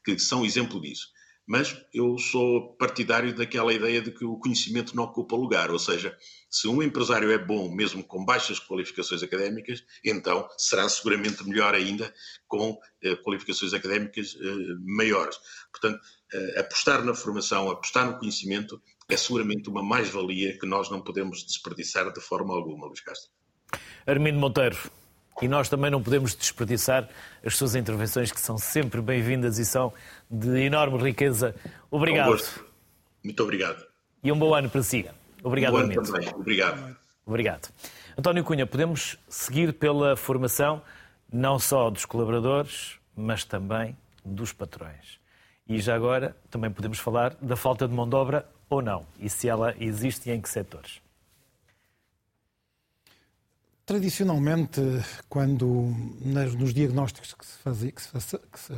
que 0.03 0.17
são 0.19 0.45
exemplo 0.45 0.81
disso 0.81 1.12
mas 1.45 1.75
eu 1.93 2.17
sou 2.17 2.75
partidário 2.75 3.35
daquela 3.35 3.73
ideia 3.73 4.01
de 4.01 4.11
que 4.11 4.23
o 4.23 4.37
conhecimento 4.37 4.95
não 4.95 5.03
ocupa 5.03 5.35
lugar, 5.35 5.71
ou 5.71 5.79
seja, 5.79 6.17
se 6.49 6.67
um 6.67 6.81
empresário 6.81 7.31
é 7.31 7.37
bom 7.37 7.73
mesmo 7.73 8.03
com 8.03 8.23
baixas 8.23 8.59
qualificações 8.59 9.21
académicas, 9.23 9.83
então 10.03 10.47
será 10.57 10.87
seguramente 10.87 11.43
melhor 11.43 11.75
ainda 11.75 12.13
com 12.47 12.77
eh, 13.01 13.15
qualificações 13.17 13.73
académicas 13.73 14.37
eh, 14.39 14.75
maiores. 14.85 15.37
Portanto, 15.71 15.99
eh, 16.33 16.59
apostar 16.59 17.03
na 17.03 17.13
formação, 17.13 17.69
apostar 17.69 18.09
no 18.09 18.19
conhecimento 18.19 18.81
é 19.09 19.17
seguramente 19.17 19.69
uma 19.69 19.83
mais-valia 19.83 20.57
que 20.57 20.65
nós 20.65 20.89
não 20.89 21.01
podemos 21.01 21.45
desperdiçar 21.45 22.11
de 22.13 22.21
forma 22.21 22.53
alguma, 22.53 22.87
Luís 22.87 23.01
Castro. 23.01 23.29
Armindo 24.05 24.39
Monteiro, 24.39 24.77
e 25.41 25.47
nós 25.47 25.69
também 25.69 25.89
não 25.89 26.01
podemos 26.01 26.35
desperdiçar 26.35 27.07
as 27.45 27.55
suas 27.55 27.75
intervenções, 27.75 28.31
que 28.31 28.39
são 28.39 28.57
sempre 28.57 29.01
bem-vindas 29.01 29.57
e 29.57 29.65
são 29.65 29.93
de 30.29 30.61
enorme 30.61 30.97
riqueza. 30.97 31.55
Obrigado. 31.89 32.37
Muito 33.23 33.43
obrigado. 33.43 33.85
E 34.23 34.31
um 34.31 34.37
bom 34.37 34.53
ano 34.53 34.69
para 34.69 34.83
si. 34.83 35.09
Obrigado, 35.43 35.75
um 35.75 35.87
bom 35.87 35.93
ano 35.93 36.03
também. 36.03 36.29
Obrigado. 36.35 36.97
Obrigado. 37.25 37.69
António 38.17 38.43
Cunha, 38.43 38.65
podemos 38.65 39.17
seguir 39.27 39.73
pela 39.73 40.15
formação 40.15 40.81
não 41.31 41.57
só 41.57 41.89
dos 41.89 42.05
colaboradores, 42.05 42.99
mas 43.15 43.43
também 43.43 43.97
dos 44.23 44.53
patrões. 44.53 45.19
E 45.67 45.79
já 45.79 45.95
agora 45.95 46.35
também 46.49 46.69
podemos 46.69 46.99
falar 46.99 47.35
da 47.41 47.55
falta 47.55 47.87
de 47.87 47.93
mão 47.93 48.07
de 48.07 48.15
obra 48.15 48.47
ou 48.69 48.81
não, 48.81 49.05
e 49.19 49.29
se 49.29 49.47
ela 49.47 49.73
existe 49.79 50.29
e 50.29 50.33
em 50.33 50.41
que 50.41 50.49
setores. 50.49 51.02
Tradicionalmente, 53.85 54.81
quando 55.27 55.93
nos 56.57 56.73
diagnósticos 56.73 57.33
que 57.33 57.45
se, 57.45 57.57
fazia, 57.57 57.91
que 57.91 58.01
se, 58.01 58.37
que 58.37 58.59
se 58.59 58.73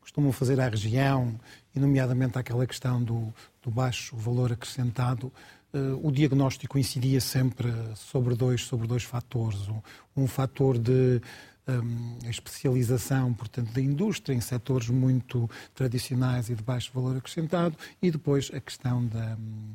costumam 0.00 0.32
fazer 0.32 0.58
à 0.60 0.68
região, 0.68 1.38
e 1.74 1.80
nomeadamente 1.80 2.38
àquela 2.38 2.66
questão 2.66 3.02
do, 3.02 3.34
do 3.62 3.70
baixo 3.70 4.16
valor 4.16 4.52
acrescentado, 4.52 5.32
uh, 5.72 6.06
o 6.06 6.12
diagnóstico 6.12 6.78
incidia 6.78 7.20
sempre 7.20 7.72
sobre 7.96 8.34
dois, 8.34 8.62
sobre 8.62 8.86
dois 8.86 9.02
fatores. 9.02 9.68
Um, 9.68 9.82
um 10.16 10.26
fator 10.26 10.78
de 10.78 11.20
um, 11.66 12.18
especialização, 12.30 13.34
portanto, 13.34 13.72
da 13.72 13.80
indústria 13.80 14.34
em 14.34 14.40
setores 14.40 14.88
muito 14.88 15.50
tradicionais 15.74 16.48
e 16.48 16.54
de 16.54 16.62
baixo 16.62 16.90
valor 16.94 17.16
acrescentado, 17.16 17.76
e 18.00 18.10
depois 18.10 18.50
a 18.54 18.60
questão 18.60 19.04
da. 19.04 19.36
Um, 19.36 19.74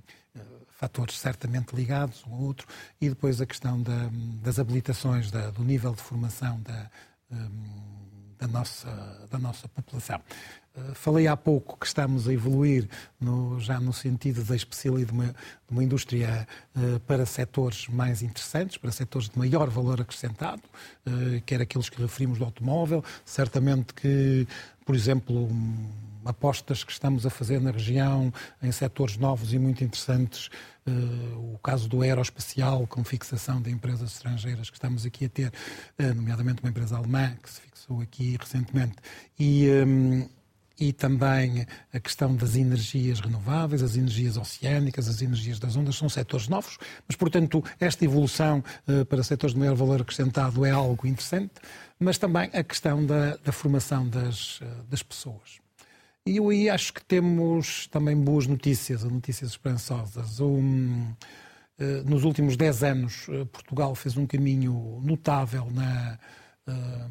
fatores 0.67 1.19
certamente 1.19 1.75
ligados 1.75 2.23
um 2.25 2.33
ao 2.33 2.41
outro, 2.41 2.67
e 3.01 3.09
depois 3.09 3.41
a 3.41 3.45
questão 3.45 3.81
da, 3.81 4.09
das 4.41 4.59
habilitações, 4.59 5.29
da, 5.29 5.49
do 5.51 5.63
nível 5.63 5.93
de 5.93 6.01
formação 6.01 6.61
da, 6.61 6.89
da, 8.37 8.47
nossa, 8.47 9.27
da 9.29 9.37
nossa 9.37 9.67
população. 9.67 10.21
Eh, 10.75 10.93
falei 10.93 11.27
há 11.27 11.35
pouco 11.35 11.77
que 11.77 11.85
estamos 11.85 12.27
a 12.27 12.33
evoluir 12.33 12.87
no, 13.19 13.59
já 13.59 13.79
no 13.79 13.91
sentido 13.91 14.43
da 14.43 14.55
especialidade 14.55 15.11
de 15.11 15.13
uma, 15.13 15.25
de 15.27 15.71
uma 15.71 15.83
indústria 15.83 16.47
uh, 16.75 16.99
para 17.01 17.25
setores 17.25 17.87
mais 17.87 18.21
interessantes, 18.21 18.77
para 18.77 18.91
setores 18.91 19.29
de 19.29 19.37
maior 19.37 19.69
valor 19.69 19.99
acrescentado, 20.01 20.61
uh, 21.05 21.41
quer 21.45 21.61
aqueles 21.61 21.89
que 21.89 22.01
referimos 22.01 22.37
do 22.37 22.45
automóvel. 22.45 23.03
Certamente 23.25 23.93
que, 23.93 24.47
por 24.85 24.95
exemplo, 24.95 25.45
um, 25.45 25.89
apostas 26.25 26.83
que 26.83 26.91
estamos 26.91 27.25
a 27.25 27.29
fazer 27.29 27.61
na 27.61 27.71
região 27.71 28.33
em 28.61 28.71
setores 28.71 29.17
novos 29.17 29.53
e 29.53 29.59
muito 29.59 29.83
interessantes. 29.83 30.49
Uh, 30.87 31.53
o 31.53 31.59
caso 31.59 31.87
do 31.87 32.01
aeroespacial, 32.01 32.87
com 32.87 33.03
fixação 33.03 33.61
de 33.61 33.69
empresas 33.69 34.11
estrangeiras 34.13 34.69
que 34.69 34.77
estamos 34.77 35.05
aqui 35.05 35.25
a 35.25 35.29
ter, 35.29 35.47
uh, 35.99 36.15
nomeadamente 36.15 36.63
uma 36.63 36.69
empresa 36.69 36.97
alemã 36.97 37.35
que 37.41 37.49
se 37.49 37.61
fixou 37.61 38.01
aqui 38.01 38.37
recentemente. 38.39 38.95
E, 39.37 39.67
um, 39.85 40.27
e 40.79 40.93
também 40.93 41.67
a 41.93 41.99
questão 41.99 42.35
das 42.35 42.55
energias 42.55 43.19
renováveis, 43.19 43.83
as 43.83 43.97
energias 43.97 44.37
oceânicas, 44.37 45.07
as 45.07 45.21
energias 45.21 45.59
das 45.59 45.75
ondas, 45.75 45.97
são 45.97 46.07
setores 46.07 46.47
novos, 46.47 46.77
mas, 47.07 47.15
portanto, 47.15 47.63
esta 47.79 48.03
evolução 48.05 48.63
uh, 48.87 49.05
para 49.05 49.21
setores 49.21 49.53
de 49.53 49.59
maior 49.59 49.75
valor 49.75 50.01
acrescentado 50.01 50.65
é 50.65 50.71
algo 50.71 51.05
interessante, 51.05 51.53
mas 51.99 52.17
também 52.17 52.49
a 52.53 52.63
questão 52.63 53.05
da, 53.05 53.35
da 53.37 53.51
formação 53.51 54.07
das, 54.07 54.61
das 54.89 55.03
pessoas. 55.03 55.59
E 56.25 56.37
eu 56.37 56.49
aí 56.49 56.69
acho 56.69 56.93
que 56.93 57.03
temos 57.03 57.87
também 57.87 58.15
boas 58.15 58.45
notícias, 58.45 59.03
notícias 59.03 59.51
esperançosas. 59.51 60.39
Um, 60.39 61.13
eh, 61.79 62.03
nos 62.05 62.25
últimos 62.25 62.57
10 62.57 62.83
anos, 62.83 63.25
eh, 63.29 63.45
Portugal 63.45 63.95
fez 63.95 64.17
um 64.17 64.27
caminho 64.27 64.99
notável 65.01 65.69
na, 65.71 66.19
eh, 66.67 67.07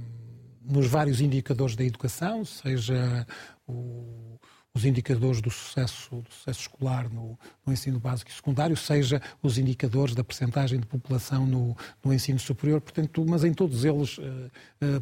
nos 0.62 0.86
vários 0.86 1.22
indicadores 1.22 1.74
da 1.74 1.82
educação, 1.84 2.44
seja 2.44 3.26
o, 3.66 4.38
os 4.74 4.84
indicadores 4.84 5.40
do 5.40 5.50
sucesso, 5.50 6.20
do 6.20 6.30
sucesso 6.30 6.60
escolar 6.60 7.08
no, 7.10 7.38
no, 7.66 7.72
ensino 7.72 7.98
básico 7.98 8.30
e 8.30 8.34
secundário, 8.34 8.76
seja 8.76 9.22
os 9.42 9.56
indicadores 9.56 10.14
da 10.14 10.22
percentagem 10.22 10.78
de 10.78 10.86
população 10.86 11.46
no, 11.46 11.74
no 12.04 12.12
ensino 12.12 12.38
superior. 12.38 12.82
Portanto, 12.82 13.24
mas 13.26 13.44
em 13.44 13.54
todos 13.54 13.86
eles, 13.86 14.18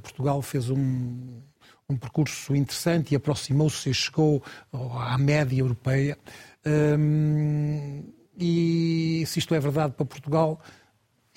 Portugal 0.00 0.40
fez 0.42 0.70
um, 0.70 1.42
um 1.88 1.96
percurso 1.96 2.54
interessante 2.54 3.12
e 3.12 3.16
aproximou-se 3.16 3.88
e 3.88 3.94
chegou 3.94 4.42
à 4.72 5.16
média 5.18 5.60
europeia. 5.60 6.18
Hum, 6.66 8.02
e 8.38 9.22
se 9.26 9.38
isto 9.38 9.54
é 9.54 9.60
verdade 9.60 9.94
para 9.94 10.04
Portugal, 10.04 10.60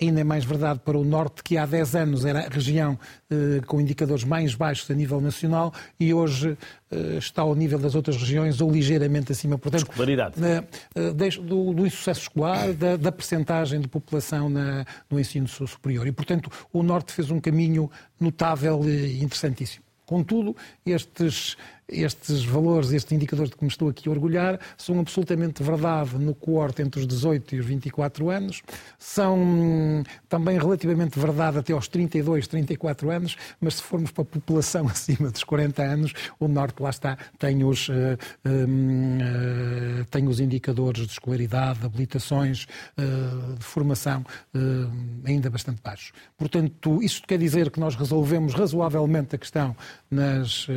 ainda 0.01 0.21
é 0.21 0.23
mais 0.23 0.43
verdade 0.45 0.79
para 0.79 0.97
o 0.97 1.03
Norte, 1.03 1.43
que 1.43 1.57
há 1.57 1.65
10 1.65 1.95
anos 1.95 2.25
era 2.25 2.39
a 2.39 2.49
região 2.49 2.97
eh, 3.29 3.61
com 3.67 3.79
indicadores 3.81 4.23
mais 4.23 4.55
baixos 4.55 4.89
a 4.89 4.93
nível 4.93 5.19
nacional 5.19 5.73
e 5.99 6.13
hoje 6.13 6.57
eh, 6.89 7.17
está 7.17 7.41
ao 7.41 7.53
nível 7.53 7.77
das 7.77 7.95
outras 7.95 8.15
regiões 8.15 8.61
ou 8.61 8.71
ligeiramente 8.71 9.31
acima. 9.31 9.57
Portanto, 9.57 9.89
Escolaridade. 9.89 10.35
Eh, 10.41 11.39
do, 11.41 11.73
do 11.73 11.85
insucesso 11.85 12.21
escolar, 12.21 12.73
da, 12.73 12.95
da 12.95 13.11
percentagem 13.11 13.81
de 13.81 13.87
população 13.87 14.49
na, 14.49 14.85
no 15.09 15.19
ensino 15.19 15.47
superior. 15.47 16.07
E, 16.07 16.11
portanto, 16.11 16.49
o 16.71 16.81
Norte 16.81 17.13
fez 17.13 17.29
um 17.29 17.39
caminho 17.39 17.91
notável 18.19 18.81
e 18.87 19.21
interessantíssimo. 19.21 19.88
Contudo, 20.09 20.55
estes, 20.83 21.55
estes 21.91 22.43
valores, 22.43 22.91
estes 22.91 23.11
indicadores 23.11 23.49
de 23.49 23.57
que 23.57 23.63
me 23.63 23.69
estou 23.69 23.89
aqui 23.89 24.07
a 24.07 24.11
orgulhar, 24.11 24.59
são 24.77 24.99
absolutamente 24.99 25.61
verdade 25.63 26.17
no 26.17 26.33
coorte 26.33 26.81
entre 26.81 26.99
os 26.99 27.07
18 27.07 27.55
e 27.55 27.59
os 27.59 27.65
24 27.65 28.29
anos, 28.29 28.61
são 28.97 30.03
também 30.27 30.57
relativamente 30.57 31.19
verdade 31.19 31.57
até 31.57 31.73
aos 31.73 31.87
32, 31.87 32.47
34 32.47 33.09
anos, 33.09 33.37
mas 33.59 33.75
se 33.75 33.83
formos 33.83 34.11
para 34.11 34.23
a 34.23 34.25
população 34.25 34.87
acima 34.89 35.29
dos 35.29 35.43
40 35.43 35.81
anos, 35.83 36.13
o 36.39 36.47
Norte, 36.47 36.81
lá 36.81 36.89
está, 36.89 37.17
tem 37.37 37.63
os, 37.63 37.89
uh, 37.89 37.93
uh, 38.45 40.05
tem 40.11 40.27
os 40.27 40.39
indicadores 40.39 41.05
de 41.05 41.13
escolaridade, 41.13 41.79
de 41.79 41.85
habilitações, 41.85 42.65
uh, 42.97 43.55
de 43.55 43.65
formação 43.65 44.25
ainda 45.25 45.49
bastante 45.49 45.81
baixos. 45.83 46.11
Portanto, 46.37 47.01
isto 47.01 47.27
quer 47.27 47.37
dizer 47.37 47.69
que 47.71 47.79
nós 47.79 47.95
resolvemos 47.95 48.53
razoavelmente 48.53 49.35
a 49.35 49.37
questão 49.37 49.75
nas, 50.09 50.67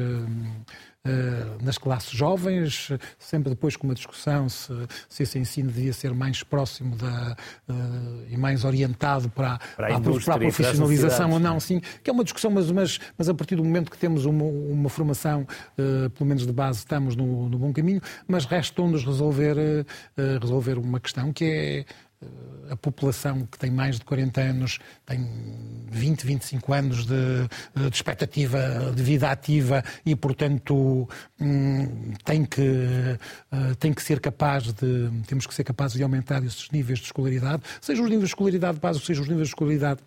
nas 1.63 1.79
classes 1.79 2.11
jovens, 2.11 2.91
sempre 3.19 3.51
depois 3.51 3.75
com 3.77 3.87
uma 3.89 3.95
discussão 3.95 4.49
se, 4.49 4.73
se 5.09 5.23
esse 5.25 5.39
ensino 5.39 5.71
devia 5.71 5.93
ser 5.93 6.15
mais 6.15 6.43
próximo 6.43 6.95
da, 6.97 7.37
eh, 7.69 7.73
e 8.31 8.37
mais 8.37 8.65
orientado 8.65 9.29
para, 9.31 9.59
para, 9.77 9.97
a, 9.97 10.01
para 10.01 10.35
a 10.35 10.39
profissionalização 10.39 11.31
ou 11.31 11.41
não, 11.41 11.59
sim, 11.59 11.81
que 12.03 12.11
é 12.11 12.13
uma 12.13 12.23
discussão, 12.23 12.51
mas, 12.51 12.71
mas, 12.71 13.01
mas 13.19 13.29
a 13.29 13.35
partir 13.35 13.57
do 13.57 13.65
momento 13.65 13.91
que 13.91 13.99
temos 13.99 14.25
uma, 14.25 14.45
uma 14.45 14.89
formação, 14.89 15.47
pelo 15.77 16.29
menos 16.29 16.47
de 16.47 16.53
base, 16.53 16.79
estamos 16.79 17.17
no, 17.17 17.49
no 17.49 17.59
bom 17.59 17.73
caminho, 17.73 18.01
mas 18.27 18.45
resta 18.45 18.83
nos 18.83 19.05
resolver, 19.05 19.57
resolver 20.41 20.79
uma 20.79 20.99
questão 20.99 21.33
que 21.33 21.45
é 21.45 21.85
a 22.71 22.77
população 22.77 23.47
que 23.47 23.59
tem 23.59 23.71
mais 23.71 23.99
de 23.99 24.05
40 24.05 24.41
anos 24.41 24.79
tem 25.05 25.29
20, 25.91 26.25
25 26.25 26.73
anos 26.73 27.05
de, 27.05 27.49
de 27.77 27.95
expectativa 27.95 28.93
de 28.95 29.03
vida 29.03 29.31
ativa 29.31 29.85
e, 30.07 30.17
portanto, 30.17 31.07
hum, 31.39 32.15
tem 32.25 32.45
que, 32.45 32.61
uh, 32.61 33.75
tem 33.79 33.93
que 33.93 34.03
ser 34.03 34.21
capaz 34.21 34.73
de, 34.73 35.11
temos 35.27 35.47
que 35.47 35.55
ser 35.55 35.65
capazes 35.65 35.97
de 35.97 36.03
aumentar 36.03 36.43
esses 36.45 36.71
níveis 36.71 36.99
de 36.99 37.07
escolaridade, 37.07 37.63
seja 37.81 38.03
os 38.03 38.09
níveis 38.09 38.29
de 38.29 38.31
escolaridade 38.31 38.79
básica, 38.79 39.07
seja 39.07 39.21
os 39.21 39.29
níveis 39.29 39.49
de 39.49 39.53
escolaridade 39.53 40.01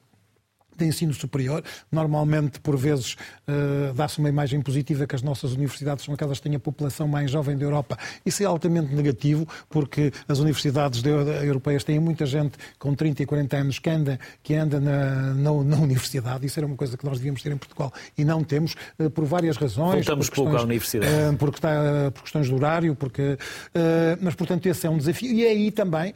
de 0.77 0.85
ensino 0.85 1.13
superior. 1.13 1.63
Normalmente, 1.91 2.59
por 2.59 2.77
vezes, 2.77 3.13
uh, 3.47 3.93
dá-se 3.93 4.19
uma 4.19 4.29
imagem 4.29 4.61
positiva 4.61 5.05
que 5.07 5.15
as 5.15 5.21
nossas 5.21 5.53
universidades 5.53 6.05
são 6.05 6.13
aquelas 6.13 6.39
que 6.39 6.43
têm 6.43 6.55
a 6.55 6.59
população 6.59 7.07
mais 7.07 7.31
jovem 7.31 7.57
da 7.57 7.65
Europa. 7.65 7.97
Isso 8.25 8.43
é 8.43 8.45
altamente 8.45 8.93
negativo, 8.93 9.47
porque 9.69 10.11
as 10.27 10.39
universidades 10.39 11.03
europeias 11.03 11.83
têm 11.83 11.99
muita 11.99 12.25
gente 12.25 12.57
com 12.79 12.93
30 12.93 13.23
e 13.23 13.25
40 13.25 13.57
anos 13.57 13.79
que 13.79 13.89
anda, 13.89 14.19
que 14.43 14.53
anda 14.55 14.79
na, 14.79 15.33
na, 15.33 15.63
na 15.63 15.77
universidade. 15.77 16.45
Isso 16.45 16.59
era 16.59 16.67
uma 16.67 16.75
coisa 16.75 16.97
que 16.97 17.05
nós 17.05 17.17
devíamos 17.17 17.41
ter 17.41 17.51
em 17.51 17.57
Portugal 17.57 17.93
e 18.17 18.25
não 18.25 18.43
temos, 18.43 18.75
uh, 18.99 19.09
por 19.09 19.25
várias 19.25 19.57
razões. 19.57 20.05
Voltamos 20.05 20.29
pouco 20.29 20.51
questões, 20.51 20.61
à 20.61 20.65
universidade. 20.65 21.13
Uh, 21.13 21.37
porque 21.37 21.57
está, 21.57 22.11
por 22.13 22.23
questões 22.23 22.47
de 22.47 22.53
horário, 22.53 22.95
porque, 22.95 23.37
mas, 24.21 24.35
portanto, 24.35 24.65
esse 24.65 24.87
é 24.87 24.89
um 24.89 24.97
desafio. 24.97 25.31
E 25.31 25.45
é 25.45 25.49
aí 25.49 25.71
também 25.71 26.13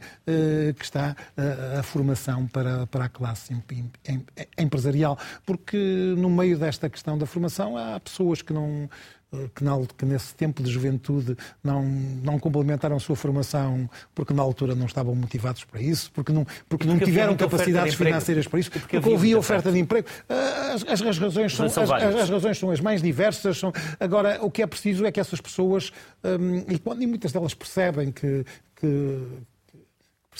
que 0.76 0.84
está 0.84 1.16
a 1.78 1.82
formação 1.82 2.46
para, 2.46 2.86
para 2.86 3.04
a 3.04 3.08
classe 3.08 3.52
em, 3.52 3.90
em, 4.08 4.24
empresarial, 4.58 5.18
porque 5.46 5.76
no 6.16 6.30
meio 6.30 6.58
desta 6.58 6.88
questão 6.88 7.16
da 7.16 7.26
formação 7.26 7.76
há 7.76 7.98
pessoas 8.00 8.42
que 8.42 8.52
não 8.52 8.88
que, 9.54 9.62
na, 9.62 9.72
que, 9.96 10.04
nesse 10.04 10.34
tempo 10.34 10.62
de 10.62 10.70
juventude 10.70 11.36
não, 11.62 11.84
não 11.84 12.38
complementaram 12.38 12.96
a 12.96 13.00
sua 13.00 13.14
formação 13.14 13.88
porque 14.14 14.34
na 14.34 14.42
altura 14.42 14.74
não 14.74 14.86
estavam 14.86 15.14
motivados 15.14 15.64
para 15.64 15.80
isso, 15.80 16.10
porque 16.12 16.32
não, 16.32 16.46
porque, 16.68 16.86
não 16.86 16.98
tiveram 16.98 17.36
capacidades 17.36 17.94
financeiras 17.94 18.48
para 18.48 18.58
isso, 18.58 18.70
porque, 18.70 19.00
porque 19.00 19.14
havia 19.14 19.38
oferta 19.38 19.70
de 19.70 19.78
emprego. 19.78 20.08
As, 20.28 20.84
as, 20.84 21.02
as 21.02 21.18
razões 21.18 21.54
são, 21.54 21.66
as, 21.66 21.78
as, 21.78 22.30
razões 22.30 22.56
ssão 22.56 22.70
as 22.70 22.80
mais 22.80 23.02
diversas. 23.02 23.58
São... 23.58 23.72
Agora, 23.98 24.38
o 24.42 24.50
que 24.50 24.62
é 24.62 24.66
preciso 24.66 25.06
é 25.06 25.12
que 25.12 25.20
essas 25.20 25.40
pessoas, 25.40 25.92
hum, 26.24 26.64
e, 26.68 26.78
quando, 26.78 27.02
e 27.02 27.06
muitas 27.06 27.32
delas 27.32 27.54
percebem 27.54 28.10
que, 28.10 28.44
que, 28.76 29.22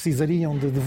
precisariam 0.01 0.57
de, 0.57 0.70
de 0.70 0.80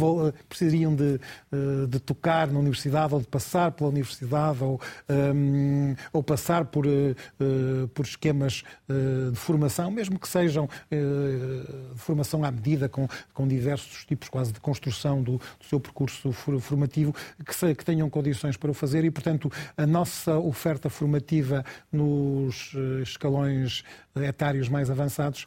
precisariam 0.50 0.96
de, 0.96 1.20
eh, 1.52 1.88
de, 1.88 2.00
tocar 2.00 2.48
na 2.48 2.58
universidade 2.58 3.14
ou 3.14 3.22
de 3.22 3.28
passar 3.28 3.72
pela 3.72 3.90
universidade 3.90 4.64
ou, 4.64 4.82
um, 5.08 5.92
ehm, 5.92 5.96
ou 6.12 6.24
passar 6.24 6.66
por, 6.66 6.88
uh, 6.88 7.88
por 7.94 8.06
esquemas 8.06 8.64
uh, 8.90 9.32
de 9.32 9.38
formação, 9.38 9.92
mesmo 9.92 10.18
que 10.18 10.28
sejam 10.28 10.66
uh, 10.66 11.94
de 11.94 12.00
formação 12.00 12.44
à 12.44 12.52
medida, 12.52 12.90
com, 12.90 13.08
com 13.34 13.48
diversos 13.48 14.04
tipos 14.06 14.30
quase 14.30 14.52
de 14.52 14.60
construção 14.60 15.22
do, 15.22 15.34
do 15.38 15.66
seu 15.70 15.80
percurso 15.80 16.32
formativo, 16.32 17.14
que, 17.46 17.56
se, 17.56 17.76
que, 17.76 17.86
tenham 17.86 18.10
condições 18.10 18.58
para 18.58 18.72
o 18.72 18.74
fazer 18.74 19.06
e, 19.06 19.12
portanto, 19.12 19.52
a 19.78 19.86
nossa 19.86 20.38
oferta 20.40 20.90
formativa 20.90 21.64
nos 21.92 22.74
escalões 23.02 23.84
etários 24.16 24.70
mais 24.70 24.90
avançados 24.90 25.46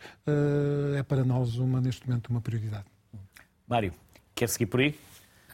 é 0.98 1.02
para 1.02 1.24
nós 1.24 1.56
uma, 1.56 1.80
neste 1.80 2.06
momento 2.06 2.28
uma 2.28 2.40
prioridade. 2.40 2.95
Mário, 3.66 3.92
quer 4.34 4.48
seguir 4.48 4.66
por 4.66 4.80
aí? 4.80 4.98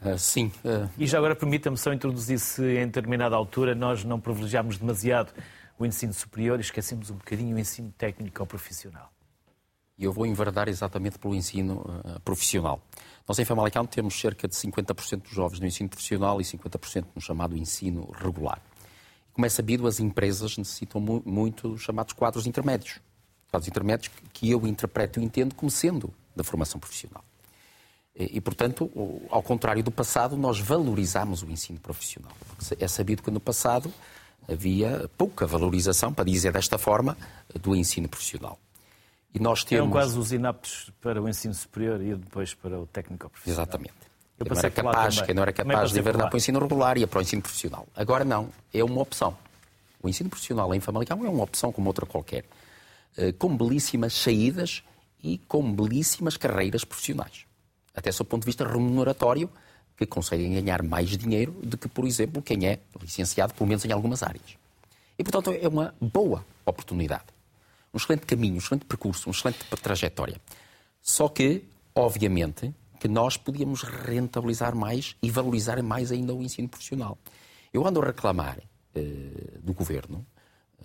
Uh, 0.01 0.17
sim. 0.17 0.51
Uh... 0.63 0.89
E 0.97 1.07
já 1.07 1.17
agora 1.17 1.35
permita-me 1.35 1.77
só 1.77 1.91
introduzir 1.91 2.39
se 2.39 2.61
em 2.77 2.85
determinada 2.85 3.35
altura 3.35 3.73
nós 3.73 4.03
não 4.03 4.19
privilegiámos 4.19 4.77
demasiado 4.77 5.33
o 5.79 5.85
ensino 5.85 6.13
superior 6.13 6.59
e 6.59 6.61
esquecemos 6.61 7.09
um 7.09 7.15
bocadinho 7.15 7.55
o 7.55 7.59
ensino 7.59 7.91
técnico 7.97 8.41
ou 8.41 8.45
profissional. 8.45 9.11
E 9.97 10.03
eu 10.03 10.11
vou 10.11 10.25
enverdar 10.25 10.67
exatamente 10.67 11.17
pelo 11.17 11.35
ensino 11.35 11.81
uh, 11.81 12.19
profissional. 12.21 12.81
Nós 13.27 13.39
em 13.39 13.45
Famalicão 13.45 13.85
temos 13.85 14.19
cerca 14.19 14.47
de 14.47 14.55
50% 14.55 15.21
dos 15.21 15.31
jovens 15.31 15.59
no 15.59 15.65
ensino 15.65 15.89
profissional 15.89 16.41
e 16.41 16.43
50% 16.43 17.05
no 17.15 17.21
chamado 17.21 17.55
ensino 17.55 18.11
regular. 18.11 18.61
Como 19.31 19.45
é 19.45 19.49
sabido, 19.49 19.87
as 19.87 19.99
empresas 19.99 20.57
necessitam 20.57 21.01
mu 21.01 21.21
muito 21.25 21.77
chamados 21.77 22.13
quadros 22.13 22.45
intermédios. 22.45 22.99
Quadros 23.49 23.67
intermédios 23.67 24.11
que 24.31 24.49
eu 24.49 24.65
interpreto 24.67 25.19
e 25.19 25.23
entendo 25.23 25.55
como 25.55 25.71
sendo 25.71 26.13
da 26.35 26.43
formação 26.43 26.79
profissional. 26.79 27.23
E, 28.15 28.39
portanto, 28.39 28.91
ao 29.29 29.41
contrário 29.41 29.81
do 29.81 29.89
passado, 29.89 30.37
nós 30.37 30.59
valorizamos 30.59 31.41
o 31.41 31.49
ensino 31.49 31.79
profissional. 31.79 32.31
É 32.79 32.87
sabido 32.87 33.23
que 33.23 33.31
no 33.31 33.39
passado 33.39 33.91
havia 34.47 35.09
pouca 35.17 35.47
valorização, 35.47 36.13
para 36.13 36.25
dizer 36.25 36.51
desta 36.51 36.77
forma, 36.77 37.17
do 37.59 37.75
ensino 37.75 38.07
profissional. 38.07 38.59
E 39.33 39.39
nós 39.39 39.63
temos... 39.63 39.85
Eram 39.85 39.91
quase 39.91 40.19
os 40.19 40.31
inaptos 40.31 40.91
para 41.01 41.19
o 41.19 41.27
ensino 41.27 41.55
superior 41.55 41.99
e 42.01 42.13
depois 42.13 42.53
para 42.53 42.79
o 42.79 42.85
técnico 42.85 43.29
profissional. 43.29 43.63
Exatamente. 43.63 43.95
Eu 44.37 44.45
quem 44.45 44.53
não 44.53 44.59
era 44.59 44.71
capaz, 44.71 45.21
quem 45.21 45.35
não 45.35 45.43
era 45.43 45.53
capaz 45.53 45.91
de 45.91 45.99
enverdar 45.99 46.27
para 46.27 46.35
o 46.35 46.37
ensino 46.37 46.59
regular 46.59 46.97
ia 46.97 47.07
para 47.07 47.17
o 47.17 47.21
ensino 47.21 47.41
profissional. 47.41 47.87
Agora 47.95 48.23
não, 48.23 48.49
é 48.71 48.83
uma 48.83 49.01
opção. 49.01 49.35
O 50.03 50.07
ensino 50.07 50.29
profissional 50.29 50.73
em 50.75 50.79
Famalicão 50.79 51.25
é 51.25 51.29
uma 51.29 51.43
opção 51.43 51.71
como 51.71 51.87
outra 51.87 52.05
qualquer, 52.05 52.45
eh, 53.17 53.31
com 53.31 53.55
belíssimas 53.55 54.13
saídas 54.13 54.83
e 55.23 55.39
com 55.47 55.73
belíssimas 55.73 56.35
carreiras 56.37 56.83
profissionais 56.83 57.45
até 57.93 58.11
do 58.11 58.25
ponto 58.25 58.41
de 58.41 58.47
vista 58.47 58.67
remuneratório, 58.67 59.49
que 59.95 60.05
conseguem 60.05 60.53
ganhar 60.53 60.81
mais 60.81 61.09
dinheiro 61.09 61.51
do 61.63 61.77
que, 61.77 61.87
por 61.87 62.05
exemplo, 62.05 62.41
quem 62.41 62.65
é 62.65 62.79
licenciado, 62.99 63.53
pelo 63.53 63.67
menos 63.67 63.85
em 63.85 63.91
algumas 63.91 64.23
áreas. 64.23 64.57
E, 65.17 65.23
portanto, 65.23 65.51
é 65.51 65.67
uma 65.67 65.93
boa 66.01 66.43
oportunidade. 66.65 67.25
Um 67.93 67.97
excelente 67.97 68.25
caminho, 68.25 68.55
um 68.55 68.57
excelente 68.57 68.85
percurso, 68.85 69.29
uma 69.29 69.35
excelente 69.35 69.59
trajetória. 69.81 70.41
Só 71.01 71.29
que, 71.29 71.63
obviamente, 71.93 72.73
que 72.99 73.07
nós 73.07 73.37
podíamos 73.37 73.83
rentabilizar 73.83 74.75
mais 74.75 75.15
e 75.21 75.29
valorizar 75.29 75.81
mais 75.83 76.11
ainda 76.11 76.33
o 76.33 76.41
ensino 76.41 76.67
profissional. 76.67 77.17
Eu 77.71 77.85
ando 77.85 78.01
a 78.01 78.05
reclamar 78.05 78.57
eh, 78.95 79.59
do 79.61 79.73
governo, 79.73 80.25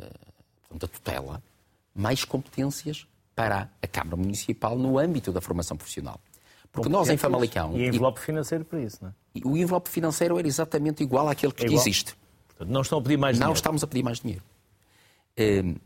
eh, 0.00 0.10
da 0.74 0.88
tutela, 0.88 1.42
mais 1.94 2.24
competências 2.24 3.06
para 3.34 3.70
a 3.80 3.86
Câmara 3.86 4.16
Municipal 4.16 4.76
no 4.76 4.98
âmbito 4.98 5.32
da 5.32 5.40
formação 5.40 5.76
profissional. 5.76 6.20
Porque 6.72 6.88
nós 6.88 7.08
em 7.08 7.16
Famalicão. 7.16 7.76
E 7.76 7.86
envelope 7.86 8.20
financeiro 8.20 8.64
para 8.64 8.80
isso, 8.80 8.98
não 9.02 9.10
é? 9.10 9.12
O 9.44 9.56
envelope 9.56 9.88
financeiro 9.88 10.38
era 10.38 10.46
exatamente 10.46 11.02
igual 11.02 11.28
àquele 11.28 11.52
que 11.52 11.66
é 11.66 11.72
existe. 11.72 12.14
Portanto, 12.48 12.70
não 12.70 12.82
estão 12.82 12.98
a 12.98 13.02
pedir 13.02 13.16
mais 13.16 13.36
não 13.36 13.38
dinheiro. 13.38 13.48
Não 13.48 13.54
estamos 13.54 13.84
a 13.84 13.86
pedir 13.86 14.02
mais 14.02 14.20
dinheiro. 14.20 14.42
Ehm, 15.36 15.76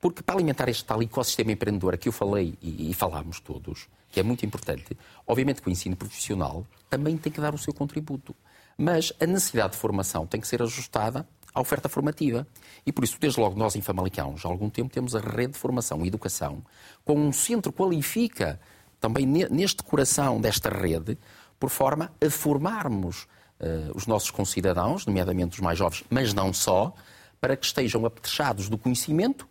porque 0.00 0.22
para 0.22 0.36
alimentar 0.36 0.68
este 0.68 0.84
tal 0.84 1.02
ecossistema 1.02 1.52
empreendedor 1.52 1.96
que 1.96 2.08
eu 2.08 2.12
falei 2.12 2.54
e, 2.62 2.90
e 2.90 2.94
falámos 2.94 3.40
todos, 3.40 3.88
que 4.10 4.20
é 4.20 4.22
muito 4.22 4.46
importante, 4.46 4.96
obviamente 5.26 5.60
que 5.60 5.68
o 5.68 5.72
ensino 5.72 5.96
profissional 5.96 6.64
também 6.88 7.16
tem 7.16 7.32
que 7.32 7.40
dar 7.40 7.54
o 7.54 7.58
seu 7.58 7.74
contributo. 7.74 8.34
Mas 8.76 9.12
a 9.18 9.26
necessidade 9.26 9.72
de 9.72 9.78
formação 9.78 10.24
tem 10.26 10.40
que 10.40 10.46
ser 10.46 10.62
ajustada 10.62 11.26
à 11.52 11.60
oferta 11.60 11.88
formativa. 11.88 12.46
E 12.86 12.92
por 12.92 13.02
isso, 13.02 13.18
desde 13.18 13.40
logo, 13.40 13.58
nós 13.58 13.74
em 13.74 13.80
Famalicão, 13.80 14.36
já 14.36 14.48
há 14.48 14.52
algum 14.52 14.70
tempo, 14.70 14.92
temos 14.92 15.16
a 15.16 15.20
rede 15.20 15.54
de 15.54 15.58
formação 15.58 16.04
e 16.04 16.08
educação, 16.08 16.62
com 17.04 17.18
um 17.18 17.32
centro 17.32 17.72
qualifica 17.72 18.60
também 19.00 19.26
neste 19.26 19.82
coração 19.82 20.40
desta 20.40 20.68
rede, 20.68 21.18
por 21.58 21.70
forma 21.70 22.12
a 22.24 22.30
formarmos 22.30 23.26
uh, 23.60 23.96
os 23.96 24.06
nossos 24.06 24.30
concidadãos, 24.30 25.06
nomeadamente 25.06 25.54
os 25.54 25.60
mais 25.60 25.78
jovens, 25.78 26.04
mas 26.08 26.32
não 26.32 26.52
só, 26.52 26.94
para 27.40 27.56
que 27.56 27.66
estejam 27.66 28.04
apetrechados 28.04 28.68
do 28.68 28.78
conhecimento, 28.78 29.46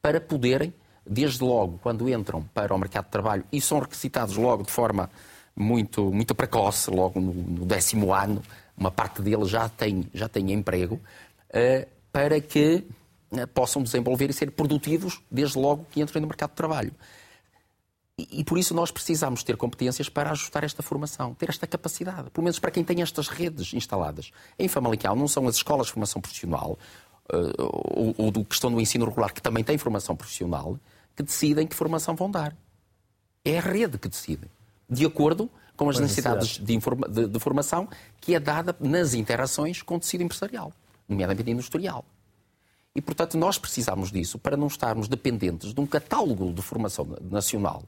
para 0.00 0.20
poderem, 0.20 0.72
desde 1.04 1.42
logo, 1.42 1.78
quando 1.82 2.08
entram 2.08 2.42
para 2.54 2.74
o 2.74 2.78
mercado 2.78 3.06
de 3.06 3.10
trabalho 3.10 3.44
e 3.52 3.60
são 3.60 3.78
requisitados 3.78 4.36
logo 4.36 4.62
de 4.62 4.70
forma 4.70 5.10
muito, 5.54 6.12
muito 6.12 6.34
precoce, 6.34 6.90
logo 6.90 7.20
no, 7.20 7.32
no 7.32 7.64
décimo 7.64 8.12
ano, 8.12 8.42
uma 8.76 8.90
parte 8.90 9.22
deles 9.22 9.48
já 9.48 9.68
tem, 9.68 10.06
já 10.12 10.28
tem 10.28 10.52
emprego, 10.52 10.96
uh, 11.50 11.86
para 12.12 12.40
que 12.40 12.84
uh, 13.32 13.46
possam 13.48 13.82
desenvolver 13.82 14.30
e 14.30 14.32
ser 14.32 14.50
produtivos 14.50 15.20
desde 15.30 15.58
logo 15.58 15.86
que 15.90 16.00
entrem 16.00 16.20
no 16.20 16.28
mercado 16.28 16.50
de 16.50 16.56
trabalho. 16.56 16.92
E, 18.18 18.42
por 18.44 18.56
isso 18.56 18.72
nós 18.72 18.90
precisamos 18.90 19.42
ter 19.42 19.58
competências 19.58 20.08
para 20.08 20.30
ajustar 20.30 20.64
esta 20.64 20.82
formação, 20.82 21.34
ter 21.34 21.50
esta 21.50 21.66
capacidade, 21.66 22.30
pelo 22.30 22.44
menos 22.44 22.58
para 22.58 22.70
quem 22.70 22.82
tem 22.82 23.02
estas 23.02 23.28
redes 23.28 23.74
instaladas. 23.74 24.32
Em 24.58 24.68
Famalicão 24.68 25.14
não 25.14 25.28
são 25.28 25.46
as 25.46 25.56
escolas 25.56 25.88
de 25.88 25.92
formação 25.92 26.22
profissional 26.22 26.78
uh, 27.30 27.52
ou, 27.58 28.14
ou 28.16 28.30
do 28.30 28.42
que 28.42 28.54
estão 28.54 28.70
no 28.70 28.80
ensino 28.80 29.04
regular, 29.04 29.34
que 29.34 29.42
também 29.42 29.62
têm 29.62 29.76
formação 29.76 30.16
profissional, 30.16 30.80
que 31.14 31.22
decidem 31.22 31.66
que 31.66 31.76
formação 31.76 32.16
vão 32.16 32.30
dar. 32.30 32.56
É 33.44 33.58
a 33.58 33.60
rede 33.60 33.98
que 33.98 34.08
decide, 34.08 34.50
de 34.88 35.04
acordo 35.04 35.50
com 35.76 35.90
as 35.90 35.98
necessidades 35.98 36.58
de, 36.58 36.78
de, 37.10 37.28
de, 37.28 37.38
formação 37.38 37.86
que 38.18 38.34
é 38.34 38.40
dada 38.40 38.74
nas 38.80 39.12
interações 39.12 39.82
com 39.82 39.96
o 39.96 40.00
tecido 40.00 40.22
empresarial, 40.22 40.72
nomeadamente 41.06 41.50
industrial. 41.50 42.02
E, 42.94 43.02
portanto, 43.02 43.36
nós 43.36 43.58
precisamos 43.58 44.10
disso 44.10 44.38
para 44.38 44.56
não 44.56 44.68
estarmos 44.68 45.06
dependentes 45.06 45.74
de 45.74 45.80
um 45.82 45.86
catálogo 45.86 46.50
de 46.50 46.62
formação 46.62 47.06
nacional 47.20 47.82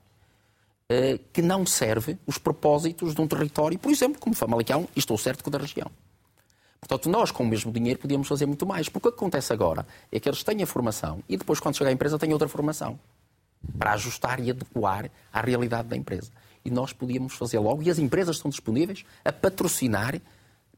que 1.33 1.43
não 1.43 1.67
serve 1.67 2.19
os 2.27 2.39
propósitos 2.39 3.15
de 3.15 3.21
um 3.21 3.27
território, 3.27 3.79
por 3.79 3.91
exemplo, 3.93 4.19
como 4.19 4.35
Famalicão, 4.35 4.89
e 4.97 4.99
estou 4.99 5.19
certo 5.19 5.45
que 5.45 5.51
da 5.51 5.59
região. 5.59 5.91
Portanto, 6.81 7.11
nós, 7.11 7.31
com 7.31 7.43
o 7.43 7.47
mesmo 7.47 7.71
dinheiro, 7.73 7.99
podíamos 7.99 8.27
fazer 8.27 8.47
muito 8.47 8.65
mais. 8.65 8.89
Porque 8.89 9.09
o 9.09 9.13
que 9.13 9.19
acontece 9.19 9.53
agora 9.53 9.87
é 10.11 10.19
que 10.19 10.29
eles 10.29 10.43
têm 10.43 10.63
a 10.63 10.67
formação 10.67 11.23
e 11.29 11.37
depois, 11.37 11.61
quando 11.61 11.77
chega 11.77 11.91
à 11.91 11.93
empresa, 11.93 12.19
têm 12.19 12.33
outra 12.33 12.49
formação 12.49 12.99
para 13.77 13.93
ajustar 13.93 14.41
e 14.41 14.51
adequar 14.51 15.11
à 15.33 15.41
realidade 15.41 15.89
da 15.89 15.97
empresa. 15.97 16.31
e 16.65 16.71
nós 16.71 16.93
podíamos 16.93 17.35
fazer 17.35 17.59
logo, 17.59 17.83
e 17.83 17.91
as 17.91 17.99
empresas 17.99 18.37
estão 18.37 18.51
disponíveis 18.51 19.05
a 19.25 19.33
patrocinar 19.33 20.21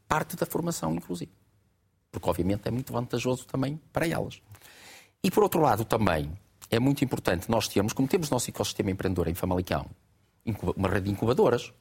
parte 0.07 0.37
da 0.37 0.47
formação, 0.47 0.95
inclusive. 0.95 1.31
Porque, 2.13 2.29
obviamente, 2.29 2.63
é 2.67 2.71
muito 2.71 2.93
vantajoso 2.93 3.45
também 3.47 3.81
para 3.93 4.07
elas. 4.07 4.41
E, 5.23 5.31
por 5.31 5.43
outro 5.43 5.61
lado, 5.61 5.85
também 5.85 6.31
é 6.71 6.79
muito 6.79 7.05
importante 7.05 7.51
nós 7.51 7.67
termos, 7.67 7.93
como 7.93 8.07
temos 8.07 8.31
nosso 8.31 8.49
ecossistema 8.49 8.91
empreendedor 8.91 9.29
em 9.29 9.35
Famalicão, 9.35 9.87
uma 10.77 10.89
rede 10.89 11.07
de 11.07 11.11
incubadoras, 11.11 11.73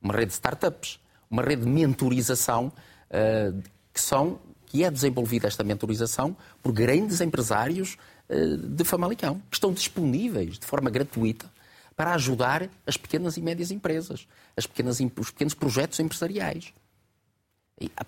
uma 0.00 0.14
rede 0.14 0.28
de 0.28 0.32
startups, 0.32 0.98
uma 1.30 1.42
rede 1.42 1.62
de 1.62 1.68
mentorização 1.68 2.66
uh, 2.66 3.62
que 3.92 4.00
são 4.00 4.38
que 4.66 4.82
é 4.82 4.90
desenvolvida 4.90 5.46
esta 5.46 5.62
mentorização 5.62 6.34
por 6.62 6.72
grandes 6.72 7.20
empresários 7.20 7.98
uh, 8.28 8.56
de 8.56 8.84
Famalicão, 8.84 9.40
que 9.50 9.56
estão 9.56 9.72
disponíveis 9.72 10.58
de 10.58 10.64
forma 10.64 10.88
gratuita 10.88 11.50
para 11.94 12.14
ajudar 12.14 12.68
as 12.86 12.96
pequenas 12.96 13.36
e 13.36 13.42
médias 13.42 13.70
empresas, 13.70 14.26
as 14.56 14.66
pequenas, 14.66 14.98
os 14.98 15.30
pequenos 15.30 15.52
projetos 15.52 16.00
empresariais. 16.00 16.72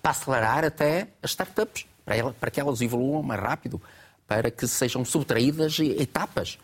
Para 0.00 0.10
acelerar 0.10 0.64
até 0.64 1.08
as 1.22 1.32
startups, 1.32 1.86
para, 2.04 2.32
para 2.32 2.50
que 2.50 2.60
elas 2.60 2.80
evoluam 2.80 3.22
mais 3.22 3.40
rápido, 3.40 3.80
para 4.26 4.50
que 4.50 4.66
sejam 4.66 5.04
subtraídas 5.04 5.78
etapas, 5.78 6.58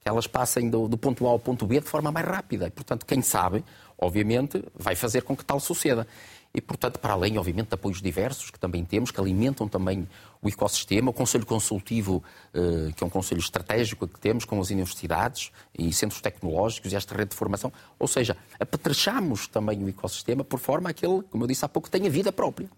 que 0.00 0.08
elas 0.08 0.26
passem 0.26 0.70
do, 0.70 0.88
do, 0.88 0.96
ponto 0.96 1.26
A 1.26 1.30
ao 1.30 1.38
ponto 1.38 1.66
B 1.66 1.80
de 1.80 1.86
forma 1.86 2.10
mais 2.10 2.26
rápida. 2.26 2.66
E, 2.66 2.70
portanto, 2.70 3.04
quem 3.04 3.20
sabe, 3.20 3.64
obviamente, 3.98 4.62
vai 4.74 4.94
fazer 4.94 5.22
com 5.22 5.36
que 5.36 5.44
tal 5.44 5.60
suceda. 5.60 6.06
E, 6.52 6.60
portanto, 6.60 6.98
para 6.98 7.12
além, 7.12 7.38
obviamente, 7.38 7.68
de 7.68 7.74
apoios 7.74 8.02
diversos 8.02 8.50
que 8.50 8.58
também 8.58 8.84
temos, 8.84 9.12
que 9.12 9.20
alimentam 9.20 9.68
também 9.68 10.08
o 10.42 10.48
ecossistema, 10.48 11.10
o 11.10 11.12
Conselho 11.12 11.46
Consultivo, 11.46 12.24
eh, 12.52 12.92
que 12.96 13.04
é 13.04 13.06
um 13.06 13.10
conselho 13.10 13.38
estratégico 13.38 14.08
que 14.08 14.18
temos 14.18 14.44
com 14.44 14.60
as 14.60 14.70
universidades 14.70 15.52
e 15.78 15.92
centros 15.92 16.20
tecnológicos 16.20 16.92
e 16.92 16.96
esta 16.96 17.14
rede 17.14 17.30
de 17.30 17.36
formação. 17.36 17.72
Ou 17.98 18.08
seja, 18.08 18.36
apetrechamos 18.58 19.46
também 19.46 19.84
o 19.84 19.88
ecossistema 19.88 20.42
por 20.42 20.58
forma 20.58 20.90
a 20.90 20.92
que 20.92 21.06
ele, 21.06 21.22
como 21.30 21.44
eu 21.44 21.48
disse 21.48 21.64
há 21.64 21.68
pouco, 21.68 21.88
tenha 21.88 22.10
vida 22.10 22.32
própria. 22.32 22.68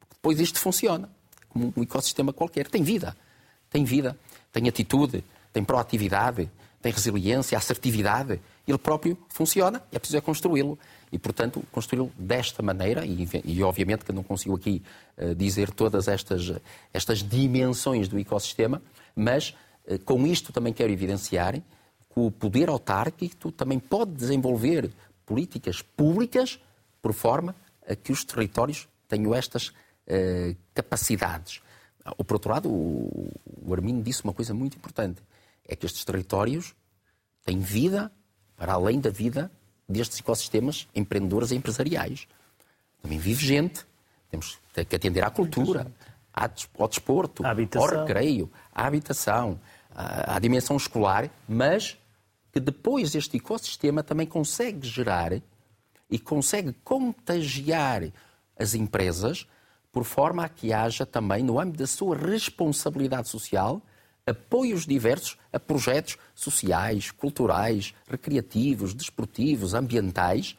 Porque 0.00 0.14
depois 0.14 0.40
isto 0.40 0.58
funciona, 0.58 1.08
como 1.50 1.72
um 1.76 1.82
ecossistema 1.82 2.32
qualquer. 2.32 2.66
Tem 2.68 2.82
vida, 2.82 3.16
tem 3.70 3.84
vida, 3.84 4.18
tem 4.52 4.68
atitude, 4.68 5.24
tem 5.52 5.64
proatividade, 5.64 6.50
tem 6.82 6.92
resiliência, 6.92 7.56
assertividade. 7.56 8.40
Ele 8.66 8.78
próprio 8.78 9.16
funciona 9.28 9.82
e 9.92 9.96
é 9.96 9.98
preciso 9.98 10.18
é 10.18 10.20
construí-lo. 10.20 10.78
E, 11.12 11.18
portanto, 11.18 11.62
construí-lo 11.72 12.10
desta 12.16 12.62
maneira, 12.62 13.04
e, 13.04 13.28
e, 13.44 13.62
obviamente 13.62 14.04
que 14.04 14.12
não 14.12 14.22
consigo 14.22 14.54
aqui 14.54 14.82
uh, 15.18 15.34
dizer 15.34 15.70
todas 15.70 16.06
estas, 16.06 16.52
estas 16.92 17.18
dimensões 17.18 18.06
do 18.06 18.18
ecossistema, 18.18 18.80
mas 19.14 19.54
uh, 19.86 19.98
com 20.04 20.24
isto 20.26 20.52
também 20.52 20.72
quero 20.72 20.92
evidenciar 20.92 21.54
que 21.54 22.20
o 22.20 22.30
poder 22.30 22.68
autárquico 22.68 23.50
também 23.50 23.78
pode 23.78 24.12
desenvolver 24.12 24.90
políticas 25.26 25.82
públicas 25.82 26.60
por 27.02 27.12
forma 27.12 27.56
a 27.88 27.96
que 27.96 28.12
os 28.12 28.24
territórios 28.24 28.88
tenham 29.08 29.34
estas 29.34 29.68
uh, 29.68 30.56
capacidades. 30.72 31.60
Ou, 32.16 32.24
por 32.24 32.34
outro 32.34 32.50
lado, 32.50 32.68
o, 32.68 33.30
o 33.62 33.74
Arminho 33.74 34.02
disse 34.02 34.24
uma 34.24 34.32
coisa 34.32 34.54
muito 34.54 34.76
importante, 34.76 35.22
é 35.66 35.76
que 35.76 35.86
estes 35.86 36.04
territórios 36.04 36.74
têm 37.44 37.58
vida 37.58 38.10
para 38.56 38.72
além 38.74 39.00
da 39.00 39.10
vida 39.10 39.50
destes 39.88 40.20
ecossistemas 40.20 40.86
empreendedores 40.94 41.50
e 41.50 41.56
empresariais. 41.56 42.26
Também 43.02 43.18
vive 43.18 43.44
gente, 43.44 43.86
temos 44.30 44.58
que 44.88 44.94
atender 44.94 45.24
à 45.24 45.30
cultura, 45.30 45.90
ao 46.32 46.88
desporto, 46.88 47.42
ao 47.44 47.86
recreio, 47.86 48.50
à 48.72 48.86
habitação, 48.86 49.60
à, 49.90 50.36
à 50.36 50.38
dimensão 50.38 50.76
escolar, 50.76 51.30
mas 51.48 51.98
que 52.52 52.60
depois 52.60 53.14
este 53.14 53.36
ecossistema 53.36 54.02
também 54.02 54.26
consegue 54.26 54.86
gerar 54.86 55.32
e 56.08 56.18
consegue 56.18 56.74
contagiar 56.84 58.02
as 58.58 58.74
empresas 58.74 59.46
por 59.92 60.04
forma 60.04 60.44
a 60.44 60.48
que 60.48 60.72
haja 60.72 61.04
também, 61.04 61.42
no 61.42 61.58
âmbito 61.58 61.78
da 61.78 61.86
sua 61.86 62.16
responsabilidade 62.16 63.28
social, 63.28 63.82
apoios 64.26 64.86
diversos 64.86 65.36
a 65.52 65.58
projetos 65.58 66.16
sociais, 66.34 67.10
culturais, 67.10 67.94
recreativos, 68.08 68.94
desportivos, 68.94 69.74
ambientais, 69.74 70.56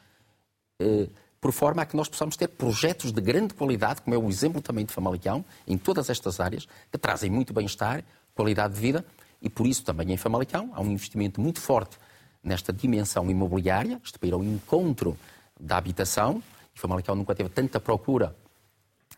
eh, 0.82 1.08
por 1.40 1.52
forma 1.52 1.82
a 1.82 1.86
que 1.86 1.96
nós 1.96 2.08
possamos 2.08 2.38
ter 2.38 2.50
projetos 2.50 3.12
de 3.12 3.22
grande 3.22 3.54
qualidade, 3.54 4.02
como 4.02 4.16
é 4.16 4.18
o 4.18 4.30
exemplo 4.30 4.62
também 4.62 4.86
de 4.86 4.94
Famalicão, 4.94 5.44
em 5.66 5.78
todas 5.78 6.10
estas 6.10 6.40
áreas, 6.40 6.68
que 6.92 6.98
trazem 6.98 7.32
muito 7.32 7.54
bem-estar, 7.54 8.04
qualidade 8.36 8.76
de 8.76 8.80
vida, 8.80 9.06
e 9.42 9.50
por 9.50 9.66
isso 9.66 9.84
também 9.84 10.12
em 10.12 10.18
Famalicão 10.18 10.70
há 10.74 10.82
um 10.82 10.92
investimento 10.92 11.42
muito 11.42 11.60
forte 11.60 11.98
nesta 12.44 12.72
dimensão 12.72 13.30
imobiliária, 13.30 14.00
isto 14.04 14.20
para 14.20 14.30
ir 14.30 14.34
ao 14.34 14.44
encontro 14.44 15.18
da 15.60 15.78
habitação, 15.78 16.44
e 16.76 16.80
Famalicão 16.80 17.16
nunca 17.16 17.34
teve 17.34 17.50
tanta 17.50 17.80
procura 17.80 18.36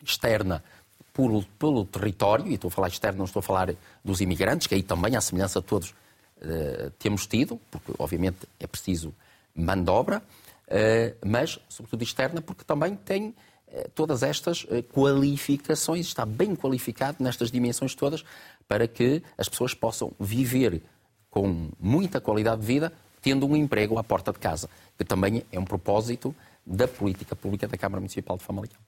externa 0.03 0.63
pelo, 1.13 1.43
pelo 1.59 1.85
território, 1.85 2.47
e 2.47 2.55
estou 2.55 2.67
a 2.69 2.71
falar 2.71 2.87
externo, 2.87 3.19
não 3.19 3.25
estou 3.25 3.39
a 3.39 3.43
falar 3.43 3.73
dos 4.03 4.19
imigrantes, 4.19 4.67
que 4.67 4.73
aí 4.73 4.81
também, 4.81 5.15
à 5.15 5.21
semelhança 5.21 5.61
de 5.61 5.67
todos, 5.67 5.91
uh, 5.91 6.89
temos 6.97 7.27
tido, 7.27 7.59
porque 7.69 7.93
obviamente 7.99 8.39
é 8.59 8.65
preciso 8.65 9.13
mão 9.55 9.81
de 9.81 9.89
obra, 9.91 10.17
uh, 10.19 11.17
mas, 11.25 11.59
sobretudo 11.69 12.03
externa, 12.03 12.41
porque 12.41 12.63
também 12.63 12.95
tem 12.95 13.27
uh, 13.27 13.89
todas 13.93 14.23
estas 14.23 14.65
qualificações, 14.91 16.07
está 16.07 16.25
bem 16.25 16.55
qualificado 16.55 17.17
nestas 17.19 17.51
dimensões 17.51 17.93
todas, 17.93 18.25
para 18.67 18.87
que 18.87 19.21
as 19.37 19.47
pessoas 19.47 19.73
possam 19.75 20.11
viver 20.19 20.81
com 21.29 21.69
muita 21.79 22.19
qualidade 22.19 22.61
de 22.61 22.67
vida, 22.67 22.91
tendo 23.21 23.45
um 23.45 23.55
emprego 23.55 23.97
à 23.99 24.03
porta 24.03 24.31
de 24.33 24.39
casa, 24.39 24.69
que 24.97 25.05
também 25.05 25.43
é 25.51 25.59
um 25.59 25.65
propósito 25.65 26.35
da 26.65 26.87
política 26.87 27.35
pública 27.35 27.67
da 27.67 27.77
Câmara 27.77 27.99
Municipal 27.99 28.37
de 28.37 28.43
Famalicão. 28.43 28.79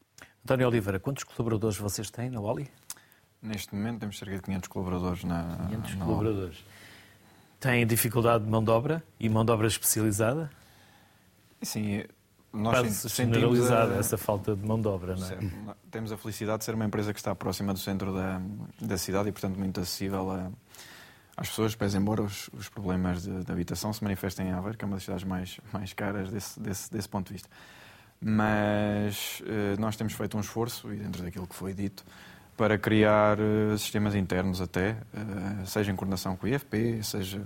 António 0.46 0.68
Oliveira, 0.68 1.00
quantos 1.00 1.24
colaboradores 1.24 1.76
vocês 1.76 2.12
têm 2.12 2.30
na 2.30 2.39
Oli? 2.39 2.70
Neste 3.41 3.74
momento 3.74 4.02
temos 4.02 4.20
cerca 4.20 4.36
de 4.36 4.43
500 4.43 4.68
colaboradores 4.70 5.24
na 5.24 5.66
500 5.70 5.96
na 5.96 6.06
colaboradores. 6.06 6.64
Têm 7.60 7.88
dificuldade 7.88 8.43
de 8.43 8.50
mão 8.52 8.64
de 8.64 8.70
obra 8.70 9.04
e 9.20 9.28
mão 9.28 9.43
de 9.43 9.52
obra 9.52 9.66
especializada? 9.66 10.52
Sim, 11.64 12.04
nós 12.54 12.78
Quase 12.78 13.10
generalizada 13.10 13.96
a... 13.96 13.98
essa 13.98 14.20
falta 14.20 14.56
de 14.56 14.64
mão 14.64 14.80
de 14.80 14.88
obra, 14.88 15.16
não 15.16 15.28
é? 15.28 15.76
Temos 15.89 16.12
a 16.12 16.18
felicidade 16.18 16.60
de 16.60 16.66
ser 16.66 16.76
uma 16.76 16.86
empresa 16.86 17.12
que 17.12 17.20
está 17.20 17.34
próxima 17.34 17.74
do 17.74 17.80
centro 17.80 18.14
da, 18.14 18.39
da 18.80 19.00
cidade 19.00 19.30
e, 19.30 19.32
portanto, 19.32 19.58
muito 19.58 19.80
acessível 19.80 20.30
a, 20.30 20.52
às 21.36 21.50
pessoas, 21.50 21.74
pese 21.74 21.98
embora 21.98 22.22
os, 22.22 22.52
os 22.54 22.70
problemas 22.70 23.24
de, 23.24 23.43
de, 23.43 23.52
habitação 23.52 23.91
se 23.91 24.04
manifestem 24.04 24.50
em 24.50 24.52
Aveiro, 24.52 24.78
que 24.78 24.86
é 24.86 24.88
uma 24.88 24.98
das 24.98 25.06
cidades 25.06 25.24
mais, 25.24 25.60
mais 25.74 25.91
caras 25.91 26.30
desse, 26.30 26.60
desse, 26.60 26.91
desse 26.91 27.10
ponto 27.10 27.30
de 27.30 27.34
vista 27.34 27.50
mas 28.22 29.41
uh, 29.41 29.80
nós 29.80 29.95
temos 29.95 30.13
feito 30.13 30.38
um 30.38 30.39
esforço, 30.39 30.91
e 30.93 30.97
dentro 30.97 31.24
daquilo 31.24 31.47
que 31.47 31.55
foi 31.55 31.74
dito, 31.74 32.03
para 32.57 32.78
criar 32.78 33.38
uh, 33.39 33.78
sistemas 33.78 34.16
internos 34.16 34.61
até, 34.61 34.91
uh, 35.13 35.66
seja 35.66 35.91
em 35.91 35.95
coordenação 35.95 36.36
com 36.36 36.45
o 36.45 36.49
IFP, 36.49 37.03
seja 37.03 37.41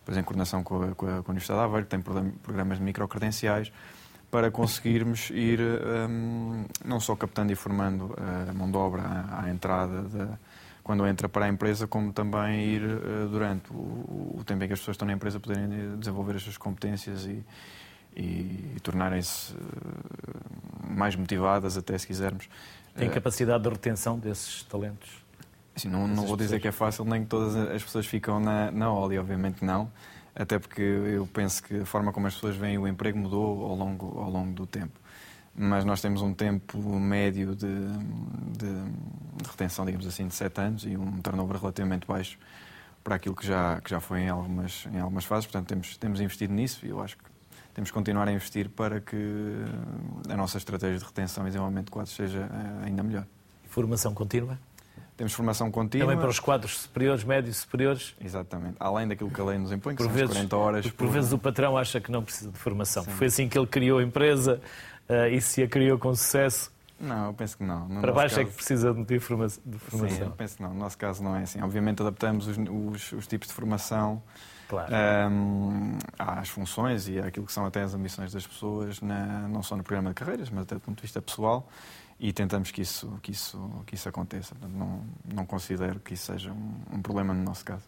depois 0.00 0.18
em 0.18 0.22
coordenação 0.22 0.62
com 0.62 0.82
a, 0.82 0.94
com 0.94 1.06
a, 1.06 1.22
com 1.22 1.30
a 1.30 1.30
Universidade 1.30 1.60
de 1.60 1.64
Aveiro, 1.64 1.86
que 1.86 1.90
tem 1.90 2.00
programas 2.42 2.78
de 2.78 2.84
microcredenciais, 2.84 3.72
para 4.30 4.50
conseguirmos 4.50 5.30
ir 5.30 5.60
um, 5.60 6.64
não 6.84 6.98
só 6.98 7.14
captando 7.14 7.52
e 7.52 7.54
formando 7.54 8.12
a 8.48 8.52
mão 8.52 8.68
de 8.68 8.76
obra 8.76 9.02
à, 9.02 9.44
à 9.44 9.50
entrada 9.50 10.38
quando 10.82 11.06
entra 11.06 11.28
para 11.28 11.46
a 11.46 11.48
empresa, 11.48 11.86
como 11.86 12.12
também 12.12 12.64
ir 12.64 12.82
durante 13.30 13.72
o, 13.72 14.36
o, 14.38 14.42
tempo 14.44 14.64
em 14.64 14.66
que 14.66 14.72
as 14.72 14.80
pessoas 14.80 14.96
estão 14.96 15.06
na 15.06 15.14
empresa 15.14 15.38
poderem 15.38 15.96
desenvolver 15.98 16.34
as 16.34 16.42
suas 16.42 16.58
competências 16.58 17.24
e, 17.24 17.44
e, 18.16 18.74
e 18.76 18.80
tornarem-se 18.82 19.52
uh, 19.52 19.58
mais 20.88 21.16
motivadas, 21.16 21.76
até 21.76 21.96
se 21.98 22.06
quisermos. 22.06 22.48
Tem 22.94 23.08
eh, 23.08 23.10
capacidade 23.10 23.62
de 23.62 23.68
retenção 23.68 24.18
desses 24.18 24.62
talentos? 24.64 25.10
Assim, 25.74 25.88
não, 25.88 26.06
não 26.06 26.26
vou 26.26 26.36
dizer 26.36 26.60
que 26.60 26.68
é 26.68 26.72
fácil, 26.72 27.04
nem 27.04 27.22
que 27.22 27.28
todas 27.28 27.56
as 27.56 27.82
pessoas 27.82 28.06
ficam 28.06 28.38
na, 28.38 28.70
na 28.70 28.92
Oli, 28.92 29.18
obviamente 29.18 29.64
não. 29.64 29.90
Até 30.34 30.58
porque 30.58 30.82
eu 30.82 31.26
penso 31.26 31.62
que 31.62 31.80
a 31.80 31.86
forma 31.86 32.12
como 32.12 32.26
as 32.26 32.34
pessoas 32.34 32.56
veem 32.56 32.78
o 32.78 32.88
emprego 32.88 33.18
mudou 33.18 33.64
ao 33.64 33.76
longo, 33.76 34.18
ao 34.18 34.30
longo 34.30 34.52
do 34.52 34.66
tempo. 34.66 34.98
Mas 35.56 35.84
nós 35.84 36.00
temos 36.00 36.22
um 36.22 36.34
tempo 36.34 36.78
médio 36.98 37.54
de, 37.54 37.66
de, 37.66 38.66
de 39.42 39.48
retenção, 39.48 39.84
digamos 39.84 40.06
assim, 40.06 40.26
de 40.26 40.34
7 40.34 40.60
anos 40.60 40.84
e 40.84 40.96
um 40.96 41.20
turnover 41.20 41.60
relativamente 41.60 42.06
baixo 42.06 42.36
para 43.04 43.14
aquilo 43.16 43.36
que 43.36 43.46
já, 43.46 43.80
que 43.80 43.90
já 43.90 44.00
foi 44.00 44.22
em 44.22 44.28
algumas, 44.28 44.86
em 44.92 44.98
algumas 44.98 45.24
fases. 45.24 45.46
Portanto, 45.46 45.68
temos, 45.68 45.96
temos 45.96 46.20
investido 46.20 46.52
nisso 46.52 46.84
e 46.84 46.88
eu 46.88 47.00
acho 47.00 47.16
que 47.16 47.24
temos 47.74 47.90
que 47.90 47.94
continuar 47.94 48.28
a 48.28 48.32
investir 48.32 48.68
para 48.70 49.00
que 49.00 49.16
a 50.28 50.36
nossa 50.36 50.56
estratégia 50.58 50.98
de 50.98 51.04
retenção 51.04 51.44
e 51.44 51.46
desenvolvimento 51.48 51.86
de 51.86 51.90
quadros 51.92 52.14
seja 52.14 52.48
eh, 52.50 52.86
ainda 52.86 53.02
melhor. 53.02 53.26
Formação 53.68 54.14
contínua? 54.14 54.58
Temos 55.16 55.32
formação 55.32 55.70
contínua. 55.70 56.06
Também 56.06 56.20
para 56.20 56.30
os 56.30 56.40
quadros 56.40 56.78
superiores, 56.80 57.22
médios 57.24 57.58
superiores? 57.58 58.14
Exatamente. 58.20 58.76
Além 58.80 59.06
daquilo 59.06 59.30
que 59.30 59.40
a 59.40 59.44
lei 59.44 59.58
nos 59.58 59.70
impõe, 59.70 59.94
que 59.94 59.98
por 60.02 60.06
são 60.08 60.12
vezes, 60.12 60.30
40 60.34 60.56
horas. 60.56 60.86
Por, 60.86 60.92
por 60.94 61.08
vezes 61.08 61.32
o 61.32 61.38
patrão 61.38 61.76
acha 61.76 62.00
que 62.00 62.10
não 62.10 62.22
precisa 62.22 62.50
de 62.50 62.58
formação. 62.58 63.04
Sim. 63.04 63.10
Foi 63.12 63.26
assim 63.28 63.48
que 63.48 63.56
ele 63.56 63.66
criou 63.66 63.98
a 63.98 64.02
empresa 64.02 64.60
uh, 65.08 65.26
e 65.32 65.40
se 65.40 65.62
a 65.62 65.68
criou 65.68 65.98
com 65.98 66.12
sucesso, 66.16 66.72
Não, 66.98 67.26
eu 67.26 67.34
penso 67.34 67.56
que 67.56 67.62
não. 67.64 67.88
No 67.88 68.00
Para 68.00 68.12
baixo 68.12 68.34
é 68.36 68.38
caso- 68.44 68.50
que 68.50 68.56
precisa 68.56 68.92
de 68.94 69.04
de 69.04 69.20
Sim, 69.20 69.78
formação. 69.78 70.18
eu 70.26 70.30
penso 70.32 70.56
que 70.56 70.62
não. 70.62 70.70
No 70.74 70.80
nosso 70.80 70.98
caso 70.98 71.22
não 71.22 71.36
é 71.36 71.42
assim. 71.42 71.60
Obviamente 71.62 72.00
adaptamos 72.02 72.46
os, 72.48 72.56
os- 72.58 73.12
os 73.12 73.26
tipos 73.28 73.46
de 73.48 73.54
formação 73.54 74.20
Claro. 74.74 74.92
hum, 75.30 75.98
às 76.18 76.48
funções 76.48 77.08
e 77.08 77.18
àquilo 77.18 77.46
que 77.46 77.52
são 77.52 77.64
até 77.66 77.82
as 77.82 77.94
ambições 77.94 78.32
das 78.32 78.46
pessoas, 78.46 79.00
na- 79.00 79.48
não 79.48 79.62
só 79.62 79.76
no 79.76 79.82
programa 79.82 80.10
de 80.10 80.14
carreiras, 80.14 80.50
mas 80.50 80.62
até 80.62 80.74
do 80.74 80.80
ponto 80.80 80.96
de 80.96 81.02
vista 81.02 81.20
pessoal, 81.22 81.68
e 82.20 82.32
tentamos 82.32 82.70
que 82.70 82.80
isso, 82.82 83.18
que 83.22 83.32
isso, 83.32 83.82
que 83.86 83.94
isso 83.94 84.08
aconteça. 84.08 84.54
Portanto, 84.54 84.76
não, 84.78 85.02
não 85.34 85.44
considero 85.46 85.98
que 86.00 86.14
isso 86.14 86.32
seja 86.32 86.52
um, 86.52 86.74
um 86.92 87.02
problema 87.02 87.34
no 87.34 87.42
nosso 87.42 87.64
caso. 87.64 87.82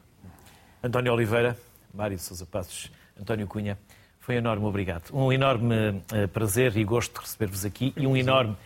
António 0.83 1.13
Oliveira, 1.13 1.57
Mário 1.95 2.17
de 2.17 2.23
Sousa 2.23 2.45
Passos, 2.45 2.91
António 3.21 3.47
Cunha, 3.47 3.79
foi 4.21 4.35
enorme 4.37 4.65
obrigado. 4.67 5.11
Um 5.15 5.33
enorme 5.33 6.03
eh, 6.13 6.27
prazer 6.27 6.77
e 6.77 6.85
gosto 6.85 7.15
de 7.15 7.21
receber-vos 7.21 7.65
aqui 7.65 7.93
e 7.97 8.07
um 8.07 8.17
enorme, 8.17 8.57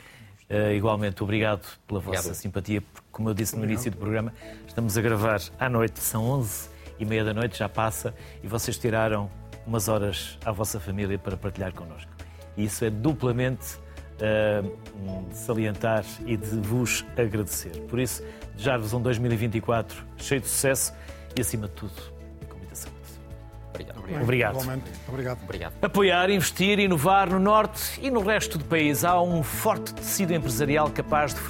eh, 0.49 0.75
igualmente, 0.75 1.23
obrigado 1.23 1.66
pela 1.87 2.01
vossa 2.01 2.18
Obrigado. 2.21 2.35
simpatia, 2.37 2.81
porque, 2.81 3.07
como 3.12 3.29
eu 3.29 3.35
disse 3.35 3.55
no 3.57 3.64
início 3.64 3.91
do 3.91 3.99
programa, 3.99 4.33
estamos 4.66 4.97
a 4.97 5.03
gravar 5.03 5.41
à 5.59 5.68
noite, 5.68 6.01
são 6.01 6.25
11 6.25 6.70
e 7.01 7.05
meia 7.05 7.25
da 7.25 7.35
noite, 7.35 7.59
já 7.59 7.69
passa, 7.69 8.15
e 8.43 8.47
vocês 8.47 8.79
tiraram 8.79 9.29
umas 9.67 9.89
horas 9.89 10.39
à 10.45 10.53
vossa 10.53 10.79
família 10.79 11.19
para 11.19 11.37
partilhar 11.37 11.73
connosco. 11.73 12.11
E 12.57 12.65
isso 12.65 12.85
é 12.85 12.91
duplamente 12.91 13.79
de 14.19 15.35
salientar 15.35 16.05
e 16.27 16.37
de 16.37 16.57
vos 16.61 17.05
agradecer. 17.17 17.81
Por 17.89 17.99
isso, 17.99 18.23
desejar-vos 18.53 18.93
um 18.93 19.01
2024 19.01 20.05
cheio 20.19 20.41
de 20.43 20.47
sucesso 20.47 20.93
e, 21.35 21.41
acima 21.41 21.67
de 21.67 21.75
tudo. 21.75 22.20
Obrigado. 23.71 24.23
Obrigado. 24.23 24.53
Igualmente. 24.53 24.91
Obrigado. 25.09 25.39
Obrigado. 25.43 25.75
Apoiar, 25.81 26.31
investir, 26.31 26.79
inovar 26.79 27.31
no 27.31 27.39
Norte 27.39 28.01
e 28.03 28.11
no 28.11 28.21
resto 28.21 28.59
do 28.59 28.64
país. 28.64 29.05
Há 29.05 29.21
um 29.21 29.43
forte 29.43 29.95
tecido 29.95 30.35
empresarial 30.35 30.91
capaz 30.91 31.35
de 31.35 31.41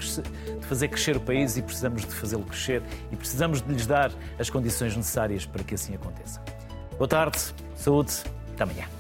fazer 0.60 0.88
crescer 0.88 1.16
o 1.16 1.20
país 1.20 1.56
e 1.56 1.62
precisamos 1.62 2.02
de 2.04 2.14
fazê-lo 2.14 2.44
crescer 2.44 2.82
e 3.10 3.16
precisamos 3.16 3.62
de 3.62 3.72
lhes 3.72 3.86
dar 3.86 4.12
as 4.38 4.48
condições 4.50 4.96
necessárias 4.96 5.46
para 5.46 5.64
que 5.64 5.74
assim 5.74 5.94
aconteça. 5.94 6.40
Boa 6.96 7.08
tarde, 7.08 7.38
saúde, 7.74 8.12
até 8.52 8.64
amanhã. 8.64 8.99